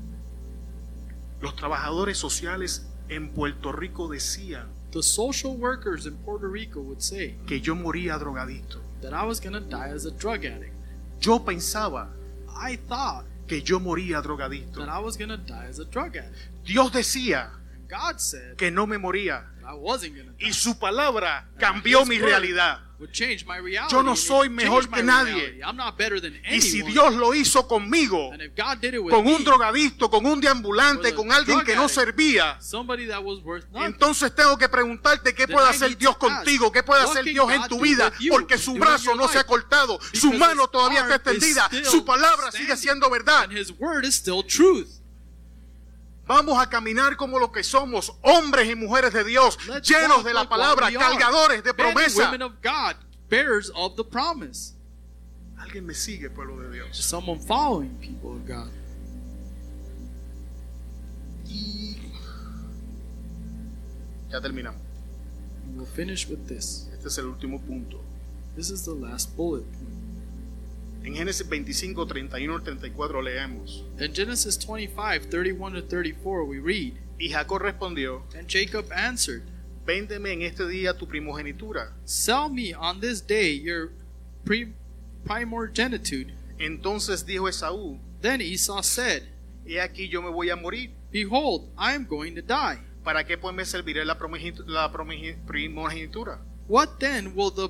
Los 1.41 1.57
trabajadores 1.57 2.19
sociales 2.19 2.87
en 3.09 3.29
Puerto 3.31 3.73
Rico 3.73 4.09
decían 4.09 4.67
The 4.93 5.03
social 5.03 5.57
workers 5.57 6.07
in 6.07 6.17
Puerto 6.19 6.47
Rico 6.47 6.81
would 6.81 7.01
say 7.01 7.37
que 7.47 7.61
yo 7.61 7.75
moría 7.75 8.19
drogadicto. 8.19 8.81
that 9.03 9.13
I 9.13 9.25
was 9.27 9.41
going 9.41 9.53
to 9.55 9.61
die 9.61 9.89
as 9.95 10.05
a 10.07 10.11
drug 10.11 10.45
addict. 10.45 10.73
Yo 11.21 11.39
pensaba 11.45 12.09
I 12.57 12.77
thought 12.77 13.25
que 13.49 13.61
yo 13.63 13.79
moría 13.81 14.23
drogadicto. 14.23 14.75
that 14.77 14.89
I 14.89 15.01
was 15.01 15.17
going 15.17 15.31
to 15.31 15.37
die 15.37 15.67
as 15.69 15.79
a 15.79 15.85
drug 15.85 16.17
addict. 16.17 16.37
Dios 16.65 16.93
decía 16.93 17.51
God 17.95 18.19
said 18.19 18.57
que 18.57 18.71
no 18.71 18.87
me 18.87 18.99
moría 18.99 19.45
I 19.67 19.75
wasn't 19.75 20.17
to 20.17 20.23
die. 20.23 20.49
y 20.49 20.53
su 20.53 20.79
palabra 20.79 21.49
cambió 21.59 22.05
mi 22.05 22.19
realidad. 22.19 22.81
Would 22.99 23.13
change 23.13 23.45
my 23.45 23.59
reality. 23.59 23.93
Yo 23.93 24.03
no 24.03 24.15
soy 24.15 24.49
mejor 24.49 24.89
que 24.89 25.03
nadie. 25.03 25.35
reality. 25.35 25.63
I'm 25.63 25.77
not 25.77 25.97
better 25.97 26.21
than 26.21 26.35
Y 26.49 26.61
si. 26.61 26.83
Dios 26.83 27.15
lo 27.15 27.35
hizo 27.35 27.67
conmigo, 27.67 28.33
and 28.33 28.41
if 28.43 28.55
God 28.55 28.81
did 28.81 28.95
it 28.95 29.03
with 29.03 29.13
con 29.13 29.27
un 29.27 29.43
drogadicto, 29.43 30.09
con 30.09 30.25
un 30.27 30.41
deambulante, 30.41 31.13
con 31.15 31.33
alguien 31.33 31.63
que 31.65 31.75
no 31.75 31.89
servía, 31.89 32.57
somebody 32.61 33.07
that 33.07 33.23
was 33.23 33.41
worth 33.43 33.65
nothing. 33.73 33.87
entonces 33.95 34.35
tengo 34.35 34.57
que 34.57 34.69
preguntarte 34.69 35.35
qué 35.35 35.49
puede 35.49 35.69
hacer 35.69 35.97
Dios 35.97 36.17
contigo, 36.17 36.71
qué 36.71 36.83
puede 36.83 37.03
hacer 37.03 37.25
Dios 37.25 37.51
en 37.51 37.69
tu 37.69 37.81
vida, 37.81 38.13
porque 38.31 38.59
su 38.59 38.75
brazo 38.75 39.15
no 39.15 39.29
se 39.29 39.39
ha 39.39 39.45
cortado, 39.45 39.99
su 40.13 40.33
mano 40.33 40.69
todavía 40.69 41.01
está 41.01 41.17
extendida, 41.17 41.69
su 41.85 42.05
palabra 42.05 42.53
sigue 42.53 42.77
siendo 42.77 43.11
verdad. 43.11 43.45
and 43.45 43.53
His 43.53 43.73
word 43.73 44.05
is 44.05 44.15
still 44.15 44.43
truth. 44.45 45.04
Vamos 46.27 46.59
a 46.59 46.69
caminar 46.69 47.17
como 47.17 47.39
lo 47.39 47.53
que 47.53 47.63
somos, 47.63 48.13
hombres 48.23 48.69
y 48.71 48.75
mujeres 48.75 49.13
de 49.13 49.25
Dios, 49.25 49.59
Let's 49.69 49.89
llenos 49.89 50.25
de 50.25 50.33
la 50.33 50.41
like 50.41 50.51
palabra, 50.51 50.91
cargadores 50.91 51.63
de 51.63 51.75
promesa. 51.75 52.31
of 52.43 52.55
God, 52.63 52.97
bearers 53.29 53.71
of 53.75 53.95
the 53.97 54.05
promise. 54.05 54.75
Alguien 55.59 55.85
me 55.85 55.95
sigue, 55.95 56.31
pueblo 56.31 56.59
de 56.61 56.71
Dios. 56.71 56.97
Someone 56.97 57.39
following 57.39 57.95
people 58.01 58.31
of 58.31 58.47
God. 58.47 58.71
Y 61.47 61.97
ya 64.31 64.41
terminamos. 64.41 64.81
And 65.67 65.77
we'll 65.77 65.87
finish 65.87 66.27
with 66.27 66.47
this. 66.49 66.89
Este 66.93 67.09
es 67.09 67.19
el 67.19 67.27
último 67.27 67.61
punto. 67.61 68.01
This 68.57 68.71
is 68.71 68.85
the 68.85 68.95
last 68.95 69.37
bullet 69.37 69.65
point. 69.73 69.94
En 71.05 71.15
Génesis 71.15 71.47
25, 71.47 72.07
31 72.07 72.55
al 72.55 72.63
34 72.63 73.23
leemos. 73.23 73.85
In 73.99 74.15
Genesis 74.15 74.57
25, 74.57 75.29
31 75.29 75.75
to 75.75 75.83
34, 75.83 76.45
we 76.45 76.59
read, 76.59 76.95
Y 77.19 77.29
Jacob 77.29 77.61
respondió, 77.61 78.23
And 78.35 78.49
Jacob 78.49 78.91
answered, 78.91 79.43
véndeme 79.85 80.33
en 80.33 80.41
este 80.41 80.67
día 80.67 80.97
tu 80.97 81.07
primogenitura. 81.07 81.93
Sell 82.05 82.49
me 82.49 82.75
on 82.75 83.01
this 83.01 83.21
day 83.21 83.61
your 83.61 83.93
primogeniture. 85.25 86.33
Entonces 86.59 87.27
dijo 87.27 87.51
Esaú, 87.51 88.01
Then 88.23 88.41
Esau 88.41 88.83
said, 88.83 89.25
he 89.67 89.79
aquí 89.79 90.09
yo 90.09 90.23
me 90.23 90.31
voy 90.31 90.49
a 90.49 90.57
morir. 90.57 90.91
Behold, 91.13 91.69
I 91.77 91.95
am 91.95 92.07
going 92.07 92.35
to 92.35 92.41
die. 92.41 92.81
¿Para 93.05 93.25
qué 93.25 93.37
pues 93.37 93.55
me 93.55 93.67
serviré 93.67 94.07
la, 94.07 94.17
la 94.67 94.91
primogenitura? 94.91 96.41
What 96.67 96.99
then 96.99 97.35
will 97.37 97.51
the 97.51 97.69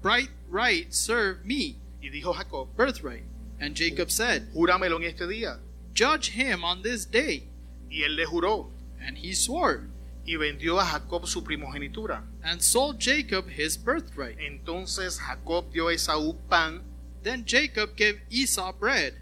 bright 0.00 0.30
right 0.48 0.92
serve 0.92 1.44
me? 1.44 1.80
Y 2.06 2.10
dijo 2.10 2.32
Jacob, 2.32 2.68
Birthright. 2.76 3.24
And 3.60 3.74
Jacob 3.76 4.10
said, 4.12 4.44
júramelo 4.54 4.96
en 4.98 5.04
este 5.04 5.26
día. 5.26 5.58
Judge 5.92 6.30
him 6.36 6.62
on 6.62 6.82
this 6.82 7.04
day. 7.10 7.48
Y 7.90 8.02
él 8.04 8.14
le 8.14 8.24
juró, 8.26 8.70
And 9.00 9.16
he 9.18 9.34
swore, 9.34 9.88
y 10.24 10.36
vendió 10.36 10.78
a 10.78 10.84
Jacob 10.84 11.26
su 11.26 11.42
primogenitura. 11.42 12.22
and 12.44 12.60
sold 12.62 13.00
Jacob 13.00 13.48
his 13.48 13.76
birthright. 13.76 14.38
Entonces 14.38 15.18
Jacob 15.18 15.72
dio 15.72 15.88
a 15.88 15.94
Esaú 15.94 16.36
pan 16.48 16.82
Then 17.24 17.44
Jacob 17.44 17.96
gave 17.96 18.20
Esau 18.30 18.72
bread 18.78 19.14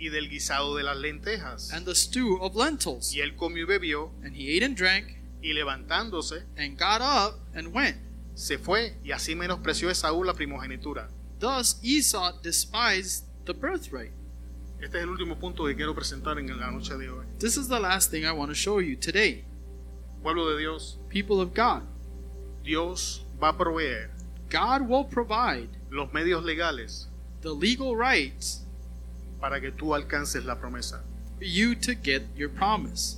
y 0.00 0.08
del 0.08 0.28
guisado 0.28 0.74
de 0.76 0.82
las 0.82 0.96
lentejas. 0.96 1.70
and 1.72 1.86
the 1.86 1.94
stew 1.94 2.38
of 2.40 2.56
lentils. 2.56 3.14
Y 3.14 3.20
él 3.20 3.36
comió 3.36 3.62
y 3.62 3.66
bebió, 3.66 4.10
And 4.24 4.34
he 4.34 4.56
ate 4.56 4.64
and 4.64 4.76
drank, 4.76 5.06
y 5.42 5.52
levantándose, 5.52 6.42
and 6.56 6.76
got 6.76 7.00
up 7.00 7.38
and 7.54 7.68
went. 7.72 7.98
se 8.34 8.58
fue, 8.58 8.94
y 9.04 9.12
así 9.12 9.36
menospreció 9.36 9.90
Esaú 9.90 10.24
la 10.24 10.32
primogenitura. 10.34 11.08
Thus 11.42 11.74
Esau 11.82 12.40
despised 12.40 13.24
the 13.46 13.52
birthright. 13.52 14.12
Este 14.80 14.98
es 14.98 15.02
el 15.02 15.08
último 15.08 15.40
punto 15.40 15.66
que 15.66 15.74
quiero 15.74 15.92
presentar 15.92 16.38
en 16.38 16.46
la 16.56 16.70
noche 16.70 16.96
de 16.96 17.08
hoy. 17.10 17.26
This 17.40 17.56
is 17.56 17.66
the 17.66 17.80
last 17.80 18.12
thing 18.12 18.24
I 18.24 18.30
want 18.30 18.52
to 18.52 18.54
show 18.54 18.78
you 18.78 18.94
today. 18.94 19.44
Pueblo 20.22 20.48
de 20.50 20.58
Dios, 20.58 20.98
People 21.08 21.40
of 21.40 21.52
God, 21.52 21.82
Dios 22.62 23.24
va 23.42 23.48
a 23.48 23.52
proveer 23.58 24.10
God 24.52 24.82
will 24.88 25.04
provide 25.04 25.68
los 25.90 26.12
medios 26.12 26.44
legales 26.44 27.08
the 27.40 27.52
legal 27.52 27.96
rights 27.96 28.64
para 29.40 29.60
que 29.60 29.72
tú 29.72 29.96
alcances 29.96 30.44
la 30.44 30.54
promesa. 30.54 31.02
for 31.38 31.44
you 31.44 31.74
to 31.74 31.96
get 31.96 32.22
your 32.36 32.50
promise. 32.50 33.16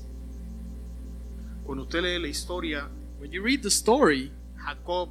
Cuando 1.66 1.82
usted 1.82 2.02
lee 2.02 2.18
la 2.18 2.28
historia, 2.28 2.88
When 3.20 3.32
you 3.32 3.42
read 3.42 3.62
the 3.62 3.70
story, 3.70 4.32
Jacob 4.66 5.10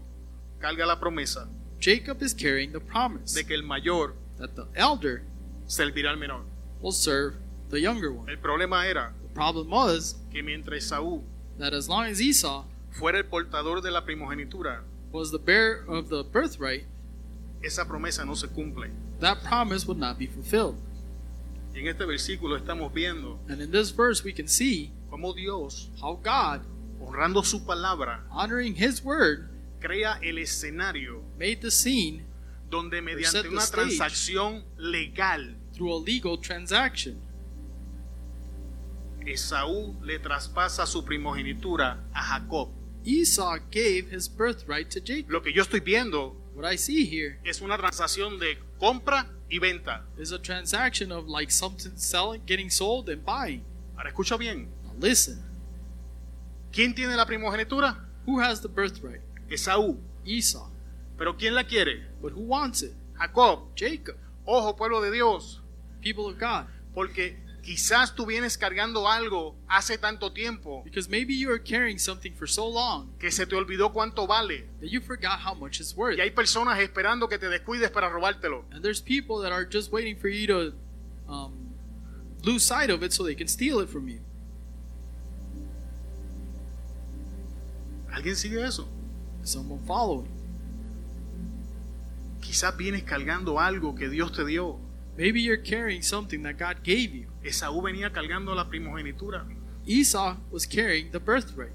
carga 0.60 0.88
la 0.88 1.00
promesa 1.00 1.48
Jacob 1.84 2.22
is 2.22 2.34
carrying 2.34 2.72
the 2.72 2.80
promise 2.80 3.34
de 3.34 3.44
que 3.44 3.58
el 3.58 3.64
mayor 3.64 4.14
that 4.38 4.56
the 4.56 4.66
elder 4.74 5.24
servirá 5.68 6.12
al 6.12 6.16
menor. 6.16 6.44
will 6.82 6.94
serve 6.94 7.36
the 7.72 7.80
younger 7.82 8.10
one. 8.10 8.30
El 8.30 8.38
problema 8.38 8.86
era 8.86 9.12
The 9.22 9.34
problem 9.34 9.70
was 9.70 10.16
que 10.32 10.42
mientras 10.42 10.86
Esaú 10.86 11.22
that 11.60 11.74
as 11.74 11.90
long 11.90 12.06
as 12.06 12.22
Esau 12.22 12.64
fuera 12.92 13.18
el 13.18 13.26
portador 13.26 13.82
de 13.82 13.92
la 13.92 14.00
primogenitura, 14.06 14.80
was 15.12 15.32
the 15.32 15.38
bearer 15.38 15.84
of 15.90 16.08
the 16.08 16.24
birthright, 16.24 16.86
esa 17.62 17.84
promesa 17.84 18.26
no 18.26 18.34
se 18.34 18.48
cumple. 18.48 18.90
that 19.20 19.44
promise 19.44 19.86
would 19.86 20.00
not 20.00 20.18
be 20.18 20.26
fulfilled. 20.26 20.78
Y 21.76 21.80
en 21.82 21.88
este 21.88 22.06
versículo 22.06 22.56
estamos 22.56 22.94
viendo 22.94 23.40
And 23.50 23.62
in 23.62 23.72
this 23.72 23.90
verse, 23.92 24.24
we 24.24 24.32
can 24.32 24.48
see 24.48 24.92
cómo 25.12 25.36
Dios, 25.36 25.90
how 26.02 26.16
God, 26.24 26.62
honrando 27.02 27.44
su 27.44 27.60
palabra, 27.60 28.22
honoring 28.32 28.76
His 28.76 29.04
word, 29.04 29.50
crea 29.84 30.18
el 30.22 30.38
escenario 30.38 31.22
made 31.38 31.58
the 31.58 31.70
scene 31.70 32.24
donde 32.70 33.02
mediante 33.02 33.50
una 33.50 33.66
transacción 33.68 34.64
legal 34.78 35.56
through 35.74 35.94
a 35.94 36.02
legal 36.04 36.40
transaction. 36.40 37.20
Esaú 39.26 39.96
le 40.04 40.20
traspasa 40.20 40.86
su 40.86 41.04
primogenitura 41.04 42.00
a 42.14 42.22
Jacob. 42.24 42.70
Esau 43.06 43.60
gave 43.72 44.08
his 44.12 44.28
birthright 44.28 44.90
to 44.90 45.00
Jacob. 45.00 45.30
Lo 45.30 45.42
que 45.42 45.52
yo 45.54 45.62
estoy 45.62 45.82
viendo 45.82 46.36
What 46.56 46.72
I 46.72 46.78
see 46.78 47.06
here 47.06 47.40
es 47.44 47.62
una 47.62 47.78
transacción 47.78 48.40
de 48.40 48.58
compra 48.80 49.28
y 49.50 49.60
venta. 49.60 50.06
is 50.18 50.32
a 50.32 50.40
transaction 50.40 51.12
of 51.12 51.28
like 51.28 51.52
something 51.52 51.98
selling, 51.98 52.42
getting 52.46 52.70
sold, 52.70 53.10
and 53.10 53.24
buying. 53.26 53.64
Ahora 53.98 54.10
escucha 54.10 54.38
bien. 54.38 54.70
Now 54.84 54.94
listen, 55.00 55.42
¿Quién 56.72 56.94
tiene 56.96 57.16
la 57.16 57.26
primogenitura? 57.26 57.98
who 58.26 58.40
has 58.40 58.62
the 58.62 58.70
birthright? 58.70 59.22
Esaú. 59.50 60.00
Esau. 60.26 60.70
Pero 61.18 61.36
¿quién 61.38 61.54
la 61.56 61.64
quiere? 61.64 62.08
But 62.22 62.34
who 62.34 62.42
wants 62.42 62.82
it? 62.82 62.94
Jacob. 63.18 63.76
Jacob. 63.76 64.16
Ojo, 64.46 64.76
pueblo 64.76 65.02
de 65.02 65.12
Dios. 65.12 65.62
People 66.02 66.26
of 66.26 66.40
God. 66.40 66.66
Porque 66.94 67.38
quizás 67.64 68.14
tú 68.14 68.26
vienes 68.26 68.58
cargando 68.58 69.08
algo 69.08 69.56
hace 69.70 69.98
tanto 69.98 70.34
tiempo 70.34 70.84
Because 70.84 71.10
maybe 71.10 71.34
you 71.34 71.50
are 71.50 71.58
carrying 71.58 71.98
something 71.98 72.34
for 72.34 72.46
so 72.46 72.68
long 72.68 73.18
que 73.18 73.32
se 73.32 73.46
te 73.46 73.56
olvidó 73.56 73.94
cuánto 73.94 74.28
vale. 74.28 74.68
that 74.82 74.90
you 74.90 75.00
forgot 75.00 75.40
how 75.40 75.54
much 75.54 75.80
it's 75.80 75.96
worth. 75.96 76.18
Y 76.18 76.22
hay 76.22 76.32
personas 76.32 76.80
esperando 76.80 77.30
que 77.30 77.38
te 77.38 77.48
descuides 77.48 77.90
para 77.90 78.10
robártelo. 78.10 78.66
And 78.72 78.84
there's 78.84 79.02
people 79.02 79.42
that 79.44 79.52
are 79.52 79.66
just 79.66 79.92
waiting 79.92 80.18
for 80.18 80.28
you 80.28 80.46
to 80.48 80.74
um, 81.28 81.74
lose 82.44 82.64
sight 82.66 82.90
of 82.90 83.02
it 83.02 83.14
so 83.14 83.24
they 83.24 83.36
can 83.36 83.48
steal 83.48 83.80
it 83.80 83.90
from 83.90 84.10
you. 84.10 84.20
¿Alguien 88.12 88.36
sigue 88.36 88.64
eso? 88.64 88.88
Someone 89.44 89.82
following. 89.86 90.30
Quizás 92.42 92.76
vienes 92.76 93.04
cargando 93.04 93.60
algo 93.60 93.96
que 93.96 94.10
Dios 94.10 94.32
te 94.32 94.46
dio 94.46 94.80
Maybe 95.16 95.42
you're 95.42 95.58
carrying 95.58 96.02
something 96.02 96.42
that 96.44 96.58
God 96.58 96.84
gave 96.84 97.14
you. 97.14 97.28
Esaú 97.44 97.82
venía 97.82 98.12
cargando 98.12 98.56
la 98.56 98.68
primogenitura. 98.68 99.46
Esau 99.86 100.38
was 100.52 100.66
carrying 100.66 101.12
the 101.12 101.20
birthright. 101.20 101.74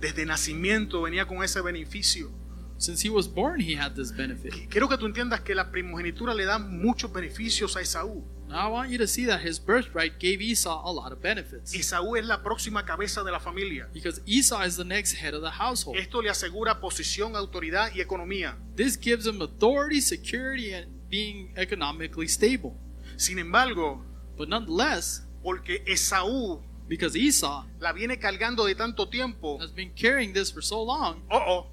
Desde 0.00 0.26
nacimiento 0.26 1.00
venía 1.00 1.26
con 1.26 1.42
ese 1.42 1.62
beneficio. 1.62 2.30
Since 2.76 3.02
he 3.02 3.10
was 3.10 3.26
born, 3.26 3.60
he 3.60 3.74
had 3.74 3.94
this 3.94 4.14
benefit. 4.14 4.68
Quiero 4.68 4.86
que 4.86 4.98
tú 4.98 5.06
entiendas 5.06 5.40
que 5.40 5.54
la 5.54 5.70
primogenitura 5.70 6.34
le 6.34 6.44
da 6.44 6.58
muchos 6.58 7.10
beneficios 7.10 7.74
a 7.76 7.80
Esaú. 7.80 8.22
Now 8.48 8.66
I 8.66 8.68
want 8.68 8.90
you 8.90 8.98
to 8.98 9.06
see 9.06 9.26
that 9.26 9.40
his 9.40 9.58
birthright 9.58 10.18
gave 10.18 10.40
Esau 10.40 10.82
a 10.84 10.92
lot 10.92 11.12
of 11.12 11.20
benefits. 11.20 11.74
Esaú 11.74 12.16
es 12.16 12.24
la 12.26 12.42
próxima 12.42 12.84
cabeza 12.84 13.24
de 13.24 13.32
la 13.32 13.38
familia. 13.40 13.88
Because 13.92 14.20
Esau 14.26 14.62
is 14.62 14.76
the 14.76 14.84
next 14.84 15.14
head 15.14 15.34
of 15.34 15.42
the 15.42 15.50
household. 15.50 15.96
Esto 15.96 16.22
le 16.22 16.30
asegura 16.30 16.80
posición, 16.80 17.34
autoridad 17.36 17.92
y 17.94 18.00
economía. 18.00 18.56
This 18.76 18.96
gives 18.96 19.26
him 19.26 19.42
authority, 19.42 20.00
security, 20.00 20.72
and 20.72 20.86
being 21.10 21.52
economically 21.56 22.28
stable. 22.28 22.76
Sin 23.16 23.38
embargo, 23.38 24.02
But 24.36 24.48
nonetheless, 24.48 25.22
porque 25.42 25.82
Esaú 25.86 26.60
because 26.88 27.16
Esau 27.16 27.64
la 27.80 27.92
viene 27.92 28.18
cargando 28.18 28.64
de 28.64 28.74
tanto 28.74 29.08
tiempo, 29.08 29.58
has 29.58 29.72
been 29.72 29.90
carrying 29.90 30.32
this 30.32 30.50
for 30.52 30.62
so 30.62 30.82
long, 30.82 31.22
oh, 31.30 31.42
oh, 31.46 31.66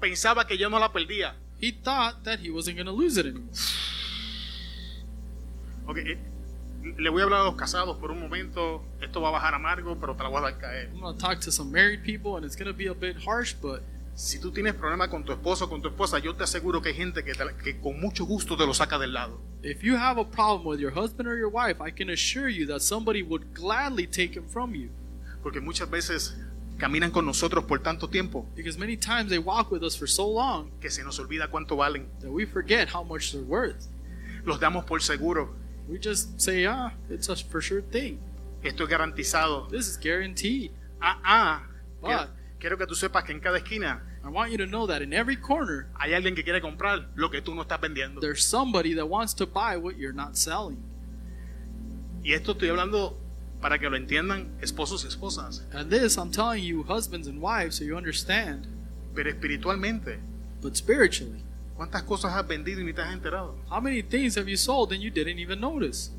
pensaba 0.00 0.46
que 0.46 0.58
yo 0.58 0.68
no 0.68 0.78
la 0.78 0.92
perdía. 0.92 1.34
he 1.58 1.70
thought 1.70 2.24
that 2.24 2.40
he 2.40 2.50
wasn't 2.50 2.76
going 2.76 2.86
to 2.86 2.92
lose 2.92 3.16
it 3.16 3.26
anymore. 3.26 3.54
Ok, 5.86 5.98
eh, 5.98 6.18
le 6.98 7.10
voy 7.10 7.20
a 7.20 7.24
hablar 7.24 7.40
a 7.42 7.44
los 7.44 7.56
casados 7.56 7.96
por 7.98 8.10
un 8.10 8.20
momento. 8.20 8.82
Esto 9.00 9.20
va 9.20 9.28
a 9.28 9.32
bajar 9.32 9.54
amargo, 9.54 9.96
pero 10.00 10.14
te 10.14 10.22
la 10.22 10.28
voy 10.28 10.38
a 10.38 10.42
dar 10.42 10.58
caer. 10.58 10.90
I'm 10.92 11.00
going 11.00 11.16
to 11.16 11.20
talk 11.20 11.40
to 11.40 11.50
some 11.52 11.70
married 11.70 12.02
people, 12.02 12.36
and 12.36 12.44
it's 12.44 12.56
going 12.56 12.70
to 12.70 12.76
be 12.76 12.86
a 12.88 12.94
bit 12.94 13.16
harsh, 13.26 13.54
but 13.60 13.82
Si 14.16 14.38
tú 14.38 14.52
tienes 14.52 14.74
problemas 14.74 15.08
con 15.08 15.24
tu 15.24 15.32
esposo 15.32 15.64
o 15.64 15.68
con 15.68 15.82
tu 15.82 15.88
esposa, 15.88 16.20
yo 16.20 16.36
te 16.36 16.44
aseguro 16.44 16.80
que 16.80 16.90
hay 16.90 16.94
gente 16.94 17.24
que, 17.24 17.34
te 17.34 17.44
que 17.64 17.80
con 17.80 18.00
mucho 18.00 18.24
gusto 18.24 18.56
te 18.56 18.64
lo 18.64 18.72
saca 18.72 18.96
del 18.96 19.12
lado. 19.12 19.40
if 19.64 19.82
you 19.82 19.96
have 19.96 20.18
a 20.20 20.24
problem 20.24 20.64
with 20.64 20.78
your 20.78 20.92
husband 20.92 21.26
or 21.28 21.36
your 21.36 21.48
wife, 21.48 21.80
I 21.80 21.90
can 21.90 22.08
assure 22.10 22.48
you 22.48 22.64
that 22.66 22.80
somebody 22.80 23.24
would 23.24 23.52
gladly 23.52 24.06
take 24.06 24.34
him 24.36 24.44
from 24.46 24.72
you. 24.76 24.90
Porque 25.42 25.60
muchas 25.60 25.90
veces 25.90 26.36
caminan 26.78 27.10
con 27.10 27.26
nosotros 27.26 27.64
por 27.64 27.80
tanto 27.80 28.08
tiempo 28.08 28.46
Because 28.54 28.78
many 28.78 28.96
times 28.96 29.30
they 29.30 29.38
walk 29.38 29.72
with 29.72 29.82
us 29.82 29.96
for 29.96 30.06
so 30.06 30.28
long 30.28 30.70
que 30.80 30.90
se 30.90 31.02
nos 31.02 31.18
olvida 31.18 31.48
cuánto 31.50 31.76
valen. 31.76 32.06
that 32.20 32.30
we 32.30 32.46
forget 32.46 32.88
how 32.94 33.02
much 33.02 33.32
they're 33.32 33.42
worth. 33.42 33.88
Los 34.44 34.60
damos 34.60 34.84
por 34.84 35.00
seguro. 35.02 35.56
We 35.88 35.98
just 35.98 36.40
say, 36.40 36.66
ah, 36.66 36.90
it's 37.10 37.28
a 37.28 37.36
for 37.36 37.60
sure 37.60 37.82
thing. 37.82 38.18
Esto 38.62 38.84
es 38.84 38.90
garantizado. 38.90 39.68
This 39.70 39.86
is 39.88 39.98
guaranteed. 39.98 40.70
Ah, 41.00 41.18
ah. 41.24 41.62
But- 42.00 42.08
Quiero, 42.08 42.28
quiero 42.58 42.78
que 42.78 42.86
tú 42.86 42.94
sepas 42.94 43.24
que 43.24 43.32
en 43.32 43.40
cada 43.40 43.58
esquina 43.58 44.00
I 44.24 44.28
want 44.30 44.50
you 44.50 44.56
to 44.58 44.66
know 44.66 44.86
that 44.86 45.02
in 45.02 45.12
every 45.12 45.36
corner, 45.36 45.86
hay 46.00 46.14
alguien 46.14 46.34
que 46.34 46.42
quiere 46.42 46.62
comprar 46.62 47.08
lo 47.14 47.28
que 47.30 47.42
tú 47.42 47.54
no 47.54 47.62
estás 47.62 47.78
vendiendo. 47.80 48.20
there's 48.22 48.42
somebody 48.44 48.94
that 48.94 49.06
wants 49.06 49.34
to 49.34 49.44
buy 49.46 49.76
what 49.76 49.96
you're 49.98 50.14
not 50.14 50.36
selling. 50.36 50.82
Y 52.22 52.32
esto 52.32 52.52
estoy 52.52 52.70
hablando 52.70 53.18
para 53.60 53.78
que 53.78 53.88
lo 53.90 53.96
entiendan 53.96 54.48
esposos 54.62 55.04
y 55.04 55.08
esposas. 55.08 55.62
And 55.74 55.90
this, 55.90 56.16
I'm 56.16 56.30
telling 56.30 56.64
you, 56.64 56.82
husbands 56.84 57.28
and 57.28 57.40
wives, 57.42 57.76
so 57.76 57.84
you 57.84 57.96
understand. 57.96 58.66
Pero 59.14 59.28
espiritualmente, 59.30 60.18
But 60.62 60.74
spiritually, 60.76 61.42
¿cuántas 61.76 62.02
cosas 62.04 62.32
has 62.32 62.46
vendido 62.46 62.80
y 62.80 62.84
ni 62.84 62.92
te 62.92 63.02
has 63.02 63.12
enterado? 63.12 63.56
how 63.70 63.80
many 63.80 64.02
things 64.02 64.36
have 64.36 64.48
you 64.48 64.56
sold 64.56 64.92
and 64.92 65.00
you 65.02 65.10
didn't 65.10 65.38
even 65.38 65.60
notice? 65.60 66.10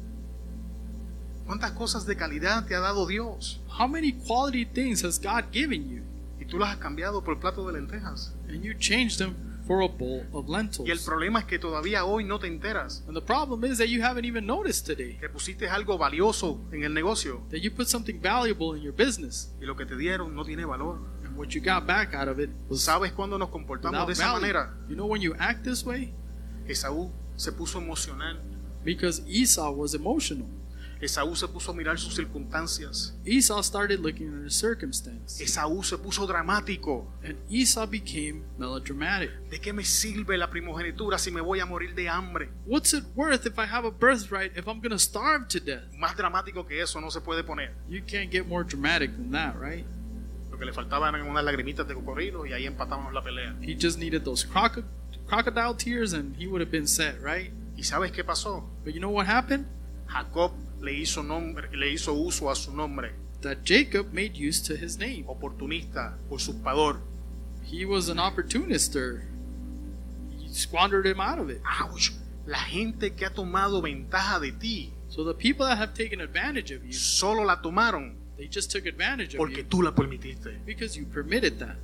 ¿Cuántas 1.45 1.71
cosas 1.73 2.05
de 2.05 2.15
calidad 2.15 2.65
te 2.65 2.75
ha 2.75 2.79
dado 2.79 3.05
Dios? 3.05 3.61
How 3.79 3.87
many 3.87 4.11
quality 4.13 4.65
things 4.65 5.03
has 5.03 5.19
God 5.19 5.51
given 5.51 5.87
you? 5.89 6.01
Y 6.39 6.45
tú 6.45 6.57
las 6.57 6.69
has 6.69 6.77
cambiado 6.77 7.23
por 7.23 7.39
plato 7.39 7.65
de 7.67 7.73
lentejas. 7.73 8.33
And 8.49 8.63
you 8.63 8.73
changed 8.73 9.19
them 9.19 9.35
for 9.67 9.81
a 9.83 9.87
bowl 9.87 10.25
of 10.33 10.45
Y 10.47 10.51
el 10.51 10.57
lentils. 10.57 11.03
problema 11.05 11.39
es 11.39 11.45
que 11.45 11.59
todavía 11.59 12.05
hoy 12.05 12.23
no 12.23 12.37
te 12.39 12.47
enteras 12.47 13.03
And 13.07 13.15
the 13.15 13.21
problem 13.21 13.63
is 13.63 13.77
that 13.79 13.87
you 13.87 14.03
haven't 14.03 14.25
even 14.25 14.45
noticed 14.45 14.85
today 14.85 15.17
que 15.19 15.29
pusiste 15.29 15.67
algo 15.69 15.97
valioso 15.97 16.59
en 16.71 16.83
el 16.83 16.93
negocio 16.93 17.41
that 17.49 17.59
you 17.59 17.71
put 17.71 17.87
something 17.87 18.19
valuable 18.21 18.75
in 18.77 18.83
your 18.83 18.93
business. 18.93 19.51
y 19.61 19.65
lo 19.65 19.75
que 19.75 19.85
te 19.85 19.95
dieron 19.97 20.35
no 20.35 20.43
tiene 20.45 20.65
valor. 20.65 20.99
What 21.36 21.49
you 21.53 21.61
got 21.61 21.86
back 21.86 22.13
out 22.13 22.27
of 22.27 22.39
it 22.39 22.49
¿Sabes 22.71 23.11
cuándo 23.11 23.38
nos 23.38 23.49
comportamos 23.49 24.05
de 24.07 24.13
esa 24.13 24.31
value. 24.31 24.41
manera? 24.41 24.73
You 24.88 24.95
know 24.95 25.07
when 25.07 25.21
you 25.21 25.36
act 25.39 25.63
this 25.63 25.86
way? 25.86 26.13
Esaú 26.67 27.11
se 27.36 27.51
puso 27.51 27.79
emocional. 27.79 28.38
Because 28.83 29.21
Esau 29.27 29.71
was 29.71 29.93
emotional. 29.93 30.47
Esaú 31.01 31.36
se 31.36 31.47
puso 31.47 31.71
a 31.71 31.75
mirar 31.75 31.99
sus 31.99 32.15
circunstancias. 32.15 33.13
Esau 33.25 33.61
started 33.61 33.99
looking 33.99 34.33
at 34.33 34.45
his 34.45 34.55
circumstance. 34.55 35.43
Esaú 35.43 35.83
se 35.83 35.97
puso 35.97 36.25
dramático. 36.25 37.05
And 37.23 37.36
Esau 37.49 37.86
became 37.86 38.43
melodramatic. 38.57 39.31
¿De 39.49 39.59
qué 39.59 39.73
me 39.73 39.83
sirve 39.83 40.38
la 40.38 40.49
primogenitura 40.49 41.17
si 41.17 41.31
me 41.31 41.41
voy 41.41 41.59
a 41.59 41.65
morir 41.65 41.93
de 41.95 42.07
hambre? 42.07 42.49
What's 42.65 42.93
it 42.93 43.03
worth 43.15 43.45
if 43.45 43.59
I 43.59 43.65
have 43.65 43.86
a 43.86 43.91
birthright 43.91 44.55
if 44.55 44.67
I'm 44.67 44.79
going 44.79 44.91
to 44.91 44.99
starve 44.99 45.47
to 45.49 45.59
death? 45.59 45.83
Más 45.99 46.15
dramático 46.15 46.65
que 46.65 46.81
eso 46.81 47.01
no 47.01 47.09
se 47.09 47.19
puede 47.19 47.43
poner. 47.43 47.73
You 47.89 48.01
can't 48.01 48.31
get 48.31 48.47
more 48.47 48.63
dramatic 48.63 49.11
than 49.17 49.31
that, 49.31 49.59
right? 49.59 49.86
Lo 50.55 50.59
que 50.59 50.65
le 50.65 50.71
faltaban 50.71 51.13
eran 51.13 51.27
unas 51.27 51.43
lagrimitas 51.43 51.85
de 51.85 51.93
cocodrilo 51.95 52.45
y 52.45 52.53
ahí 52.53 52.65
empatábamos 52.65 53.11
la 53.11 53.21
pelea. 53.21 53.57
He 53.61 53.75
just 53.77 53.99
needed 53.99 54.23
those 54.23 54.47
croco- 54.47 54.85
crocodile 55.27 55.75
tears 55.75 56.13
and 56.13 56.33
he 56.37 56.47
would 56.47 56.61
have 56.61 56.71
been 56.71 56.87
set, 56.87 57.17
right? 57.21 57.51
¿Y 57.75 57.83
sabes 57.83 58.13
qué 58.13 58.23
pasó? 58.23 58.63
But 58.85 58.93
you 58.93 59.01
know 59.01 59.11
what 59.11 59.27
happened? 59.27 59.65
Jacob 60.07 60.53
le 60.79 60.93
hizo, 60.93 61.23
nombre, 61.23 61.67
le 61.75 61.91
hizo 61.91 62.13
uso 62.13 62.49
a 62.49 62.55
su 62.55 62.73
nombre. 62.73 63.11
That 63.41 63.65
Jacob 63.65 64.13
made 64.13 64.37
use 64.37 64.61
to 64.61 64.77
his 64.77 64.97
name. 64.97 65.25
Oportunista, 65.27 66.15
usurpador. 66.29 67.01
He 67.65 67.83
was 67.85 68.07
an 68.07 68.17
opportunist 68.17 68.95
or 68.95 69.25
he 70.39 70.47
squandered 70.53 71.05
him 71.05 71.19
out 71.19 71.37
of 71.37 71.49
it. 71.49 71.61
¡Auch! 71.65 72.13
La 72.45 72.59
gente 72.59 73.13
que 73.13 73.25
ha 73.25 73.29
tomado 73.33 73.81
ventaja 73.81 74.39
de 74.39 74.53
ti, 74.53 74.93
So 75.09 75.25
the 75.25 75.33
people 75.33 75.65
that 75.65 75.77
have 75.77 75.93
taken 75.93 76.21
advantage 76.21 76.71
of 76.71 76.85
you, 76.85 76.93
solo 76.93 77.43
la 77.43 77.61
tomaron 77.61 78.15
they 78.38 78.47
just 78.47 78.71
took 78.71 78.86
advantage 78.86 79.33
of 79.36 79.38
porque 79.38 79.57
you 79.57 79.63
tú 79.63 79.81
la 79.81 79.91
permitiste. 79.93 80.59
because 80.65 80.97
you 80.97 81.05
permitted 81.05 81.57
that. 81.59 81.77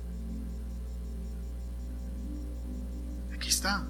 Aquí 3.34 3.48
está. 3.48 3.86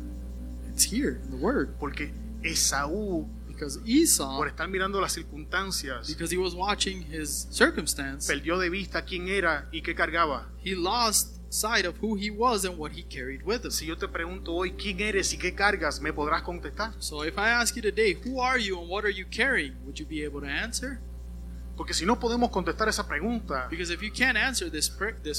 It's 0.73 0.85
here 0.85 1.21
in 1.25 1.31
the 1.31 1.37
word. 1.37 1.75
Porque 1.79 2.11
Esaú, 2.43 3.29
Because 3.49 3.79
Esau, 3.85 4.39
por 4.39 4.49
estar 4.49 4.67
mirando 4.69 5.01
las 5.01 5.13
circunstancias, 5.13 6.09
because 6.09 6.33
he 6.33 6.39
was 6.39 6.55
watching 6.55 7.03
his 7.03 7.47
circumstance, 7.51 8.27
perdió 8.27 8.59
de 8.59 8.71
vista 8.71 9.05
quién 9.05 9.29
era 9.29 9.69
y 9.71 9.83
qué 9.83 9.95
cargaba. 9.95 10.49
he 10.65 10.75
lost 10.75 11.39
sight 11.53 11.85
of 11.85 11.97
who 12.03 12.17
he 12.17 12.31
was 12.31 12.65
and 12.65 12.77
what 12.79 12.93
he 12.93 13.03
carried 13.05 13.43
with 13.45 13.63
him. 13.65 13.71
Si 13.71 13.87
yo 13.87 13.95
te 13.97 14.09
pregunto 14.09 14.53
hoy 14.55 14.73
quién 14.73 14.99
eres 15.01 15.33
y 15.33 15.37
qué 15.37 15.55
cargas, 15.55 16.01
¿me 16.01 16.13
podrás 16.13 16.43
contestar? 16.43 16.95
So 16.99 17.23
if 17.25 17.39
I 17.39 17.51
ask 17.51 17.77
you 17.77 17.83
today, 17.83 18.15
who 18.15 18.41
are 18.41 18.59
you 18.59 18.81
and 18.81 18.89
what 18.89 19.05
are 19.05 19.13
you 19.13 19.27
carrying? 19.27 19.75
Would 19.85 20.01
you 20.01 20.07
be 20.07 20.25
able 20.25 20.41
to 20.41 20.49
answer? 20.49 20.99
Porque 21.83 21.95
si 21.95 22.07
no 22.07 22.21
podemos 22.21 22.51
contestar 22.51 22.89
esa 22.89 23.09
pregunta, 23.09 23.67
Because 23.69 23.93
if 23.93 24.03
you 24.03 24.13
can't 24.13 24.39
answer 24.39 24.71
this 24.71 24.89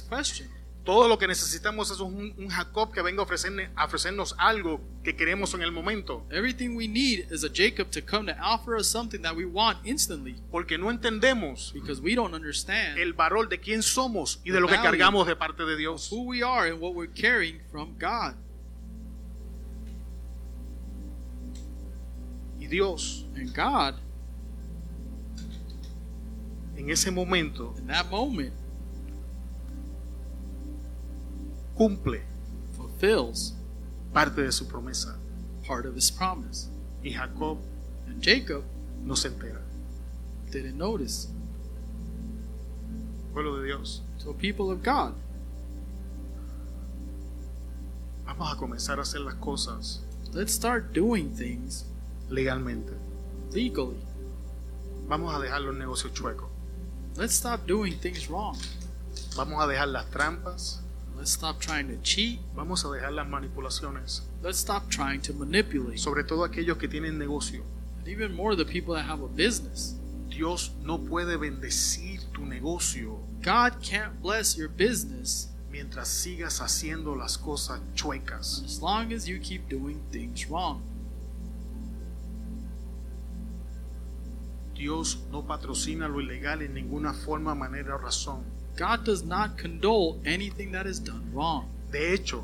question, 0.01 0.49
todo 0.83 1.07
lo 1.07 1.17
que 1.17 1.25
necesitamos 1.25 1.89
es 1.89 2.01
un, 2.01 2.33
un 2.37 2.49
Jacob 2.49 2.91
que 2.91 3.01
venga 3.01 3.21
a, 3.21 3.85
ofrecernos 3.85 4.35
algo 4.37 4.81
que 5.05 5.15
queremos 5.15 5.53
en 5.53 5.61
el 5.61 5.71
momento. 5.71 6.25
everything 6.31 6.75
we 6.75 6.85
need 6.85 7.31
is 7.31 7.45
a 7.45 7.49
Jacob 7.49 7.89
to 7.91 8.01
come 8.01 8.25
to 8.25 8.37
offer 8.41 8.75
us 8.75 8.87
something 8.87 9.21
that 9.21 9.33
we 9.33 9.45
want 9.45 9.77
instantly 9.85 10.35
Porque 10.51 10.77
no 10.77 10.91
entendemos 10.91 11.71
because 11.71 12.01
we 12.01 12.13
don't 12.13 12.33
understand 12.33 12.97
el 12.97 13.13
valor 13.13 13.47
de 13.47 13.57
quién 13.61 13.81
somos 13.81 14.41
y 14.43 14.51
de 14.51 14.59
lo 14.59 14.67
que 14.67 14.75
value. 14.75 14.89
cargamos 14.91 15.25
de 15.25 15.37
parte 15.37 15.63
de 15.63 15.77
Dios. 15.77 16.11
who 16.11 16.25
we 16.25 16.43
are 16.43 16.69
and 16.69 16.81
what 16.81 16.93
we're 16.93 17.07
carrying 17.07 17.61
from 17.71 17.97
God. 17.97 18.35
Y 22.59 22.67
Dios, 22.67 23.25
And 23.33 23.55
God, 23.55 23.95
en 26.83 26.89
ese 26.89 27.09
momento, 27.11 27.73
in 27.77 27.87
that 27.87 28.09
moment, 28.11 28.53
cumple 31.77 32.21
fulfills 32.75 33.53
parte 34.13 34.41
de 34.41 34.51
su 34.51 34.65
promesa. 34.67 35.15
part 35.65 35.85
of 35.85 35.95
his 35.95 36.11
promise. 36.11 36.67
Y 37.03 37.11
Jacob 37.11 37.57
And 38.07 38.21
Jacob 38.21 38.63
no 39.01 39.15
se 39.15 39.29
entera. 39.29 39.61
didn't 40.51 40.77
notice. 40.77 41.29
Pueblo 43.33 43.57
de 43.57 43.65
Dios, 43.67 44.01
So, 44.17 44.33
people 44.33 44.69
of 44.71 44.83
God, 44.83 45.13
vamos 48.25 48.53
a 48.53 48.57
comenzar 48.57 48.99
a 48.99 49.01
hacer 49.03 49.21
las 49.21 49.35
cosas 49.35 50.01
let's 50.33 50.53
start 50.53 50.93
doing 50.93 51.29
things 51.35 51.85
legalmente. 52.29 52.93
legally. 53.51 53.97
Vamos 55.07 55.33
a 55.35 55.39
dejar 55.39 55.61
los 55.61 55.75
negocios 55.75 56.13
chuecos. 56.13 56.49
Let's 57.15 57.35
stop 57.35 57.67
doing 57.67 57.93
things 57.99 58.27
wrong. 58.27 58.57
Vamos 59.35 59.63
a 59.63 59.67
dejar 59.67 59.87
las 59.87 60.09
trampas. 60.09 60.79
Let's 61.15 61.31
stop 61.31 61.59
trying 61.59 61.87
to 61.87 62.01
cheat. 62.01 62.39
Vamos 62.55 62.83
a 62.85 62.89
dejar 62.89 63.13
las 63.13 63.27
manipulaciones. 63.27 64.23
Let's 64.41 64.57
stop 64.57 64.89
trying 64.89 65.21
to 65.21 65.33
manipulate. 65.33 65.99
Sobre 65.99 66.23
todo 66.23 66.43
aquellos 66.43 66.77
que 66.77 66.87
tienen 66.87 67.19
negocio. 67.19 67.63
And 67.99 68.07
even 68.07 68.35
more 68.35 68.55
the 68.55 68.65
people 68.65 68.95
that 68.95 69.05
have 69.05 69.21
a 69.21 69.27
business. 69.27 69.95
Dios 70.29 70.71
no 70.81 70.97
puede 70.97 71.37
bendecir 71.37 72.19
tu 72.33 72.43
negocio 72.43 73.19
God 73.43 73.73
can't 73.83 74.19
bless 74.19 74.57
your 74.57 74.67
business 74.67 75.49
mientras 75.69 76.07
sigas 76.07 76.59
haciendo 76.59 77.15
las 77.15 77.37
cosas 77.37 77.79
chuecas. 77.93 78.63
as 78.65 78.81
long 78.81 79.13
as 79.13 79.27
you 79.27 79.39
keep 79.39 79.69
doing 79.69 80.01
things 80.11 80.49
wrong. 80.49 80.81
Dios 84.83 85.23
no 85.31 85.47
patrocina 85.47 86.09
lo 86.09 86.19
ilegal 86.19 86.61
en 86.61 86.73
ninguna 86.73 87.13
forma, 87.13 87.55
manera 87.55 87.95
o 87.95 87.97
razón. 87.97 88.43
God 88.77 89.05
does 89.05 89.23
not 89.23 89.57
condole 89.57 90.19
anything 90.25 90.73
that 90.73 90.85
is 90.85 91.01
done 91.01 91.23
wrong. 91.31 91.69
De 91.89 92.13
hecho, 92.13 92.43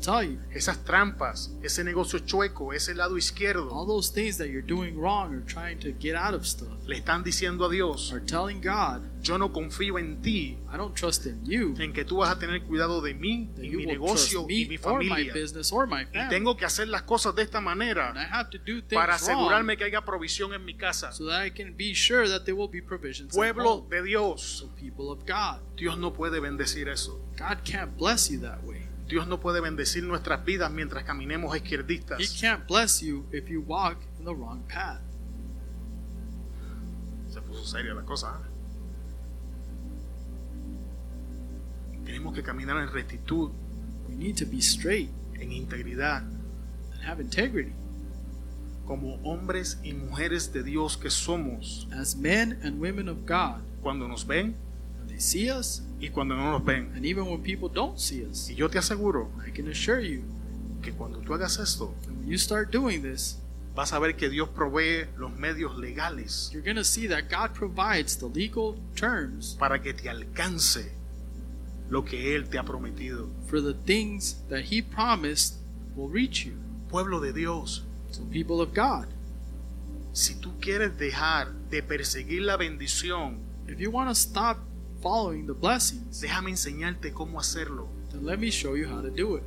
tell 0.00 0.22
you, 0.24 0.38
esas 0.52 0.84
trampas, 0.84 1.50
ese 1.62 1.84
negocio 1.84 2.18
chueco, 2.20 2.72
ese 2.72 2.94
lado 2.94 3.16
izquierdo, 3.16 3.70
all 3.72 3.86
those 3.86 4.10
things 4.12 4.38
that 4.38 4.48
you're 4.48 4.66
doing 4.66 4.96
wrong 4.98 5.34
or 5.34 5.42
trying 5.46 5.78
to 5.78 5.92
get 6.00 6.14
out 6.16 6.34
of 6.34 6.46
stuff 6.46 6.68
le 6.86 6.96
están 6.96 7.22
diciendo 7.22 7.66
a 7.66 7.70
Dios, 7.70 8.12
are 8.12 8.20
telling 8.24 8.60
God, 8.60 9.02
yo 9.22 9.38
no 9.38 9.52
confío 9.52 9.98
en 9.98 10.20
ti, 10.22 10.58
I 10.72 10.76
don't 10.76 10.94
trust 10.94 11.26
in 11.26 11.44
you, 11.44 11.74
en 11.78 11.92
que 11.92 12.04
tú 12.04 12.16
vas 12.16 12.30
a 12.30 12.38
tener 12.38 12.62
cuidado 12.62 13.00
de 13.00 13.14
mí, 13.14 13.48
y 13.62 13.68
mi 13.70 13.86
negocio 13.86 14.46
y 14.48 14.66
mi 14.66 14.68
me 14.70 14.78
or 14.82 15.00
my 15.02 15.08
familia. 15.08 15.32
business 15.32 15.70
or 15.72 15.86
my 15.86 16.02
Y 16.02 16.06
family. 16.06 16.30
tengo 16.30 16.56
que 16.56 16.64
hacer 16.64 16.88
las 16.88 17.02
cosas 17.02 17.34
de 17.36 17.42
esta 17.42 17.60
manera 17.60 18.12
I 18.16 18.24
have 18.34 18.50
to 18.50 18.58
do 18.58 18.80
things 18.80 18.94
para 18.94 19.14
asegurarme 19.14 19.76
que 19.76 19.84
haya 19.84 20.00
provisión 20.04 20.52
en 20.54 20.64
mi 20.64 20.74
casa. 20.74 21.12
so 21.12 21.26
that 21.26 21.44
I 21.44 21.50
can 21.50 21.76
be 21.76 21.94
sure 21.94 22.26
that 22.28 22.44
there 22.44 22.54
will 22.56 22.70
be 22.70 22.80
provisions. 22.82 23.34
Pueblo 23.34 23.86
de 23.88 24.02
Dios, 24.02 24.40
So 24.42 24.68
people 24.74 25.10
of 25.12 25.24
God, 25.26 25.60
Dios 25.76 25.96
no 25.98 26.12
puede 26.12 26.40
bendecir 26.40 26.88
eso. 26.88 27.20
God 27.38 27.58
can't 27.64 27.96
bless 27.96 28.30
you 28.30 28.40
that 28.40 28.64
way. 28.64 28.86
Dios 29.10 29.26
no 29.26 29.40
puede 29.40 29.60
bendecir 29.60 30.04
nuestras 30.04 30.44
vidas 30.44 30.70
mientras 30.70 31.04
caminemos 31.04 31.52
He 31.54 31.58
izquierdistas. 31.58 32.40
can't 32.40 32.66
bless 32.66 33.00
you 33.02 33.26
if 33.32 33.48
you 33.48 33.60
walk 33.66 33.98
in 34.18 34.24
the 34.24 34.32
wrong 34.32 34.62
path. 34.68 35.00
Se 37.32 37.40
puso 37.42 37.64
seria 37.66 37.92
la 37.94 38.02
cosa. 38.02 38.38
¿eh? 38.40 38.50
Tenemos 42.04 42.34
que 42.34 42.42
caminar 42.42 42.76
en 42.78 42.92
rectitud, 42.92 43.50
We 44.08 44.16
need 44.16 44.36
to 44.38 44.46
be 44.46 44.58
straight 44.60 45.10
en 45.38 45.52
integridad, 45.52 46.22
and 46.22 47.02
have 47.04 47.20
integrity 47.20 47.72
como 48.86 49.20
hombres 49.22 49.78
y 49.84 49.92
mujeres 49.92 50.52
de 50.52 50.64
Dios 50.64 50.96
que 50.96 51.10
somos, 51.10 51.86
as 51.92 52.16
men 52.16 52.58
and 52.64 52.80
women 52.80 53.08
of 53.08 53.18
God. 53.26 53.60
cuando 53.82 54.08
nos 54.08 54.26
ven 54.26 54.56
see 55.20 55.50
us, 55.50 55.82
y 56.00 56.08
cuando 56.08 56.34
no 56.36 56.50
nos 56.50 56.64
ven. 56.64 56.92
and 56.96 57.04
even 57.04 57.26
when 57.26 57.42
people 57.42 57.68
don't 57.68 57.98
see 57.98 58.24
us, 58.24 58.48
Y 58.50 58.54
yo 58.54 58.68
te 58.68 58.78
aseguro 58.78 59.28
I 59.46 59.50
can 59.50 59.68
assure 59.68 60.00
you 60.00 60.22
que 60.82 60.92
cuando 60.92 61.18
tú 61.20 61.34
hagas 61.34 61.58
esto, 61.58 61.94
that 62.02 62.10
when 62.16 62.26
you 62.28 62.38
start 62.38 62.70
doing 62.72 63.02
this, 63.02 63.36
vas 63.74 63.92
a 63.92 63.98
ver 64.00 64.14
que 64.16 64.28
Dios 64.30 64.48
provee 64.48 65.04
los 65.18 65.30
medios 65.38 65.76
legales 65.76 66.50
you're 66.52 66.62
going 66.64 66.76
to 66.76 66.84
see 66.84 67.06
that 67.06 67.28
God 67.30 67.52
provides 67.54 68.16
the 68.16 68.26
legal 68.26 68.76
terms 68.96 69.56
para 69.58 69.78
que 69.80 69.92
te 69.94 70.08
alcance 70.08 70.90
lo 71.88 72.02
que 72.04 72.34
Él 72.36 72.48
te 72.48 72.58
ha 72.58 72.64
prometido. 72.64 73.28
for 73.46 73.60
the 73.60 73.74
things 73.74 74.36
that 74.48 74.64
He 74.72 74.80
promised 74.82 75.56
will 75.94 76.08
reach 76.08 76.44
you. 76.46 76.54
Pueblo 76.88 77.20
de 77.20 77.32
Dios, 77.32 77.82
So, 78.10 78.22
people 78.32 78.60
of 78.60 78.74
God, 78.74 79.06
si 80.12 80.34
tú 80.34 80.58
quieres 80.60 80.98
dejar 80.98 81.52
de 81.70 81.80
perseguir 81.82 82.42
la 82.42 82.56
bendición, 82.56 83.38
if 83.68 83.78
you 83.78 83.90
want 83.92 84.08
to 84.08 84.14
stop 84.16 84.58
following 85.00 85.46
the 85.46 85.52
blessings, 85.54 86.20
déjame 86.20 86.50
enseñarte 86.50 87.12
cómo 87.12 87.38
hacerlo. 87.40 87.88
then 88.10 88.24
let 88.24 88.38
me 88.38 88.50
show 88.50 88.74
you 88.74 88.86
how 88.88 89.00
to 89.00 89.10
do 89.10 89.36
it. 89.36 89.42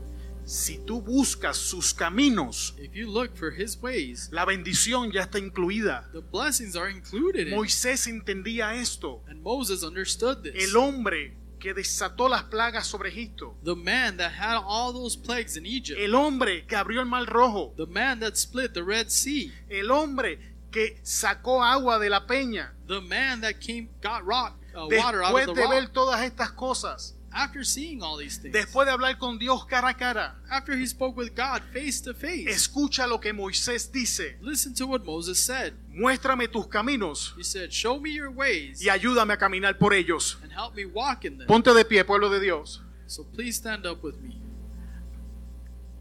Si 0.46 0.78
tú 0.86 1.02
buscas 1.02 1.56
sus 1.56 1.94
caminos, 1.94 2.74
If 2.78 2.94
you 2.94 3.10
look 3.10 3.34
for 3.36 3.52
His 3.52 3.78
ways, 3.82 4.30
la 4.32 4.46
bendición 4.46 5.12
ya 5.12 5.22
está 5.22 5.40
incluida. 5.40 6.10
the 6.12 6.20
blessings 6.20 6.76
are 6.76 6.90
included 6.90 7.48
in. 7.48 7.54
Moisés 7.56 8.08
entendía 8.08 8.76
esto. 8.76 9.22
And 9.28 9.42
Moses 9.42 9.84
understood 9.84 10.44
this. 10.44 10.54
El 10.56 10.76
hombre 10.76 11.38
que 11.60 11.74
desató 11.74 12.28
las 12.28 12.44
plagas 12.44 12.86
sobre 12.88 13.08
Egipto. 13.10 13.56
The 13.64 13.76
man 13.76 14.18
that 14.18 14.34
had 14.34 14.62
all 14.66 14.92
those 14.92 15.16
plagues 15.18 15.56
in 15.56 15.66
Egypt. 15.66 15.98
El 15.98 16.14
hombre 16.14 16.66
que 16.68 16.76
abrió 16.76 17.00
el 17.00 17.06
mar 17.08 17.26
rojo. 17.26 17.74
The 17.78 17.86
man 17.86 18.20
that 18.20 18.36
split 18.36 18.74
the 18.74 18.84
Red 18.84 19.08
Sea. 19.10 19.50
El 19.70 19.92
hombre 19.92 20.40
que 20.72 21.00
sacó 21.04 21.64
agua 21.64 22.00
de 22.00 22.10
la 22.10 22.28
peña. 22.28 22.74
The 22.88 23.00
man 23.00 23.40
that 23.42 23.62
came 23.62 23.88
got 24.02 24.26
rock 24.26 24.56
uh, 24.76 24.88
water 24.88 25.24
out 25.24 25.36
Después 25.36 25.46
the 25.48 25.54
de 25.62 25.68
ver 25.68 25.82
rock. 25.84 25.94
todas 25.94 26.22
estas 26.24 26.52
cosas, 26.52 27.16
After 27.36 27.64
seeing 27.66 28.04
all 28.04 28.18
these 28.18 28.38
things. 28.40 28.54
después 28.54 28.86
de 28.86 28.92
hablar 28.92 29.18
con 29.18 29.40
Dios 29.40 29.66
cara 29.66 29.88
a 29.90 29.94
cara, 29.96 30.36
After 30.52 30.78
he 30.78 30.86
spoke 30.86 31.18
with 31.20 31.32
God 31.36 31.62
face 31.74 32.00
to 32.04 32.14
face. 32.14 32.46
escucha 32.50 33.08
lo 33.08 33.20
que 33.20 33.34
Moisés 33.34 33.92
dice. 33.92 34.38
Listen 34.42 34.74
to 34.76 34.86
what 34.86 35.04
Moses 35.04 35.40
said. 35.44 35.74
Muéstrame 35.90 36.48
tus 36.48 36.68
caminos 36.68 37.34
He 37.38 37.44
said, 37.44 37.72
"Show 37.72 38.00
me 38.00 38.12
your 38.14 38.30
ways 38.30 38.82
y 38.84 38.90
ayúdame 38.90 39.34
a 39.34 39.38
caminar 39.38 39.78
por 39.80 39.94
ellos. 39.94 40.38
and 40.44 40.52
help 40.52 40.76
me 40.76 40.86
walk 40.86 41.26
in 41.26 41.38
them." 41.40 41.48
Ponte 41.48 41.74
de 41.74 41.84
pie, 41.86 42.04
pueblo 42.04 42.30
de 42.30 42.40
Dios. 42.40 42.82
So 43.08 43.24
please 43.24 43.58
stand 43.58 43.86
up 43.88 44.04
with 44.04 44.16
me. 44.22 44.40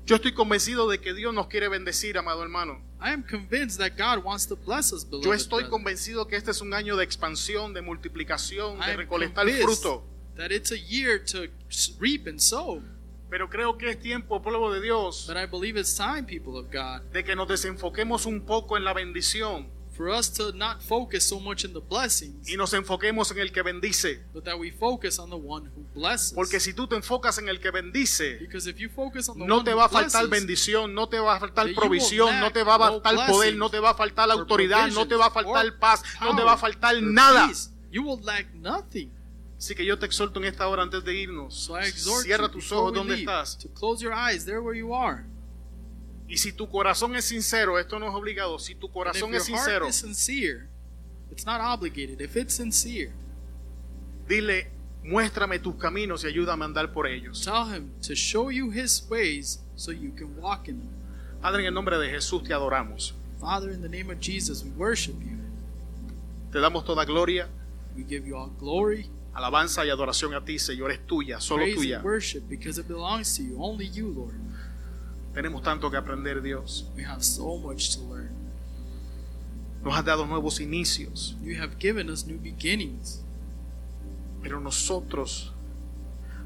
Yo 0.05 0.17
estoy 0.17 0.33
convencido 0.35 0.89
de 0.91 1.01
que 1.01 1.15
Dios 1.15 1.33
nos 1.33 1.47
quiere 1.47 1.69
bendecir, 1.69 2.19
amado 2.19 2.43
hermano. 2.43 2.81
I 3.03 3.13
am 3.13 3.25
convinced 3.25 3.79
that 3.79 3.97
God 3.97 4.23
wants 4.25 4.47
to 4.47 4.57
bless 4.57 4.93
us, 4.93 5.05
beloved 5.05 5.27
Yo 5.27 5.33
estoy 5.33 5.69
convencido 5.69 6.29
que 6.29 6.37
este 6.37 6.53
es 6.53 6.61
un 6.61 6.73
año 6.73 6.97
de 6.97 7.05
expansión, 7.05 7.75
de 7.75 7.83
multiplicación, 7.83 8.79
de 8.79 8.97
recolectar 8.97 9.45
convinced 9.45 9.65
fruto. 9.65 10.05
that 10.37 10.53
it's 10.53 10.71
a 10.71 10.79
year 10.79 11.19
to 11.19 11.49
reap 11.99 12.27
and 12.27 12.41
sow. 12.41 12.81
Pero 13.29 13.49
creo 13.49 13.77
que 13.79 13.89
es 13.91 13.99
tiempo, 13.99 14.41
pueblo 14.43 14.71
de 14.73 14.81
Dios, 14.81 15.27
But 15.27 15.37
I 15.37 15.47
believe 15.47 15.77
it's 15.79 15.97
time, 15.97 16.25
people 16.27 16.57
of 16.57 16.71
God, 16.71 17.03
de 17.13 17.25
que 17.25 17.35
nos 17.35 17.49
desenfoquemos 17.49 18.27
un 18.27 18.43
poco 18.43 18.77
en 18.77 18.85
la 18.85 18.93
bendición 18.93 19.67
for 19.93 20.09
us 20.09 20.29
to 20.31 20.53
not 20.53 20.83
focus 20.83 21.25
so 21.25 21.39
much 21.39 21.65
in 21.65 21.73
the 21.73 21.81
blessings, 21.81 22.49
y 22.49 22.57
nos 22.57 22.73
enfoquemos 22.73 23.31
en 23.31 23.39
el 23.39 23.53
que 23.53 23.63
bendice. 23.63 24.21
but 24.33 24.45
that 24.45 24.59
we 24.59 24.71
focus 24.71 25.19
on 25.19 25.31
the 25.31 25.37
one 25.37 25.67
who 25.67 25.85
blesses. 25.95 26.33
Porque 26.33 26.61
si 26.61 26.73
tú 26.73 26.87
te 26.87 26.97
enfocas 26.97 27.39
en 27.39 27.49
el 27.49 27.61
que 27.61 27.71
bendice, 27.71 28.39
because 28.41 28.69
if 28.69 28.79
you 28.79 28.89
focus 28.89 29.29
on 29.29 29.39
the 29.39 29.47
no 29.47 29.57
one 29.57 29.65
te 29.65 29.73
who 29.73 29.79
va 29.79 29.85
a 29.85 29.89
faltar 29.89 30.27
blesses, 30.27 30.31
bendición, 30.31 30.95
no 30.95 31.09
te 31.09 31.19
va 31.19 31.37
a 31.37 31.41
faltar 31.41 31.67
that 31.67 31.75
you 31.75 31.81
will 31.81 31.89
provisión, 31.89 32.41
no 32.41 32.51
te 32.53 32.63
va 32.63 32.77
a 32.77 32.79
faltar 32.79 33.27
poder, 33.29 33.57
no 33.57 33.71
te 33.71 33.79
va 33.79 33.91
a 33.91 33.95
faltar 33.95 34.29
or 34.29 34.41
autoridad, 34.41 34.89
no 34.91 35.07
te 35.07 35.15
va 35.15 35.27
a 35.27 35.31
faltar 35.31 35.79
paz, 35.79 36.03
no 36.21 36.35
te 36.35 36.43
va 36.43 36.53
a 36.55 36.59
faltar 36.59 37.03
nada. 37.03 37.47
peace. 37.47 37.71
You 37.91 38.03
will 38.03 38.21
lack 38.25 38.53
nothing. 38.55 39.11
Así 39.59 39.77
que 39.77 39.85
yo 39.85 39.97
te 39.97 40.07
exhorto 40.07 40.41
en 40.41 40.47
esta 40.47 40.67
hora 40.67 40.83
antes 40.83 41.05
de 41.05 41.15
irnos. 41.15 41.55
So 41.55 41.79
I 41.79 41.85
exhort 41.85 42.25
Cierra 42.25 42.49
tus 42.49 42.73
ojos 42.73 42.93
donde 42.95 43.15
estás. 43.15 43.57
to 43.59 43.69
close 43.69 44.03
your 44.03 44.13
eyes 44.13 44.45
there 44.45 44.61
where 44.61 44.77
you 44.77 44.93
are. 44.93 45.25
Y 46.33 46.39
si 46.39 46.51
tu 46.51 46.67
corazón 46.67 47.15
es 47.15 47.27
sincero, 47.27 47.79
esto 47.79 47.99
no 47.99 48.09
es 48.09 48.15
obligado, 48.15 48.59
si 48.59 48.75
tu 48.75 48.91
corazón 48.91 49.35
es 49.35 49.45
sincero, 49.45 49.93
sincere, 49.93 50.67
it's 51.31 51.45
not 51.45 51.61
obligated. 51.61 52.23
If 52.23 52.37
it's 52.37 52.55
sincere, 52.55 53.13
dile, 54.27 54.71
muéstrame 55.05 55.59
tus 55.59 55.75
caminos 55.75 56.25
y 56.25 56.29
ayúdame 56.29 56.65
a 56.65 56.69
andar 56.69 56.91
por 56.91 57.07
ellos. 57.07 57.43
tell 57.45 57.67
him 57.71 57.93
to 58.01 58.15
show 58.15 58.51
you 58.51 58.71
his 58.71 59.07
ways 59.11 59.61
so 59.77 59.93
you 59.93 60.11
can 60.17 60.35
walk 60.41 60.69
in 60.69 60.79
them. 60.79 60.89
Padre, 61.43 61.61
en 61.61 61.67
el 61.67 61.75
nombre 61.75 61.99
de 61.99 62.09
Jesús 62.09 62.43
te 62.43 62.55
adoramos. 62.55 63.13
Father, 63.39 63.71
in 63.71 63.83
the 63.83 63.89
name 63.91 64.11
of 64.11 64.19
Jesus, 64.19 64.65
we 64.65 64.71
worship 64.71 65.21
you. 65.21 65.37
Te 66.51 66.61
damos 66.61 66.87
toda 66.87 67.05
gloria, 67.05 67.47
We 67.95 68.05
give 68.05 68.27
you 68.27 68.39
all 68.39 68.51
glory, 68.59 69.11
alabanza 69.35 69.85
y 69.85 69.91
adoración 69.91 70.33
a 70.33 70.43
ti, 70.43 70.59
Señor, 70.59 70.93
es 70.93 71.07
tuya, 71.07 71.43
solo 71.43 71.65
praise, 71.65 71.77
tuya. 71.77 71.97
and 71.97 72.05
worship 72.07 72.49
because 72.49 72.79
it 72.81 72.89
belongs 72.89 73.37
to 73.37 73.43
you. 73.43 73.59
Only 73.63 73.87
you, 73.87 74.09
Lord. 74.09 74.41
Tenemos 75.35 75.63
tanto 75.63 75.91
que 75.91 75.97
aprender, 75.97 76.43
Dios. 76.43 76.85
We 76.97 77.05
have 77.05 77.23
so 77.23 77.57
much 77.57 77.97
to 77.97 78.03
learn. 78.05 78.31
Nos 79.83 79.95
has 79.95 80.05
dado 80.05 80.27
nuevos 80.27 80.61
inicios, 80.61 81.35
You 81.43 81.61
have 81.61 81.77
given 81.79 82.09
us 82.09 82.25
new 82.27 82.39
beginnings, 82.39 83.21
pero 84.43 84.61
nosotros 84.61 85.53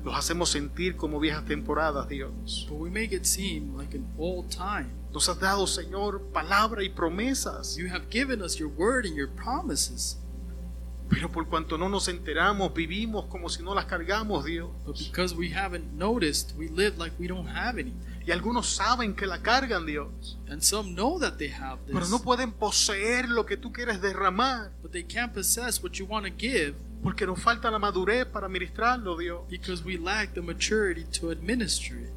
los 0.04 0.14
hacemos 0.16 0.50
sentir 0.50 0.96
como 0.96 1.18
viejas 1.20 1.44
temporadas, 1.44 2.08
Dios. 2.08 2.66
but 2.68 2.78
we 2.78 2.88
make 2.88 3.12
it 3.14 3.26
seem 3.26 3.76
like 3.76 3.94
an 3.94 4.06
old 4.18 4.48
time. 4.50 4.86
Nos 5.12 5.28
has 5.28 5.38
dado, 5.38 5.66
Señor, 5.66 6.22
palabra 6.32 6.82
y 6.82 6.88
promesas, 6.88 7.76
You 7.76 7.88
have 7.88 8.08
given 8.10 8.40
us 8.40 8.56
your 8.58 8.68
word 8.70 9.04
and 9.04 9.14
your 9.16 9.28
promises, 9.28 10.16
pero 11.08 11.30
por 11.30 11.46
cuanto 11.48 11.78
no 11.78 11.88
nos 11.88 12.08
enteramos, 12.08 12.74
vivimos 12.74 13.26
como 13.26 13.48
si 13.48 13.62
no 13.62 13.74
las 13.74 13.84
cargamos, 13.86 14.44
Dios. 14.44 14.70
but 14.84 14.98
because 14.98 15.34
we 15.34 15.52
haven't 15.54 15.92
noticed, 15.92 16.52
we 16.56 16.68
live 16.68 16.98
like 16.98 17.14
we 17.18 17.26
don't 17.28 17.48
have 17.48 17.78
anything. 17.78 18.00
Y 18.26 18.32
algunos 18.32 18.66
saben 18.74 19.14
que 19.14 19.24
la 19.26 19.38
cargan, 19.40 19.86
Dios, 19.86 20.36
And 20.48 20.60
some 20.60 20.94
know 20.94 21.18
that 21.20 21.36
they 21.38 21.48
have 21.48 21.78
this, 21.86 21.94
pero 21.94 22.08
no 22.08 22.18
pueden 22.18 22.50
poseer 22.52 23.28
lo 23.28 23.46
que 23.46 23.56
tú 23.56 23.72
quieres 23.72 24.00
derramar, 24.00 24.72
but 24.82 24.90
they 24.90 25.04
can't 25.04 25.32
possess 25.32 25.80
what 25.82 25.92
you 25.92 26.06
want 26.06 26.26
to 26.26 26.32
give 26.36 26.74
porque 27.02 27.24
nos 27.24 27.38
falta 27.40 27.70
la 27.70 27.78
madurez 27.78 28.26
para 28.26 28.48
ministrarlo, 28.48 29.16
Dios. 29.16 29.42
because 29.48 29.84
we 29.84 29.96
lack 29.96 30.34
the 30.34 30.42
maturity 30.42 31.04
to 31.04 31.30
administer 31.30 31.96
it. 32.00 32.10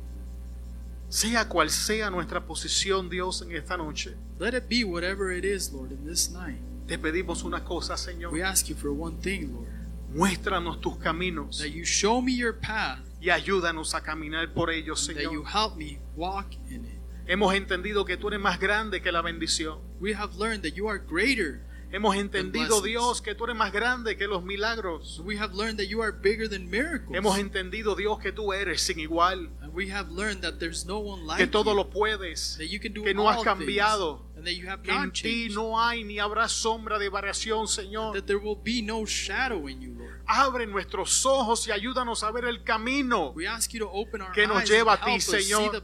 Sea 1.10 1.48
cual 1.48 1.70
sea 1.70 2.10
nuestra 2.10 2.46
posición, 2.46 3.10
Dios, 3.10 3.42
en 3.44 3.52
esta 3.56 3.78
noche, 3.78 4.16
Let 4.40 4.56
it 4.56 4.68
be 4.70 4.84
whatever 4.84 5.32
it 5.32 5.44
is, 5.44 5.72
Lord, 5.72 5.92
in 5.92 6.06
this 6.06 6.32
night. 6.32 6.60
Te 6.90 6.98
pedimos 6.98 7.44
una 7.44 7.64
cosa, 7.64 7.94
We 7.94 8.00
Señor. 8.00 8.42
ask 8.44 8.68
you 8.68 8.76
for 8.76 8.92
one 8.92 9.16
thing, 9.22 9.54
Lord, 9.54 9.68
Muéstranos 10.12 10.82
tus 10.82 10.98
caminos 10.98 11.60
that 11.60 11.70
you 11.70 11.86
show 11.86 12.20
me 12.20 12.36
your 12.36 12.54
path, 12.60 13.00
y 13.22 13.30
ayúdanos 13.30 13.94
a 13.94 14.02
caminar 14.02 14.52
por 14.54 14.72
ellos, 14.72 15.08
and 15.08 15.18
that 15.18 15.32
you 15.32 15.44
Señor. 15.44 15.54
help 15.54 15.78
me 15.78 16.00
walk 16.16 16.56
in 16.70 16.86
it. 16.86 17.00
Hemos 17.28 17.54
entendido 17.54 18.06
que 18.06 18.18
tú 18.18 18.30
eres 18.30 18.40
más 18.40 18.60
grande 18.60 19.04
que 19.04 19.12
la 19.12 19.22
bendición. 19.22 19.78
We 20.00 20.16
have 20.16 20.36
learned 20.36 20.64
that 20.64 20.74
you 20.74 20.90
are 20.90 20.98
greater. 20.98 21.62
Hemos 21.92 22.16
entendido. 22.16 22.82
Dios, 22.82 23.22
que 23.22 23.34
tú 23.36 23.46
eres 23.46 23.56
más 23.56 23.72
grande 23.72 24.16
que 24.16 24.28
los 24.28 24.44
milagros. 24.44 25.20
We 25.24 25.38
have 25.38 25.56
learned 25.56 25.78
that 25.78 25.88
you 25.88 26.02
are 26.02 26.12
bigger 26.12 26.48
than 26.48 26.70
miracles. 26.70 27.16
Hemos 27.16 27.38
entendido, 27.38 27.96
Dios, 27.96 28.20
que 28.20 28.32
tú 28.32 28.54
eres 28.54 28.82
sin 28.82 29.00
igual, 29.00 29.50
and 29.62 29.74
we 29.74 29.92
have 29.92 30.12
learned 30.12 30.42
that 30.42 30.60
there's 30.60 30.86
no 30.86 31.00
one 31.00 31.26
like 31.26 31.38
que 31.40 31.48
todo 31.48 31.72
you, 31.72 31.78
lo 31.78 31.90
puedes, 31.90 32.58
that 32.58 32.68
you 32.68 32.80
can 32.80 32.94
do 32.94 33.04
que 33.04 33.14
no 33.14 33.28
has 33.28 33.44
cambiado, 33.44 34.20
things, 34.20 34.29
and 34.40 34.48
that 34.48 34.56
you 34.56 34.68
have 34.68 34.82
que 34.82 34.92
en 34.94 35.12
ti 35.12 35.50
no 35.54 35.78
hay 35.78 36.04
ni 36.04 36.18
habrá 36.18 36.48
sombra 36.48 36.98
de 36.98 37.10
variación, 37.10 37.68
Señor. 37.68 38.14
That 38.16 38.26
there 38.26 38.40
will 38.40 38.56
be 38.56 38.82
no 38.82 39.06
shadow 39.06 39.68
in 39.68 39.82
you, 39.82 39.94
Lord. 39.98 40.22
Abre 40.26 40.66
nuestros 40.66 41.26
ojos 41.26 41.68
y 41.68 41.72
ayúdanos 41.72 42.24
a 42.24 42.32
ver 42.32 42.46
el 42.46 42.64
camino. 42.64 43.32
We 43.36 43.46
ask 43.48 43.72
you 43.74 43.80
to 43.80 43.90
open 43.92 44.22
our 44.22 44.32
Que 44.32 44.48
nos 44.48 44.64
lleva 44.70 44.94
a 44.94 45.06
ti, 45.06 45.20
Señor. 45.20 45.84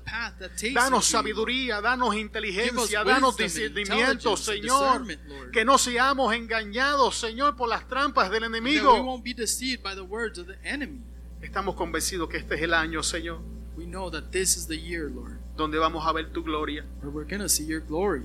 Danos 0.73 1.05
sabiduría, 1.05 1.81
danos 1.81 2.15
inteligencia, 2.15 3.03
danos 3.03 3.35
discernimiento, 3.35 4.37
Señor. 4.37 5.05
Que 5.51 5.65
no 5.65 5.77
seamos 5.77 6.33
engañados, 6.33 7.17
Señor, 7.17 7.55
por 7.55 7.67
las 7.67 7.87
trampas 7.87 8.31
del 8.31 8.45
enemigo. 8.45 9.03
won't 9.03 9.23
be 9.23 9.33
deceived 9.33 9.83
by 9.83 9.93
the 9.93 10.01
words 10.01 10.39
of 10.39 10.47
the 10.47 10.57
enemy. 10.63 11.01
Estamos 11.41 11.75
convencidos 11.75 12.29
que 12.29 12.37
este 12.37 12.55
es 12.55 12.61
el 12.61 12.73
año, 12.73 13.03
Señor, 13.03 13.41
We 13.75 13.85
know 13.85 14.09
that 14.09 14.31
this 14.31 14.55
is 14.55 14.67
the 14.67 14.77
year, 14.77 15.09
Lord, 15.09 15.37
donde 15.57 15.77
vamos 15.77 16.07
a 16.07 16.13
ver 16.13 16.31
tu 16.31 16.43
gloria. 16.43 16.85
where 17.01 17.11
we're 17.11 17.25
going 17.25 17.41
to 17.41 17.49
see 17.49 17.65
your 17.65 17.81
glory. 17.81 18.23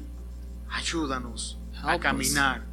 Ayúdanos 0.70 1.58
a 1.82 1.98
caminar 1.98 2.64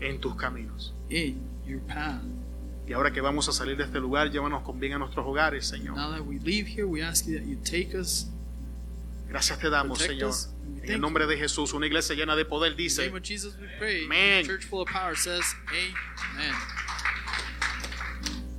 en 0.00 0.20
tus 0.20 0.36
caminos. 0.36 0.94
Y 1.08 2.92
ahora 2.92 3.10
que 3.10 3.20
vamos 3.20 3.48
a 3.48 3.52
salir 3.52 3.76
de 3.76 3.84
este 3.84 3.98
lugar, 3.98 4.30
llévanos 4.30 4.62
con 4.62 4.78
bien 4.78 4.92
a 4.92 4.98
nuestros 4.98 5.26
hogares, 5.26 5.66
Señor. 5.66 5.96
Now 5.96 6.12
that 6.12 6.24
we 6.24 6.38
leave 6.38 6.68
here, 6.68 6.84
we 6.84 7.02
ask 7.02 7.26
you 7.26 7.36
that 7.36 7.44
you 7.44 7.56
take 7.56 7.96
us. 7.98 8.28
Gracias 9.28 9.58
te 9.58 9.68
damos, 9.68 9.98
Señor. 9.98 10.32
En 10.82 10.92
el 10.92 11.00
nombre 11.00 11.26
de 11.26 11.36
Jesús, 11.36 11.72
una 11.72 11.86
iglesia 11.86 12.14
llena 12.14 12.36
de 12.36 12.44
poder 12.44 12.76
dice, 12.76 13.10
name 13.10 13.26